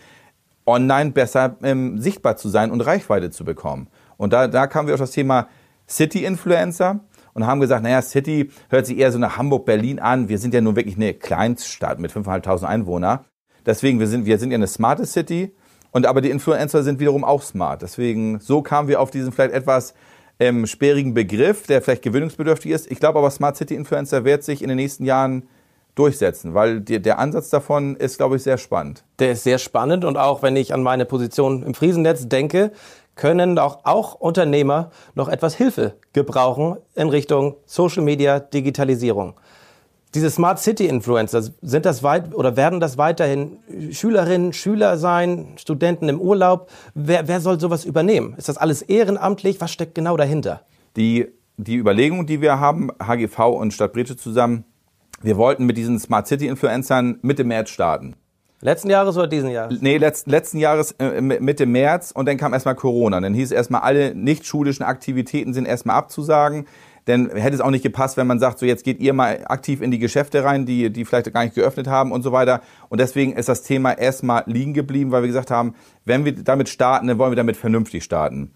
online 0.65 1.11
besser 1.11 1.57
ähm, 1.63 1.99
sichtbar 1.99 2.37
zu 2.37 2.49
sein 2.49 2.71
und 2.71 2.81
Reichweite 2.81 3.31
zu 3.31 3.45
bekommen. 3.45 3.89
Und 4.17 4.33
da, 4.33 4.47
da 4.49 4.67
kamen 4.67 4.87
wir 4.87 4.95
auf 4.95 5.01
das 5.01 5.11
Thema 5.11 5.49
City-Influencer 5.93 7.01
und 7.35 7.47
haben 7.47 7.61
gesagt, 7.61 7.83
naja, 7.83 8.03
City 8.03 8.51
hört 8.69 8.87
sich 8.87 8.99
eher 8.99 9.13
so 9.13 9.19
nach 9.19 9.37
Hamburg, 9.37 9.65
Berlin 9.65 9.99
an. 9.99 10.29
Wir 10.29 10.39
sind 10.39 10.55
ja 10.55 10.61
nun 10.61 10.77
wirklich 10.77 10.97
eine 10.97 11.15
Kleinstadt 11.15 11.99
mit 11.99 12.13
5.500 12.13 12.65
Einwohnern. 12.65 13.21
Deswegen, 13.65 14.01
wir 14.01 14.07
sind, 14.07 14.27
wir 14.27 14.39
sind 14.39 14.51
ja 14.51 14.57
eine 14.57 14.67
smarte 14.67 15.07
City. 15.07 15.55
Und 15.93 16.07
aber 16.07 16.21
die 16.21 16.31
Influencer 16.31 16.83
sind 16.83 17.01
wiederum 17.01 17.23
auch 17.23 17.43
smart. 17.43 17.83
Deswegen, 17.83 18.41
so 18.41 18.63
kamen 18.63 18.89
wir 18.89 19.01
auf 19.01 19.11
diesen 19.11 19.31
vielleicht 19.31 19.53
etwas 19.53 19.95
ähm, 20.41 20.67
sperrigen 20.67 21.15
Begriff, 21.15 21.67
der 21.67 21.83
vielleicht 21.83 22.03
gewöhnungsbedürftig 22.03 22.73
ist. 22.73 22.91
Ich 22.91 22.99
glaube 22.99 23.19
aber, 23.19 23.31
Smart 23.31 23.57
City 23.57 23.75
Influencer 23.75 24.25
wird 24.25 24.43
sich 24.43 24.63
in 24.63 24.69
den 24.69 24.77
nächsten 24.77 25.05
Jahren 25.05 25.49
durchsetzen, 25.95 26.55
weil 26.55 26.81
die, 26.81 27.01
der 27.01 27.19
Ansatz 27.19 27.51
davon 27.51 27.97
ist, 27.97 28.17
glaube 28.17 28.37
ich, 28.37 28.43
sehr 28.43 28.57
spannend. 28.57 29.05
Der 29.19 29.33
ist 29.33 29.45
sehr 29.45 29.59
spannend 29.59 30.07
und 30.07 30.17
auch 30.17 30.43
wenn 30.43 30.57
ich 30.57 30.73
an 30.73 30.83
meine 30.83 31.05
Position 31.05 31.63
im 31.63 31.75
Friesennetz 31.75 32.29
denke, 32.29 32.73
können 33.15 33.59
auch, 33.59 33.81
auch 33.85 34.15
Unternehmer 34.15 34.91
noch 35.15 35.29
etwas 35.29 35.55
Hilfe 35.55 35.95
gebrauchen 36.13 36.77
in 36.95 37.09
Richtung 37.09 37.57
Social 37.67 38.03
Media, 38.03 38.41
Digitalisierung. 38.41 39.35
Diese 40.15 40.31
Smart 40.31 40.59
City 40.59 40.87
Influencer, 40.89 41.43
sind 41.63 41.87
das 41.87 42.03
weit 42.03 42.35
oder 42.35 42.55
werden 42.57 42.81
das 42.81 42.99
weiterhin 42.99 43.59
Schülerinnen, 43.93 44.53
Schüler 44.53 44.99
sein, 44.99 45.55
Studenten 45.57 46.11
im 46.11 46.21
Urlaub? 46.21 46.71
Wer, 46.95 47.29
wer 47.29 47.41
soll 47.41 47.59
sowas 47.59 47.87
übernehmen? 47.87 48.35
Ist 48.37 48.51
das 48.51 48.59
alles 48.59 48.83
ehrenamtlich? 48.83 49.61
Was 49.63 49.73
steckt 49.73 49.95
genau 49.95 50.19
dahinter? 50.19 50.63
Die, 50.97 51.29
die 51.57 51.77
Überlegung, 51.77 52.27
die 52.27 52.43
wir 52.43 52.61
haben, 52.61 52.91
HGV 53.03 53.39
und 53.39 53.73
Stadt 53.73 53.95
Bretsche 53.95 54.17
zusammen, 54.17 54.65
wir 55.23 55.39
wollten 55.39 55.65
mit 55.65 55.79
diesen 55.79 55.99
Smart 55.99 56.27
City 56.27 56.47
Influencern 56.47 57.19
Mitte 57.23 57.45
März 57.45 57.71
starten. 57.71 58.17
Letzten 58.65 58.91
Jahres 58.91 59.17
oder 59.17 59.27
diesen 59.27 59.51
Jahres? 59.51 59.83
Nee, 59.83 59.97
letzt, 59.97 60.29
letzten 60.29 60.59
Jahres 60.59 60.93
äh, 61.01 61.21
Mitte 61.21 61.67
März 61.67 62.13
und 62.13 62.27
dann 62.27 62.37
kam 62.37 62.55
erstmal 62.55 62.77
Corona. 62.77 63.21
Dann 63.21 63.35
hieß 63.35 63.51
erstmal, 63.51 63.81
alle 63.81 64.15
nicht 64.15 64.47
schulischen 64.47 64.85
Aktivitäten 64.85 65.53
sind 65.53 65.67
erstmal 65.67 65.97
abzusagen. 65.97 66.67
Denn 67.09 67.31
hätte 67.31 67.57
es 67.57 67.61
auch 67.61 67.71
nicht 67.73 67.83
gepasst, 67.83 68.17
wenn 68.17 68.29
man 68.29 68.39
sagt, 68.39 68.61
so 68.61 68.67
jetzt 68.67 68.85
geht 68.85 69.01
ihr 69.01 69.13
mal 69.13 69.45
aktiv 69.47 69.83
in 69.83 69.91
die 69.91 69.99
Geschäfte 69.99 70.45
rein, 70.45 70.67
die, 70.67 70.91
die 70.91 71.05
vielleicht 71.05 71.33
gar 71.33 71.43
nicht 71.43 71.57
geöffnet 71.57 71.89
haben 71.89 72.13
und 72.13 72.23
so 72.23 72.31
weiter. 72.31 72.61
Und 72.89 73.01
deswegen 73.01 73.33
ist 73.33 73.49
das 73.49 73.63
Thema 73.63 73.99
erstmal 73.99 74.45
liegen 74.47 74.75
geblieben, 74.75 75.11
weil 75.11 75.23
wir 75.23 75.27
gesagt 75.27 75.51
haben, 75.51 75.75
wenn 76.05 76.25
wir 76.25 76.33
damit 76.33 76.69
starten, 76.69 77.09
dann 77.09 77.19
wollen 77.19 77.33
wir 77.33 77.37
damit 77.37 77.57
vernünftig 77.57 78.05
starten. 78.05 78.53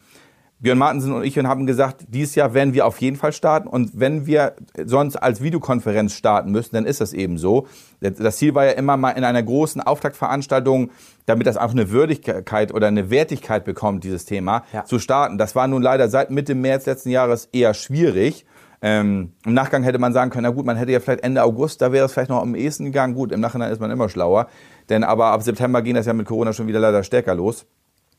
Björn 0.58 0.78
Martensen 0.78 1.12
und 1.12 1.22
ich 1.22 1.36
haben 1.36 1.66
gesagt, 1.66 2.06
dieses 2.08 2.34
Jahr 2.34 2.54
werden 2.54 2.72
wir 2.72 2.86
auf 2.86 2.98
jeden 3.02 3.16
Fall 3.16 3.32
starten. 3.32 3.68
Und 3.68 3.90
wenn 3.92 4.26
wir 4.26 4.54
sonst 4.84 5.16
als 5.16 5.42
Videokonferenz 5.42 6.14
starten 6.14 6.50
müssen, 6.50 6.74
dann 6.74 6.86
ist 6.86 7.02
das 7.02 7.12
eben 7.12 7.36
so. 7.36 7.66
Das 8.00 8.38
Ziel 8.38 8.54
war 8.54 8.64
ja 8.64 8.72
immer 8.72 8.96
mal 8.96 9.10
in 9.10 9.24
einer 9.24 9.42
großen 9.42 9.82
Auftaktveranstaltung, 9.82 10.90
damit 11.26 11.46
das 11.46 11.58
auch 11.58 11.72
eine 11.72 11.90
Würdigkeit 11.90 12.72
oder 12.72 12.86
eine 12.86 13.10
Wertigkeit 13.10 13.66
bekommt, 13.66 14.02
dieses 14.04 14.24
Thema, 14.24 14.64
ja. 14.72 14.84
zu 14.86 14.98
starten. 14.98 15.36
Das 15.36 15.54
war 15.54 15.68
nun 15.68 15.82
leider 15.82 16.08
seit 16.08 16.30
Mitte 16.30 16.54
März 16.54 16.86
letzten 16.86 17.10
Jahres 17.10 17.50
eher 17.52 17.74
schwierig. 17.74 18.46
Ähm, 18.80 19.32
Im 19.44 19.52
Nachgang 19.52 19.82
hätte 19.82 19.98
man 19.98 20.14
sagen 20.14 20.30
können, 20.30 20.44
na 20.44 20.50
gut, 20.50 20.64
man 20.64 20.76
hätte 20.76 20.92
ja 20.92 21.00
vielleicht 21.00 21.22
Ende 21.22 21.42
August, 21.42 21.82
da 21.82 21.92
wäre 21.92 22.06
es 22.06 22.12
vielleicht 22.12 22.30
noch 22.30 22.40
am 22.40 22.54
ehesten 22.54 22.86
gegangen. 22.86 23.14
Gut, 23.14 23.30
im 23.32 23.40
Nachhinein 23.40 23.72
ist 23.72 23.80
man 23.80 23.90
immer 23.90 24.08
schlauer. 24.08 24.48
Denn 24.88 25.04
aber 25.04 25.26
ab 25.26 25.42
September 25.42 25.82
ging 25.82 25.94
das 25.94 26.06
ja 26.06 26.14
mit 26.14 26.26
Corona 26.26 26.52
schon 26.52 26.66
wieder 26.66 26.80
leider 26.80 27.02
stärker 27.02 27.34
los. 27.34 27.66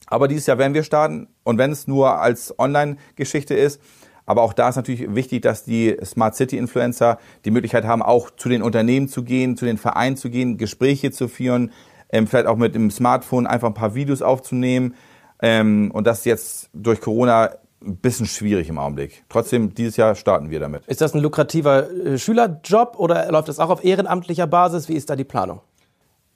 Aber 0.08 0.28
dieses 0.28 0.48
Jahr 0.48 0.58
werden 0.58 0.74
wir 0.74 0.84
starten 0.84 1.28
und 1.44 1.58
wenn 1.58 1.72
es 1.72 1.88
nur 1.88 2.20
als 2.20 2.58
Online-Geschichte 2.58 3.54
ist. 3.54 3.82
Aber 4.26 4.42
auch 4.42 4.54
da 4.54 4.68
ist 4.68 4.76
natürlich 4.76 5.16
wichtig, 5.16 5.42
dass 5.42 5.64
die 5.64 5.96
Smart 6.04 6.36
City 6.36 6.58
Influencer 6.58 7.18
die 7.46 7.52
Möglichkeit 7.52 7.86
haben, 7.86 8.02
auch 8.02 8.30
zu 8.32 8.50
den 8.50 8.62
Unternehmen 8.62 9.08
zu 9.08 9.24
gehen, 9.24 9.56
zu 9.56 9.66
den 9.66 9.78
Vereinen 9.78 10.18
zu 10.18 10.30
gehen, 10.30 10.58
Gespräche 10.58 11.12
zu 11.12 11.30
führen, 11.30 11.72
ähm, 12.10 12.28
vielleicht 12.28 12.48
auch 12.48 12.58
mit 12.58 12.76
dem 12.76 12.92
Smartphone 12.92 13.48
einfach 13.48 13.70
ein 13.70 13.74
paar 13.74 13.96
Videos 13.96 14.22
aufzunehmen. 14.22 14.96
Ähm, 15.42 15.92
und 15.94 16.08
das 16.08 16.20
ist 16.20 16.26
jetzt 16.26 16.70
durch 16.74 17.00
Corona 17.00 17.52
ein 17.82 17.98
bisschen 17.98 18.26
schwierig 18.26 18.70
im 18.70 18.80
Augenblick. 18.80 19.24
Trotzdem, 19.30 19.74
dieses 19.74 19.98
Jahr 19.98 20.16
starten 20.16 20.50
wir 20.50 20.60
damit. 20.60 20.86
Ist 20.88 21.02
das 21.02 21.14
ein 21.14 21.22
lukrativer 21.22 21.90
äh, 21.90 22.18
Schülerjob 22.18 22.96
oder 22.98 23.32
läuft 23.32 23.48
das 23.48 23.60
auch 23.60 23.70
auf 23.70 23.84
ehrenamtlicher 23.84 24.48
Basis? 24.48 24.90
Wie 24.90 24.96
ist 24.96 25.10
da 25.10 25.16
die 25.16 25.24
Planung? 25.24 25.62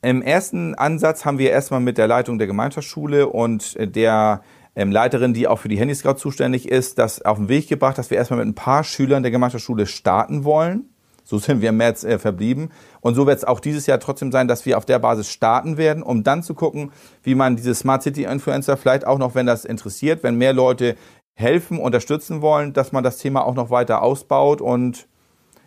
Im 0.04 0.24
ersten 0.24 0.74
Ansatz 0.74 1.26
haben 1.26 1.38
wir 1.38 1.52
erstmal 1.52 1.80
mit 1.80 2.00
der 2.00 2.08
Leitung 2.08 2.40
der 2.40 2.48
Gemeinschaftsschule 2.48 3.28
und 3.28 3.78
der 3.96 4.42
ähm, 4.76 4.92
Leiterin, 4.92 5.36
die 5.36 5.48
auch 5.48 5.60
für 5.60 5.68
die 5.68 5.78
Handyscout 5.78 6.16
zuständig 6.16 6.68
ist, 6.68 6.98
das 6.98 7.22
auf 7.22 7.38
den 7.38 7.50
Weg 7.50 7.68
gebracht, 7.70 8.00
dass 8.00 8.10
wir 8.10 8.18
erstmal 8.18 8.40
mit 8.40 8.48
ein 8.48 8.56
paar 8.56 8.84
Schülern 8.84 9.22
der 9.22 9.32
Gemeinschaftsschule 9.32 9.86
starten 9.86 10.44
wollen. 10.44 10.90
So 11.24 11.38
sind 11.38 11.62
wir 11.62 11.70
im 11.70 11.78
März 11.78 12.04
äh, 12.04 12.18
verblieben. 12.18 12.72
Und 13.00 13.14
so 13.14 13.28
wird 13.28 13.38
es 13.38 13.44
auch 13.44 13.60
dieses 13.60 13.86
Jahr 13.86 14.00
trotzdem 14.00 14.32
sein, 14.32 14.48
dass 14.48 14.66
wir 14.66 14.80
auf 14.80 14.86
der 14.86 14.98
Basis 14.98 15.30
starten 15.30 15.78
werden, 15.78 16.02
um 16.02 16.24
dann 16.24 16.42
zu 16.42 16.56
gucken, 16.56 16.92
wie 17.22 17.36
man 17.36 17.56
diese 17.56 17.76
Smart 17.76 18.02
City 18.02 18.24
Influencer 18.24 18.78
vielleicht 18.78 19.06
auch 19.06 19.20
noch, 19.20 19.36
wenn 19.36 19.46
das 19.46 19.66
interessiert, 19.66 20.24
wenn 20.24 20.36
mehr 20.36 20.54
Leute 20.54 20.96
helfen, 21.36 21.78
unterstützen 21.78 22.42
wollen, 22.42 22.74
dass 22.74 22.92
man 22.92 23.04
das 23.04 23.18
Thema 23.18 23.46
auch 23.46 23.54
noch 23.54 23.70
weiter 23.70 24.02
ausbaut 24.02 24.62
und 24.62 25.08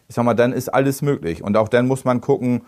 ich 0.09 0.15
sag 0.17 0.25
mal, 0.25 0.35
dann 0.35 0.53
ist 0.53 0.69
alles 0.69 1.03
möglich. 1.03 1.43
Und 1.43 1.57
auch 1.57 1.69
dann 1.69 1.87
muss 1.87 2.05
man 2.05 2.21
gucken, 2.21 2.63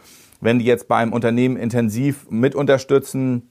wenn 0.47 0.61
die 0.61 0.65
jetzt 0.65 0.87
bei 0.87 0.99
einem 0.99 1.13
Unternehmen 1.13 1.57
intensiv 1.57 2.31
mit 2.31 2.55
unterstützen, 2.55 3.51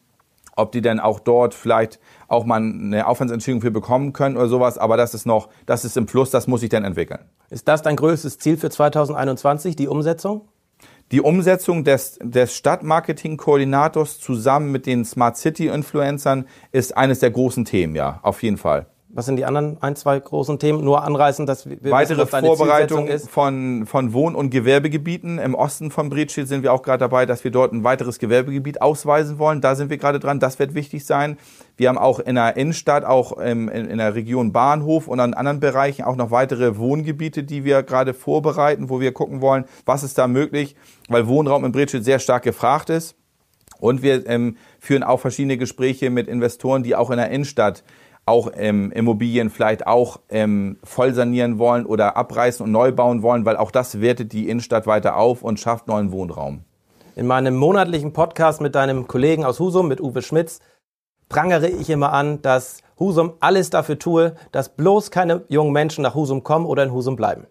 ob 0.55 0.71
die 0.71 0.79
denn 0.79 1.01
auch 1.01 1.19
dort 1.19 1.53
vielleicht 1.53 1.99
auch 2.29 2.45
mal 2.45 2.62
eine 2.62 3.05
Aufwandsentschädigung 3.05 3.62
für 3.62 3.69
bekommen 3.69 4.13
können 4.13 4.38
oder 4.38 4.47
sowas. 4.47 4.77
Aber 4.77 4.95
das 4.95 5.13
ist 5.13 5.25
noch, 5.25 5.49
das 5.65 5.84
ist 5.84 5.97
im 5.97 6.08
Fluss, 6.08 6.29
das 6.29 6.47
muss 6.47 6.62
sich 6.62 6.69
dann 6.69 6.86
entwickeln. 6.86 7.19
Ist 7.49 7.67
das 7.67 7.81
dein 7.81 7.97
größtes 7.97 8.39
Ziel 8.39 8.55
für 8.55 8.69
2021, 8.69 9.75
die 9.75 9.89
Umsetzung? 9.89 10.47
Die 11.12 11.19
Umsetzung 11.19 11.84
des, 11.84 12.17
des 12.23 12.55
Stadtmarketing-Koordinators 12.55 14.17
zusammen 14.19 14.71
mit 14.71 14.86
den 14.86 15.03
Smart 15.03 15.36
City-Influencern 15.36 16.45
ist 16.71 16.95
eines 16.95 17.19
der 17.19 17.31
großen 17.31 17.65
Themen, 17.65 17.93
ja, 17.93 18.21
auf 18.23 18.41
jeden 18.41 18.58
Fall. 18.58 18.88
Was 19.15 19.28
sind 19.28 19.38
die 19.38 19.45
anderen 19.45 19.82
ein, 19.82 19.95
zwei 19.95 20.19
großen 20.19 20.60
Themen? 20.60 20.84
Nur 20.84 21.01
anreißen, 21.06 21.45
dass 21.45 21.69
wir 21.69 21.78
Weitere 21.89 22.23
wissen, 22.23 22.45
Vorbereitung 22.45 23.08
von, 23.17 23.86
von 23.86 24.12
Wohn- 24.12 24.36
und 24.36 24.49
Gewerbegebieten. 24.49 25.39
Im 25.39 25.56
Osten 25.56 25.89
von 25.89 26.10
Bredstedt 26.10 26.49
sind 26.49 26.63
wir 26.63 26.73
auch 26.73 26.82
gerade 26.82 26.97
dabei, 26.97 27.25
dass 27.25 27.45
wir 27.45 27.51
dort 27.51 27.71
ein 27.71 27.86
weiteres 27.86 28.19
Gewerbegebiet 28.19 28.82
ausweisen 28.82 29.39
wollen. 29.39 29.62
Da 29.62 29.75
sind 29.75 29.89
wir 29.89 29.97
gerade 29.97 30.19
dran. 30.19 30.41
Das 30.41 30.60
wird 30.60 30.75
wichtig 30.75 31.06
sein. 31.06 31.38
Wir 31.78 31.88
haben 31.88 31.97
auch 31.97 32.19
in 32.19 32.36
der 32.36 32.58
Innenstadt, 32.58 33.06
auch 33.06 33.38
in, 33.38 33.69
in 33.69 33.99
der 33.99 34.15
Region 34.15 34.51
Bahnhof 34.51 35.08
und 35.08 35.21
an 35.21 35.34
anderen 35.34 35.62
Bereichen 35.62 36.04
auch 36.04 36.17
noch 36.17 36.32
weitere 36.32 36.78
Wohngebiete, 36.78 37.43
die 37.43 37.63
wir 37.63 37.84
gerade 37.84 38.13
vorbereiten, 38.13 38.89
wo 38.89 38.99
wir 38.99 39.13
gucken 39.13 39.39
wollen, 39.39 39.63
was 39.86 40.04
ist 40.04 40.17
da 40.17 40.28
möglich, 40.28 40.75
weil 41.08 41.25
Wohnraum 41.25 41.63
in 41.63 41.71
Bredstedt 41.71 42.04
sehr 42.04 42.19
stark 42.19 42.43
gefragt 42.43 42.89
ist. 42.89 43.15
Und 43.80 44.01
wir 44.01 44.28
ähm, 44.28 44.58
führen 44.80 45.04
auch 45.04 45.21
verschiedene 45.21 45.58
Gespräche 45.58 46.10
mit 46.10 46.28
Investoren, 46.28 46.84
die 46.84 46.95
auch 46.95 47.12
in 47.12 47.17
der 47.17 47.30
Innenstadt 47.30 47.84
auch 48.25 48.51
ähm, 48.55 48.91
Immobilien 48.91 49.49
vielleicht 49.49 49.85
auch 49.85 50.19
ähm, 50.29 50.77
voll 50.83 51.13
sanieren 51.13 51.59
wollen 51.59 51.85
oder 51.85 52.17
abreißen 52.17 52.63
und 52.63 52.71
neu 52.71 52.91
bauen 52.91 53.21
wollen, 53.21 53.45
weil 53.45 53.57
auch 53.57 53.71
das 53.71 54.01
wertet 54.01 54.33
die 54.33 54.49
Innenstadt 54.49 54.88
weiter 54.88 55.17
auf 55.17 55.43
und 55.43 55.59
schafft 55.59 55.88
neuen 55.88 56.11
Wohnraum. 56.11 56.61
In 57.15 57.27
meinem 57.27 57.55
monatlichen 57.55 58.13
Podcast 58.13 58.61
mit 58.61 58.75
deinem 58.75 59.07
Kollegen 59.07 59.45
aus 59.45 59.59
Husum, 59.59 59.88
mit 59.88 60.01
Uwe 60.01 60.21
Schmitz, 60.21 60.59
prangere 61.29 61.69
ich 61.69 61.89
immer 61.89 62.13
an, 62.13 62.41
dass 62.41 62.81
Husum 62.99 63.33
alles 63.39 63.69
dafür 63.69 63.99
tue, 63.99 64.35
dass 64.51 64.69
bloß 64.69 65.11
keine 65.11 65.43
jungen 65.47 65.71
Menschen 65.71 66.01
nach 66.01 66.15
Husum 66.15 66.43
kommen 66.43 66.65
oder 66.65 66.83
in 66.83 66.91
Husum 66.91 67.15
bleiben. 67.15 67.45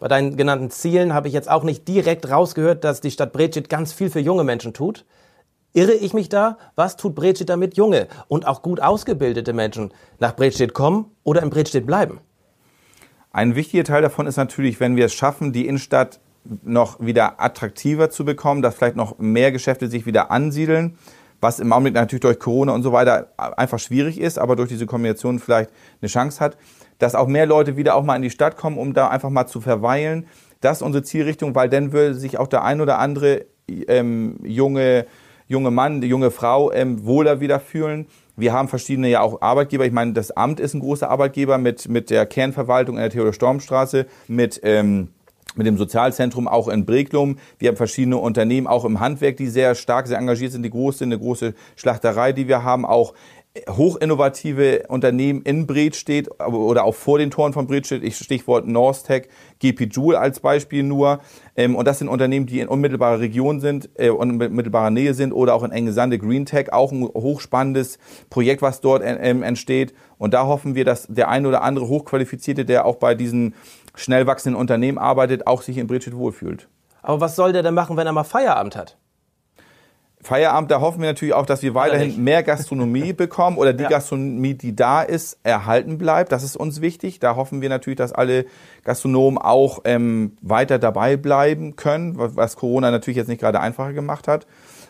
Bei 0.00 0.08
deinen 0.08 0.36
genannten 0.36 0.70
Zielen 0.70 1.14
habe 1.14 1.28
ich 1.28 1.34
jetzt 1.34 1.50
auch 1.50 1.62
nicht 1.62 1.86
direkt 1.86 2.28
rausgehört, 2.28 2.82
dass 2.82 3.00
die 3.00 3.10
Stadt 3.10 3.32
Bredstedt 3.32 3.68
ganz 3.68 3.92
viel 3.92 4.10
für 4.10 4.18
junge 4.18 4.42
Menschen 4.42 4.72
tut. 4.72 5.04
Irre 5.74 5.92
ich 5.92 6.12
mich 6.12 6.28
da? 6.28 6.58
Was 6.74 6.96
tut 6.96 7.14
Bredstedt 7.14 7.48
damit 7.48 7.76
junge 7.76 8.08
und 8.28 8.46
auch 8.46 8.62
gut 8.62 8.80
ausgebildete 8.80 9.52
Menschen 9.52 9.92
nach 10.18 10.36
Bredstedt 10.36 10.74
kommen 10.74 11.06
oder 11.24 11.42
in 11.42 11.50
Bredstedt 11.50 11.86
bleiben? 11.86 12.20
Ein 13.30 13.54
wichtiger 13.54 13.84
Teil 13.84 14.02
davon 14.02 14.26
ist 14.26 14.36
natürlich, 14.36 14.80
wenn 14.80 14.96
wir 14.96 15.06
es 15.06 15.14
schaffen, 15.14 15.52
die 15.52 15.66
Innenstadt 15.66 16.20
noch 16.62 17.00
wieder 17.00 17.40
attraktiver 17.40 18.10
zu 18.10 18.24
bekommen, 18.24 18.60
dass 18.60 18.74
vielleicht 18.74 18.96
noch 18.96 19.18
mehr 19.18 19.52
Geschäfte 19.52 19.88
sich 19.88 20.04
wieder 20.04 20.30
ansiedeln, 20.30 20.98
was 21.40 21.58
im 21.58 21.72
Augenblick 21.72 21.94
natürlich 21.94 22.20
durch 22.20 22.38
Corona 22.38 22.72
und 22.72 22.82
so 22.82 22.92
weiter 22.92 23.28
einfach 23.36 23.78
schwierig 23.78 24.20
ist, 24.20 24.38
aber 24.38 24.56
durch 24.56 24.68
diese 24.68 24.84
Kombination 24.84 25.38
vielleicht 25.38 25.70
eine 26.02 26.08
Chance 26.08 26.40
hat, 26.40 26.58
dass 26.98 27.14
auch 27.14 27.26
mehr 27.26 27.46
Leute 27.46 27.76
wieder 27.76 27.94
auch 27.94 28.04
mal 28.04 28.16
in 28.16 28.22
die 28.22 28.30
Stadt 28.30 28.56
kommen, 28.56 28.76
um 28.76 28.92
da 28.92 29.08
einfach 29.08 29.30
mal 29.30 29.46
zu 29.46 29.60
verweilen. 29.60 30.26
Das 30.60 30.78
ist 30.78 30.82
unsere 30.82 31.02
Zielrichtung, 31.02 31.54
weil 31.54 31.68
dann 31.68 31.92
würde 31.92 32.14
sich 32.14 32.38
auch 32.38 32.48
der 32.48 32.62
ein 32.62 32.80
oder 32.80 32.98
andere 32.98 33.46
ähm, 33.68 34.38
junge 34.44 35.06
junge 35.52 35.70
Mann, 35.70 36.00
die 36.00 36.08
junge 36.08 36.32
Frau 36.32 36.72
ähm, 36.72 37.04
wohler 37.04 37.40
wieder 37.40 37.60
fühlen. 37.60 38.06
Wir 38.36 38.52
haben 38.52 38.68
verschiedene 38.68 39.08
ja 39.08 39.20
auch 39.20 39.42
Arbeitgeber. 39.42 39.84
Ich 39.84 39.92
meine, 39.92 40.14
das 40.14 40.30
Amt 40.32 40.58
ist 40.58 40.74
ein 40.74 40.80
großer 40.80 41.08
Arbeitgeber 41.08 41.58
mit, 41.58 41.88
mit 41.88 42.10
der 42.10 42.26
Kernverwaltung 42.26 42.96
in 42.96 43.02
der 43.02 43.10
Theodor-Storm-Straße, 43.10 44.06
mit, 44.26 44.60
ähm, 44.64 45.08
mit 45.54 45.66
dem 45.66 45.76
Sozialzentrum 45.76 46.48
auch 46.48 46.68
in 46.68 46.86
Breglum. 46.86 47.36
Wir 47.58 47.68
haben 47.68 47.76
verschiedene 47.76 48.16
Unternehmen 48.16 48.66
auch 48.66 48.86
im 48.86 49.00
Handwerk, 49.00 49.36
die 49.36 49.48
sehr 49.48 49.74
stark, 49.74 50.06
sehr 50.06 50.18
engagiert 50.18 50.52
sind. 50.52 50.62
Die 50.62 50.70
große, 50.70 51.04
eine 51.04 51.18
große 51.18 51.54
Schlachterei, 51.76 52.32
die 52.32 52.48
wir 52.48 52.64
haben, 52.64 52.86
auch 52.86 53.12
hochinnovative 53.68 54.84
Unternehmen 54.88 55.42
in 55.42 55.66
Bredstedt 55.66 56.30
oder 56.40 56.84
auch 56.84 56.94
vor 56.94 57.18
den 57.18 57.30
Toren 57.30 57.52
von 57.52 57.66
Bredstedt, 57.66 58.10
Stichwort 58.14 58.66
Norstech, 58.66 59.28
GP 59.58 59.92
Joule 59.92 60.18
als 60.18 60.40
Beispiel 60.40 60.82
nur. 60.82 61.20
Ähm, 61.54 61.76
und 61.76 61.86
das 61.86 61.98
sind 61.98 62.08
Unternehmen, 62.08 62.46
die 62.46 62.60
in 62.60 62.68
unmittelbarer 62.68 63.20
Region 63.20 63.60
sind, 63.60 63.90
äh, 63.94 64.08
unmittelbarer 64.08 64.90
Nähe 64.90 65.12
sind 65.12 65.32
oder 65.32 65.54
auch 65.54 65.64
in 65.64 65.70
Engesande 65.70 66.18
Green 66.18 66.46
Tech, 66.46 66.72
auch 66.72 66.92
ein 66.92 67.04
hochspannendes 67.04 67.98
Projekt, 68.30 68.62
was 68.62 68.80
dort 68.80 69.02
äh, 69.02 69.16
ähm, 69.16 69.42
entsteht. 69.42 69.92
Und 70.16 70.32
da 70.32 70.46
hoffen 70.46 70.74
wir, 70.74 70.86
dass 70.86 71.06
der 71.08 71.28
ein 71.28 71.44
oder 71.44 71.62
andere 71.62 71.88
Hochqualifizierte, 71.88 72.64
der 72.64 72.86
auch 72.86 72.96
bei 72.96 73.14
diesen 73.14 73.54
schnell 73.94 74.26
wachsenden 74.26 74.58
Unternehmen 74.58 74.96
arbeitet, 74.96 75.46
auch 75.46 75.60
sich 75.60 75.76
in 75.76 75.86
Bredstedt 75.86 76.16
wohlfühlt. 76.16 76.68
Aber 77.02 77.20
was 77.20 77.36
soll 77.36 77.52
der 77.52 77.62
denn 77.62 77.74
machen, 77.74 77.98
wenn 77.98 78.06
er 78.06 78.12
mal 78.12 78.24
Feierabend 78.24 78.76
hat? 78.76 78.96
Feierabend, 80.22 80.70
da 80.70 80.80
hoffen 80.80 81.00
wir 81.00 81.08
natürlich 81.08 81.34
auch, 81.34 81.46
dass 81.46 81.62
wir 81.62 81.74
weiterhin 81.74 82.22
mehr 82.22 82.44
Gastronomie 82.44 83.12
bekommen 83.12 83.58
oder 83.58 83.72
die 83.72 83.82
ja. 83.82 83.88
Gastronomie, 83.88 84.54
die 84.54 84.76
da 84.76 85.02
ist, 85.02 85.38
erhalten 85.42 85.98
bleibt. 85.98 86.30
Das 86.30 86.44
ist 86.44 86.56
uns 86.56 86.80
wichtig. 86.80 87.18
Da 87.18 87.34
hoffen 87.34 87.60
wir 87.60 87.68
natürlich, 87.68 87.96
dass 87.96 88.12
alle 88.12 88.46
Gastronomen 88.84 89.38
auch 89.38 89.80
ähm, 89.84 90.36
weiter 90.40 90.78
dabei 90.78 91.16
bleiben 91.16 91.74
können, 91.74 92.14
was 92.16 92.56
Corona 92.56 92.92
natürlich 92.92 93.16
jetzt 93.16 93.28
nicht 93.28 93.40
gerade 93.40 93.60
einfacher 93.60 93.92
gemacht 93.92 94.28
hat. 94.28 94.46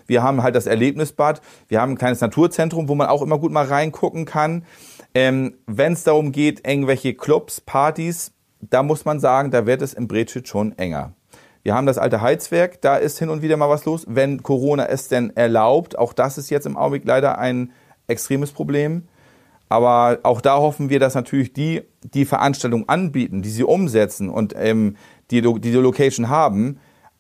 Wir 0.07 0.23
haben 0.23 0.43
halt 0.43 0.55
das 0.55 0.67
Erlebnisbad. 0.67 1.41
Wir 1.69 1.81
haben 1.81 1.93
ein 1.93 1.99
kleines 1.99 2.21
Naturzentrum, 2.21 2.89
wo 2.89 2.95
man 2.95 3.09
auch 3.09 3.23
immer 3.23 3.39
gut 3.39 3.53
mal 3.53 3.65
reingucken 3.65 4.27
kann. 4.27 4.67
Ähm, 5.15 5.55
Wenn 5.67 5.95
es 5.95 6.05
darum 6.05 6.33
geht, 6.33 6.67
irgendwelche 6.67 7.15
Clubs, 7.15 7.61
Partys, 7.61 8.33
da 8.61 8.83
muss 8.83 9.05
man 9.05 9.21
sagen, 9.21 9.51
da 9.51 9.67
wird 9.67 9.81
es 9.81 9.95
im 9.95 10.09
Bredschit 10.09 10.47
schon 10.47 10.77
enger. 10.77 11.15
Wir 11.63 11.75
haben 11.75 11.87
das 11.87 11.99
alte 11.99 12.21
Heizwerk, 12.21 12.81
da 12.81 12.97
ist 12.97 13.19
hin 13.19 13.29
und 13.29 13.41
wieder 13.43 13.57
mal 13.57 13.69
was 13.69 13.85
los, 13.85 14.05
wenn 14.09 14.43
Corona 14.43 14.87
es 14.87 15.09
denn 15.09 15.37
erlaubt. 15.37 15.97
Auch 15.97 16.13
das 16.13 16.37
ist 16.39 16.51
jetzt 16.51 16.67
im 16.67 16.77
Augenblick 16.77 17.05
leider 17.05 17.39
ein 17.39 17.73
extremes 18.09 18.51
Problem. 18.51 19.05
Aber 19.69 20.19
auch 20.25 20.41
da 20.41 20.57
hoffen 20.57 20.91
wir, 20.91 20.99
dass 20.99 21.15
natürlich 21.15 21.53
die, 21.53 21.83
die 22.03 22.25
Veranstaltungen 22.25 22.89
anbieten, 22.89 23.43
die 23.43 23.49
sie 23.49 23.65
umsetzen 23.65 24.29
und 24.29 24.55
ähm, 24.57 24.97
die, 25.31 25.41
die 25.41 25.61
die 25.61 25.73
Location 25.73 26.29
haben, 26.29 26.79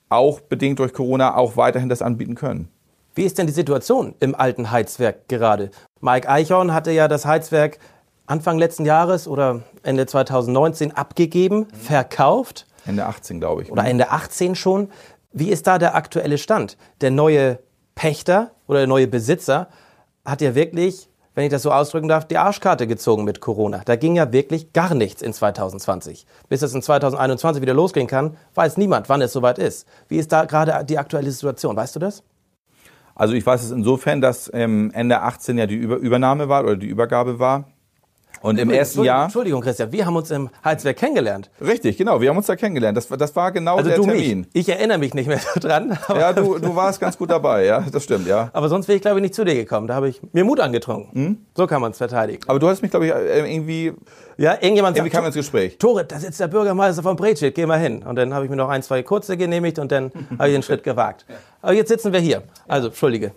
auch 0.09 0.41
bedingt 0.41 0.79
durch 0.79 0.93
Corona 0.93 1.37
auch 1.37 1.57
weiterhin 1.57 1.89
das 1.89 2.03
anbieten 2.03 2.35
können. 2.35 2.69
Wie 3.15 3.23
ist 3.23 3.39
denn 3.39 3.47
die 3.47 3.53
Situation 3.53 4.15
im 4.21 4.35
alten 4.35 4.71
Heizwerk 4.71 5.29
gerade? 5.29 5.71
Mike 6.01 6.29
Eichhorn 6.29 6.75
hatte 6.75 6.91
ja 6.91 7.09
das 7.09 7.25
Heizwerk 7.25 7.79
Anfang 8.27 8.59
letzten 8.59 8.85
Jahres 8.85 9.29
oder 9.29 9.63
Ende 9.83 10.07
2019 10.07 10.93
abgegeben, 10.93 11.67
verkauft. 11.73 12.67
Ende 12.87 13.07
18, 13.07 13.41
glaube 13.41 13.63
ich. 13.63 13.73
Oder 13.73 13.85
Ende 13.85 14.11
18 14.11 14.55
schon. 14.55 14.91
Wie 15.33 15.51
ist 15.51 15.67
da 15.67 15.79
der 15.79 15.95
aktuelle 15.95 16.39
Stand? 16.39 16.77
Der 17.01 17.11
neue 17.11 17.59
Pächter 17.95 18.53
oder 18.67 18.81
der 18.81 18.89
neue 18.89 19.07
Besitzer 19.07 19.69
hat 20.25 20.41
ja 20.41 20.55
wirklich, 20.55 21.09
wenn 21.35 21.45
ich 21.45 21.51
das 21.51 21.63
so 21.63 21.73
ausdrücken 21.73 22.09
darf, 22.09 22.27
die 22.27 22.39
Arschkarte 22.39 22.87
gezogen 22.87 23.25
mit 23.25 23.41
Corona. 23.41 23.83
Da 23.85 23.97
ging 23.97 24.17
ja 24.17 24.33
wirklich 24.33 24.73
gar 24.73 24.95
nichts 24.95 25.23
in 25.23 25.33
2020. 25.33 26.27
Bis 26.49 26.63
es 26.63 26.75
in 26.75 26.83
2021 26.83 27.63
wieder 27.63 27.75
losgehen 27.75 28.07
kann, 28.07 28.37
weiß 28.55 28.77
niemand, 28.77 29.09
wann 29.09 29.23
es 29.23 29.33
soweit 29.33 29.59
ist. 29.59 29.87
Wie 30.09 30.19
ist 30.19 30.33
da 30.33 30.45
gerade 30.45 30.85
die 30.85 30.99
aktuelle 30.99 31.31
Situation? 31.31 31.77
Weißt 31.77 31.97
du 31.97 32.01
das? 32.01 32.23
Also 33.15 33.35
ich 33.35 33.45
weiß 33.45 33.63
es 33.63 33.71
insofern, 33.71 34.21
dass 34.21 34.51
ähm, 34.55 34.91
Ende 34.95 35.21
18 35.21 35.59
ja 35.59 35.67
die 35.67 35.77
Über 35.77 35.97
Übernahme 35.97 36.49
war 36.49 36.65
oder 36.65 36.77
die 36.77 36.87
Übergabe 36.87 37.39
war. 37.39 37.72
Und 38.43 38.59
im 38.59 38.71
ersten 38.71 39.05
Jahr. 39.05 39.25
Entschuldigung, 39.25 39.61
Christian, 39.63 39.93
wir 39.93 40.05
haben 40.05 40.17
uns 40.17 40.31
im 40.31 40.51
Heizwerk 40.65 40.97
kennengelernt. 40.97 41.51
Richtig, 41.61 41.97
genau. 41.97 42.21
Wir 42.21 42.29
haben 42.31 42.37
uns 42.37 42.47
da 42.47 42.57
kennengelernt. 42.57 42.97
Das, 42.97 43.11
war- 43.11 43.17
das 43.17 43.35
war 43.37 43.53
genau 43.53 43.77
Also 43.77 43.89
der 43.89 43.99
du 43.99 44.05
Termin. 44.05 44.41
mich. 44.41 44.49
Ich 44.53 44.69
erinnere 44.69 44.99
mich 44.99 45.15
nicht 45.15 45.27
mehr 45.29 45.41
dran. 45.61 45.97
Ja, 46.09 46.33
du, 46.33 46.59
du 46.59 46.75
warst 46.77 47.01
ganz 47.01 47.17
gut 47.17 47.31
dabei, 47.31 47.65
ja, 47.65 47.85
das 47.91 48.05
stimmt, 48.05 48.27
ja. 48.27 48.51
aber 48.53 48.69
sonst 48.69 48.89
wäre 48.89 48.97
ich, 48.97 49.03
glaube 49.03 49.19
ich, 49.19 49.23
nicht 49.23 49.35
zu 49.35 49.45
dir 49.45 49.55
gekommen. 49.55 49.87
Da 49.87 49.95
habe 49.95 50.09
ich 50.09 50.21
mir 50.33 50.45
Mut 50.45 50.61
angetrunken. 50.61 51.13
Hm? 51.15 51.37
So 51.57 51.67
kann 51.67 51.81
man 51.81 51.93
es 51.93 51.99
verteidigen. 51.99 52.43
Aber 52.49 52.59
du 52.59 52.69
hast 52.69 52.83
mich, 52.83 52.91
glaube 52.91 53.07
ich, 53.07 53.13
äh, 53.13 53.53
irgendwie, 53.53 53.93
Ja, 54.37 54.55
irgendjemand 54.55 54.97
irgendwie 54.97 55.11
kam 55.11 55.25
sagt, 55.25 55.37
ins 55.37 55.45
Gespräch. 55.47 55.79
Tore, 55.79 56.05
da 56.05 56.19
sitzt 56.19 56.41
der 56.41 56.49
Bürgermeister 56.49 57.03
von 57.03 57.17
Bretschild, 57.17 57.55
geh 57.55 57.67
mal 57.67 57.79
hin. 57.79 58.03
Und 58.03 58.17
dann 58.17 58.35
habe 58.35 58.45
ich 58.45 58.51
mir 58.51 58.57
noch 58.57 58.69
ein, 58.69 58.83
zwei 58.83 59.03
kurze 59.03 59.37
genehmigt 59.37 59.79
und 59.79 59.93
dann 59.93 60.11
habe 60.39 60.49
ich 60.49 60.55
den 60.55 60.63
Schritt 60.63 60.83
gewagt. 60.83 61.27
Aber 61.61 61.75
jetzt 61.75 61.89
sitzen 61.89 62.13
wir 62.13 62.21
hier. 62.21 62.43
Also, 62.67 62.89
Entschuldige. 62.89 63.33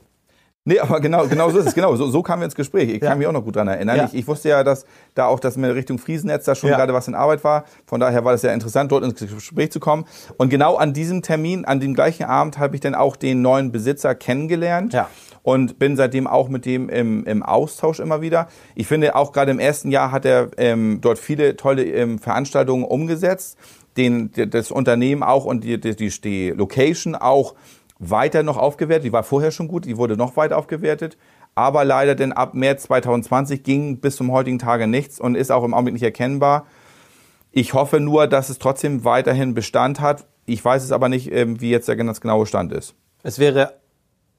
Nee, 0.67 0.79
aber 0.79 0.99
genau, 0.99 1.27
genau 1.27 1.51
so 1.51 1.59
ist 1.59 1.67
es. 1.67 1.75
Genau, 1.75 1.95
so, 1.95 2.07
so 2.07 2.23
kamen 2.23 2.41
wir 2.41 2.45
ins 2.45 2.55
Gespräch. 2.55 2.89
Ich 2.89 2.99
Ja. 3.01 3.09
kann 3.09 3.19
mich 3.19 3.27
auch 3.27 3.31
noch 3.31 3.43
gut 3.43 3.55
dran 3.55 3.67
erinnern. 3.67 3.97
Ja. 3.97 4.05
Ich, 4.05 4.15
ich 4.15 4.27
wusste 4.27 4.49
ja, 4.49 4.63
dass 4.63 4.85
da 5.13 5.27
auch 5.27 5.39
das 5.39 5.57
mit 5.57 5.73
Richtung 5.75 5.99
Friesennetz 5.99 6.45
da 6.45 6.55
schon 6.55 6.71
Ja. 6.71 6.77
gerade 6.77 6.91
was 6.91 7.07
in 7.07 7.13
Arbeit 7.13 7.43
war. 7.43 7.65
Von 7.85 7.99
daher 7.99 8.25
war 8.25 8.31
das 8.31 8.41
ja 8.41 8.51
interessant, 8.51 8.91
dort 8.91 9.03
ins 9.03 9.19
Gespräch 9.19 9.71
zu 9.71 9.79
kommen. 9.79 10.05
Und 10.37 10.49
genau 10.49 10.75
an 10.75 10.91
diesem 10.93 11.21
Termin, 11.21 11.65
an 11.65 11.79
dem 11.79 11.93
gleichen 11.93 12.23
Abend, 12.23 12.57
habe 12.57 12.73
ich 12.75 12.81
dann 12.81 12.95
auch 12.95 13.15
den 13.15 13.43
neuen 13.43 13.71
Besitzer 13.71 14.15
kennengelernt. 14.15 14.93
Ja. 14.93 15.07
Und 15.43 15.77
bin 15.77 15.95
seitdem 15.95 16.25
auch 16.25 16.49
mit 16.49 16.65
dem 16.65 16.89
im, 16.89 17.23
im 17.25 17.43
Austausch 17.43 17.99
immer 17.99 18.21
wieder. 18.21 18.47
Ich 18.73 18.87
finde, 18.87 19.15
auch 19.15 19.31
gerade 19.33 19.51
im 19.51 19.59
ersten 19.59 19.91
Jahr 19.91 20.11
hat 20.11 20.25
er 20.25 20.49
ähm, 20.57 20.97
dort 21.01 21.19
viele 21.19 21.55
tolle 21.57 21.83
ähm, 21.83 22.17
Veranstaltungen 22.17 22.83
umgesetzt. 22.85 23.55
Den, 23.97 24.31
das 24.49 24.71
Unternehmen 24.71 25.21
auch 25.21 25.45
und 25.45 25.63
die, 25.63 25.79
die- 25.79 25.95
die 25.95 26.49
Location 26.49 27.13
auch 27.13 27.53
weiter 27.99 28.43
noch 28.43 28.57
aufgewertet. 28.57 29.05
Die 29.05 29.13
war 29.13 29.23
vorher 29.23 29.51
schon 29.51 29.67
gut, 29.67 29.85
die 29.85 29.97
wurde 29.97 30.17
noch 30.17 30.35
weiter 30.37 30.57
aufgewertet. 30.57 31.17
Aber 31.55 31.85
leider 31.85 32.15
denn 32.15 32.33
ab 32.33 32.53
März 32.53 32.83
2020 32.83 33.63
ging 33.63 33.99
bis 33.99 34.17
zum 34.17 34.31
heutigen 34.31 34.59
Tage 34.59 34.87
nichts 34.87 35.19
und 35.19 35.35
ist 35.35 35.51
auch 35.51 35.63
im 35.63 35.73
Augenblick 35.73 35.93
nicht 35.93 36.03
erkennbar. 36.03 36.65
Ich 37.51 37.73
hoffe 37.73 38.01
nur, 38.01 38.27
dass 38.27 38.49
es 38.49 38.59
trotzdem 38.59 39.05
weiterhin 39.05 39.53
Bestand 39.53 40.01
hat. 40.01 40.25
Ich 40.45 40.63
weiß 40.63 40.83
es 40.83 40.91
aber 40.91 41.07
nicht, 41.07 41.31
ähm, 41.31 41.61
wie 41.61 41.69
jetzt 41.69 41.87
der 41.87 41.95
ganz 41.95 42.19
genaue 42.19 42.45
Stand 42.45 42.73
ist. 42.73 42.95
Es 43.23 43.39
wäre 43.39 43.75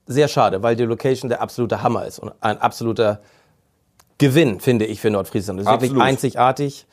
sehr 0.06 0.28
schade, 0.28 0.62
weil 0.62 0.76
die 0.76 0.84
Location 0.84 1.30
der 1.30 1.40
absolute 1.40 1.82
Hammer 1.82 2.04
ist 2.04 2.18
und 2.18 2.32
ein 2.40 2.58
absoluter 2.58 3.20
Gewinn, 4.18 4.60
finde 4.60 4.84
ich, 4.84 5.00
für 5.00 5.10
Nordfriesland. 5.10 5.58
Das 5.60 5.66
ist 5.66 5.72
wirklich 5.72 5.90
Absolut. 5.90 6.06
einzigartig. 6.06 6.86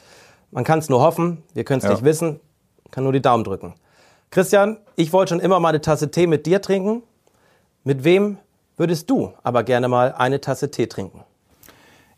Man 0.51 0.64
kann 0.64 0.80
es 0.80 0.89
nur 0.89 1.01
hoffen, 1.01 1.43
wir 1.53 1.64
können 1.64 1.80
es 1.80 1.84
Ja. 1.84 1.91
nicht 1.91 2.03
wissen, 2.03 2.39
kann 2.91 3.03
nur 3.03 3.14
die 3.14 3.22
Daumen 3.22 3.43
drücken. 3.43 3.76
Christian, 4.34 4.77
ich 4.95 5.13
wollte 5.13 5.29
schon 5.29 5.39
immer 5.39 5.59
mal 5.59 5.69
eine 5.69 5.81
Tasse 5.81 6.09
Tee 6.09 6.25
mit 6.25 6.47
dir 6.47 6.59
trinken. 6.59 7.03
Mit 7.84 8.03
wem 8.03 8.39
würdest 8.77 9.07
du 9.11 9.31
aber 9.43 9.61
gerne 9.61 9.88
mal 9.88 10.11
eine 10.17 10.41
Tasse 10.41 10.71
Tee 10.71 10.88
trinken? 10.88 11.23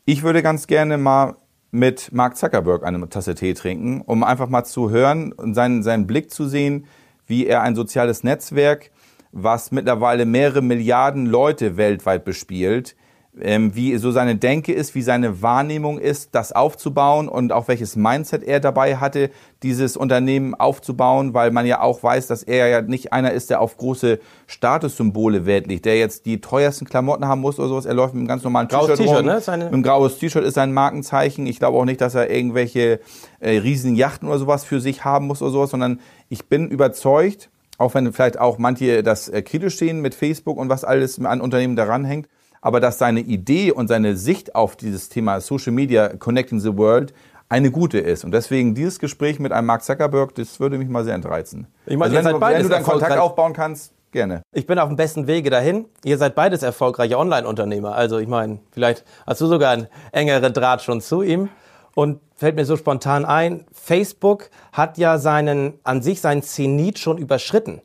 Ich 0.05 0.23
würde 0.23 0.41
ganz 0.41 0.65
gerne 0.67 0.97
mal 0.97 1.35
mit 1.71 2.13
Mark 2.13 2.37
Zuckerberg 2.37 2.85
eine 2.85 3.09
Tasse 3.09 3.35
Tee 3.35 3.53
trinken, 3.53 3.99
um 3.99 4.23
einfach 4.23 4.47
mal 4.47 4.63
zu 4.63 4.89
hören 4.91 5.33
und 5.33 5.55
seinen, 5.55 5.83
seinen 5.83 6.07
Blick 6.07 6.31
zu 6.31 6.47
sehen, 6.47 6.85
wie 7.27 7.47
er 7.47 7.63
ein 7.63 7.75
soziales 7.75 8.23
Netzwerk, 8.23 8.91
was 9.33 9.73
mittlerweile 9.73 10.25
mehrere 10.25 10.61
Milliarden 10.61 11.25
Leute 11.25 11.75
weltweit 11.75 12.23
bespielt, 12.23 12.95
wie 13.37 13.97
so 13.97 14.11
seine 14.11 14.37
Denke 14.37 14.71
ist, 14.71 14.95
wie 14.95 15.01
seine 15.01 15.41
Wahrnehmung 15.41 15.99
ist, 15.99 16.33
das 16.35 16.53
aufzubauen 16.53 17.27
und 17.27 17.51
auch 17.51 17.67
welches 17.67 17.97
Mindset 17.97 18.43
er 18.43 18.61
dabei 18.61 18.95
hatte, 18.95 19.29
dieses 19.61 19.97
Unternehmen 19.97 20.55
aufzubauen, 20.55 21.33
weil 21.33 21.51
man 21.51 21.65
ja 21.65 21.81
auch 21.81 22.01
weiß, 22.01 22.27
dass 22.27 22.43
er 22.43 22.67
ja 22.69 22.81
nicht 22.81 23.11
einer 23.11 23.31
ist, 23.33 23.49
der 23.49 23.59
auf 23.59 23.75
große 23.75 24.19
Statussymbole 24.47 25.45
Wert 25.45 25.67
legt, 25.67 25.85
der 25.85 25.97
jetzt 25.97 26.25
die 26.25 26.39
teuersten 26.41 26.85
Klamotten 26.85 27.27
haben 27.27 27.41
muss 27.41 27.59
oder 27.59 27.67
sowas. 27.67 27.85
Er 27.85 27.93
läuft 27.93 28.13
mit 28.13 28.21
einem 28.21 28.27
ganz 28.27 28.43
normalen 28.43 28.67
Graues 28.67 28.87
T-Shirt 28.87 28.97
T-Shirt, 29.05 29.17
rum. 29.19 29.25
ne? 29.25 29.41
Seine- 29.41 29.65
Mit 29.65 29.73
einem 29.73 29.83
graues 29.83 30.17
T-Shirt 30.17 30.43
ist 30.45 30.53
sein 30.53 30.73
Markenzeichen. 30.73 31.45
Ich 31.45 31.59
glaube 31.59 31.77
auch 31.77 31.85
nicht, 31.85 32.01
dass 32.01 32.15
er 32.15 32.29
irgendwelche 32.29 32.99
äh, 33.41 33.57
riesen 33.57 33.95
Yachten 33.95 34.27
oder 34.29 34.39
sowas 34.39 34.63
für 34.63 34.79
sich 34.79 35.03
haben 35.05 35.27
muss 35.27 35.41
oder 35.41 35.51
sowas, 35.51 35.69
sondern 35.71 35.99
ich 36.29 36.45
bin 36.45 36.69
überzeugt, 36.69 37.49
auch 37.77 37.93
wenn 37.93 38.11
vielleicht 38.13 38.39
auch 38.39 38.57
manche 38.57 39.03
das 39.03 39.27
äh, 39.29 39.41
kritisch 39.41 39.77
sehen 39.77 39.99
mit 40.01 40.15
Facebook 40.15 40.57
und 40.57 40.69
was 40.69 40.83
alles 40.83 41.19
an 41.23 41.41
Unternehmen 41.41 41.75
daran 41.75 42.05
hängt, 42.05 42.27
aber 42.65 42.79
dass 42.79 42.97
seine 42.97 43.19
Idee 43.19 43.71
und 43.71 43.89
seine 43.89 44.17
Sicht 44.17 44.55
auf 44.55 44.75
dieses 44.75 45.07
Thema 45.07 45.39
Social 45.39 45.71
Media 45.71 46.09
Connecting 46.17 46.59
the 46.59 46.75
World 46.75 47.13
eine 47.47 47.69
gute 47.69 47.99
ist. 47.99 48.25
Und 48.25 48.31
deswegen 48.31 48.73
dieses 48.73 48.97
Gespräch 48.97 49.39
mit 49.39 49.51
einem 49.51 49.67
Mark 49.67 49.83
Zuckerberg, 49.83 50.33
das 50.33 50.59
würde 50.59 50.79
mich 50.79 50.89
mal 50.89 51.03
sehr 51.03 51.13
entreizen. 51.13 51.67
Ich 51.85 51.95
meine, 51.95 52.15
ihr 52.15 52.25
also 52.25 52.31
wenn, 52.31 52.39
seid 52.39 52.51
du, 52.53 52.55
wenn 52.55 52.63
du 52.63 52.69
dann 52.69 52.81
Kontakt 52.81 53.19
aufbauen 53.19 53.53
kannst, 53.53 53.93
gerne. 54.11 54.41
Ich 54.51 54.65
bin 54.65 54.79
auf 54.79 54.87
dem 54.87 54.97
besten 54.97 55.27
Wege 55.27 55.51
dahin. 55.51 55.85
Ihr 56.03 56.17
seid 56.17 56.33
beides 56.33 56.63
erfolgreiche 56.63 57.19
Online-Unternehmer. 57.19 57.93
Also 57.93 58.17
ich 58.17 58.27
meine, 58.27 58.57
vielleicht 58.71 59.05
hast 59.27 59.41
du 59.41 59.45
sogar 59.45 59.69
einen 59.69 59.85
engeren 60.11 60.51
Draht 60.51 60.81
schon 60.81 61.01
zu 61.01 61.21
ihm. 61.21 61.49
Und 61.93 62.19
fällt 62.35 62.55
mir 62.55 62.65
so 62.65 62.77
spontan 62.77 63.25
ein, 63.25 63.65
Facebook 63.73 64.49
hat 64.73 64.97
ja 64.97 65.19
seinen, 65.19 65.75
an 65.83 66.01
sich 66.01 66.19
seinen 66.19 66.41
Zenit 66.41 66.97
schon 66.97 67.19
überschritten. 67.19 67.81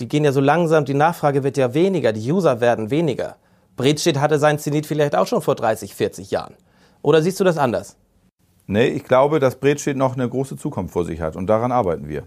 Die 0.00 0.06
gehen 0.06 0.22
ja 0.22 0.32
so 0.32 0.42
langsam, 0.42 0.84
die 0.84 0.92
Nachfrage 0.92 1.44
wird 1.44 1.56
ja 1.56 1.72
weniger, 1.72 2.12
die 2.12 2.30
User 2.30 2.60
werden 2.60 2.90
weniger. 2.90 3.36
Bredstedt 3.78 4.20
hatte 4.20 4.38
seinen 4.38 4.58
Zenit 4.58 4.84
vielleicht 4.84 5.16
auch 5.16 5.26
schon 5.26 5.40
vor 5.40 5.54
30, 5.54 5.94
40 5.94 6.30
Jahren. 6.30 6.54
Oder 7.00 7.22
siehst 7.22 7.40
du 7.40 7.44
das 7.44 7.56
anders? 7.56 7.96
Nee, 8.66 8.88
ich 8.88 9.04
glaube, 9.04 9.38
dass 9.38 9.56
Bredstedt 9.56 9.96
noch 9.96 10.14
eine 10.14 10.28
große 10.28 10.56
Zukunft 10.58 10.92
vor 10.92 11.06
sich 11.06 11.22
hat 11.22 11.36
und 11.36 11.46
daran 11.46 11.72
arbeiten 11.72 12.08
wir. 12.08 12.24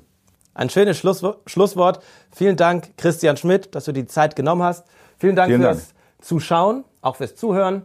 Ein 0.55 0.69
schönes 0.69 0.97
Schlusswo- 0.97 1.35
Schlusswort. 1.45 2.01
Vielen 2.33 2.55
Dank, 2.55 2.97
Christian 2.97 3.37
Schmidt, 3.37 3.75
dass 3.75 3.85
du 3.85 3.91
die 3.91 4.07
Zeit 4.07 4.35
genommen 4.35 4.63
hast. 4.63 4.87
Vielen 5.19 5.35
Dank 5.35 5.49
Vielen 5.49 5.61
fürs 5.61 5.93
Zuschauen, 6.19 6.83
auch 7.01 7.17
fürs 7.17 7.35
Zuhören. 7.35 7.83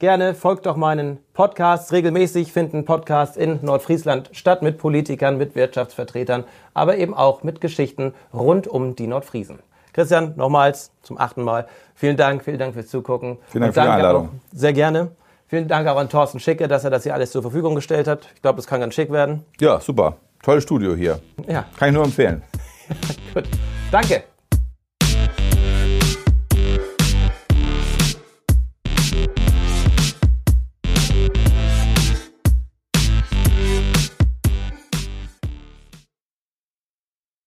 Gerne 0.00 0.34
folgt 0.34 0.66
doch 0.66 0.76
meinen 0.76 1.18
Podcasts. 1.34 1.92
Regelmäßig 1.92 2.52
finden 2.52 2.84
Podcasts 2.84 3.36
in 3.36 3.60
Nordfriesland 3.62 4.30
statt 4.32 4.62
mit 4.62 4.76
Politikern, 4.78 5.38
mit 5.38 5.54
Wirtschaftsvertretern, 5.54 6.44
aber 6.72 6.96
eben 6.98 7.14
auch 7.14 7.42
mit 7.42 7.60
Geschichten 7.60 8.12
rund 8.32 8.66
um 8.66 8.96
die 8.96 9.06
Nordfriesen. 9.06 9.60
Christian, 9.94 10.34
nochmals 10.36 10.90
zum 11.02 11.18
achten 11.18 11.42
Mal. 11.42 11.66
Vielen 11.94 12.16
Dank, 12.16 12.44
vielen 12.44 12.58
Dank 12.58 12.74
fürs 12.74 12.88
Zugucken. 12.88 13.38
Vielen 13.46 13.62
Dank 13.62 13.74
für 13.74 13.80
die 13.80 13.86
Einladung. 13.86 14.28
Auch, 14.28 14.32
sehr 14.52 14.72
gerne. 14.72 15.12
Vielen 15.46 15.68
Dank 15.68 15.86
auch 15.88 15.96
an 15.96 16.08
Thorsten 16.08 16.40
Schicke, 16.40 16.66
dass 16.68 16.84
er 16.84 16.90
das 16.90 17.04
hier 17.04 17.14
alles 17.14 17.30
zur 17.30 17.42
Verfügung 17.42 17.76
gestellt 17.76 18.08
hat. 18.08 18.28
Ich 18.34 18.42
glaube, 18.42 18.58
es 18.58 18.66
kann 18.66 18.80
ganz 18.80 18.94
schick 18.94 19.10
werden. 19.12 19.44
Ja, 19.60 19.80
super. 19.80 20.16
Tolles 20.42 20.64
Studio 20.64 20.94
hier. 20.94 21.20
Ja, 21.46 21.64
Kann 21.78 21.88
ich 21.90 21.94
nur 21.94 22.04
empfehlen. 22.04 22.42
gut. 23.34 23.44
Danke. 23.90 24.24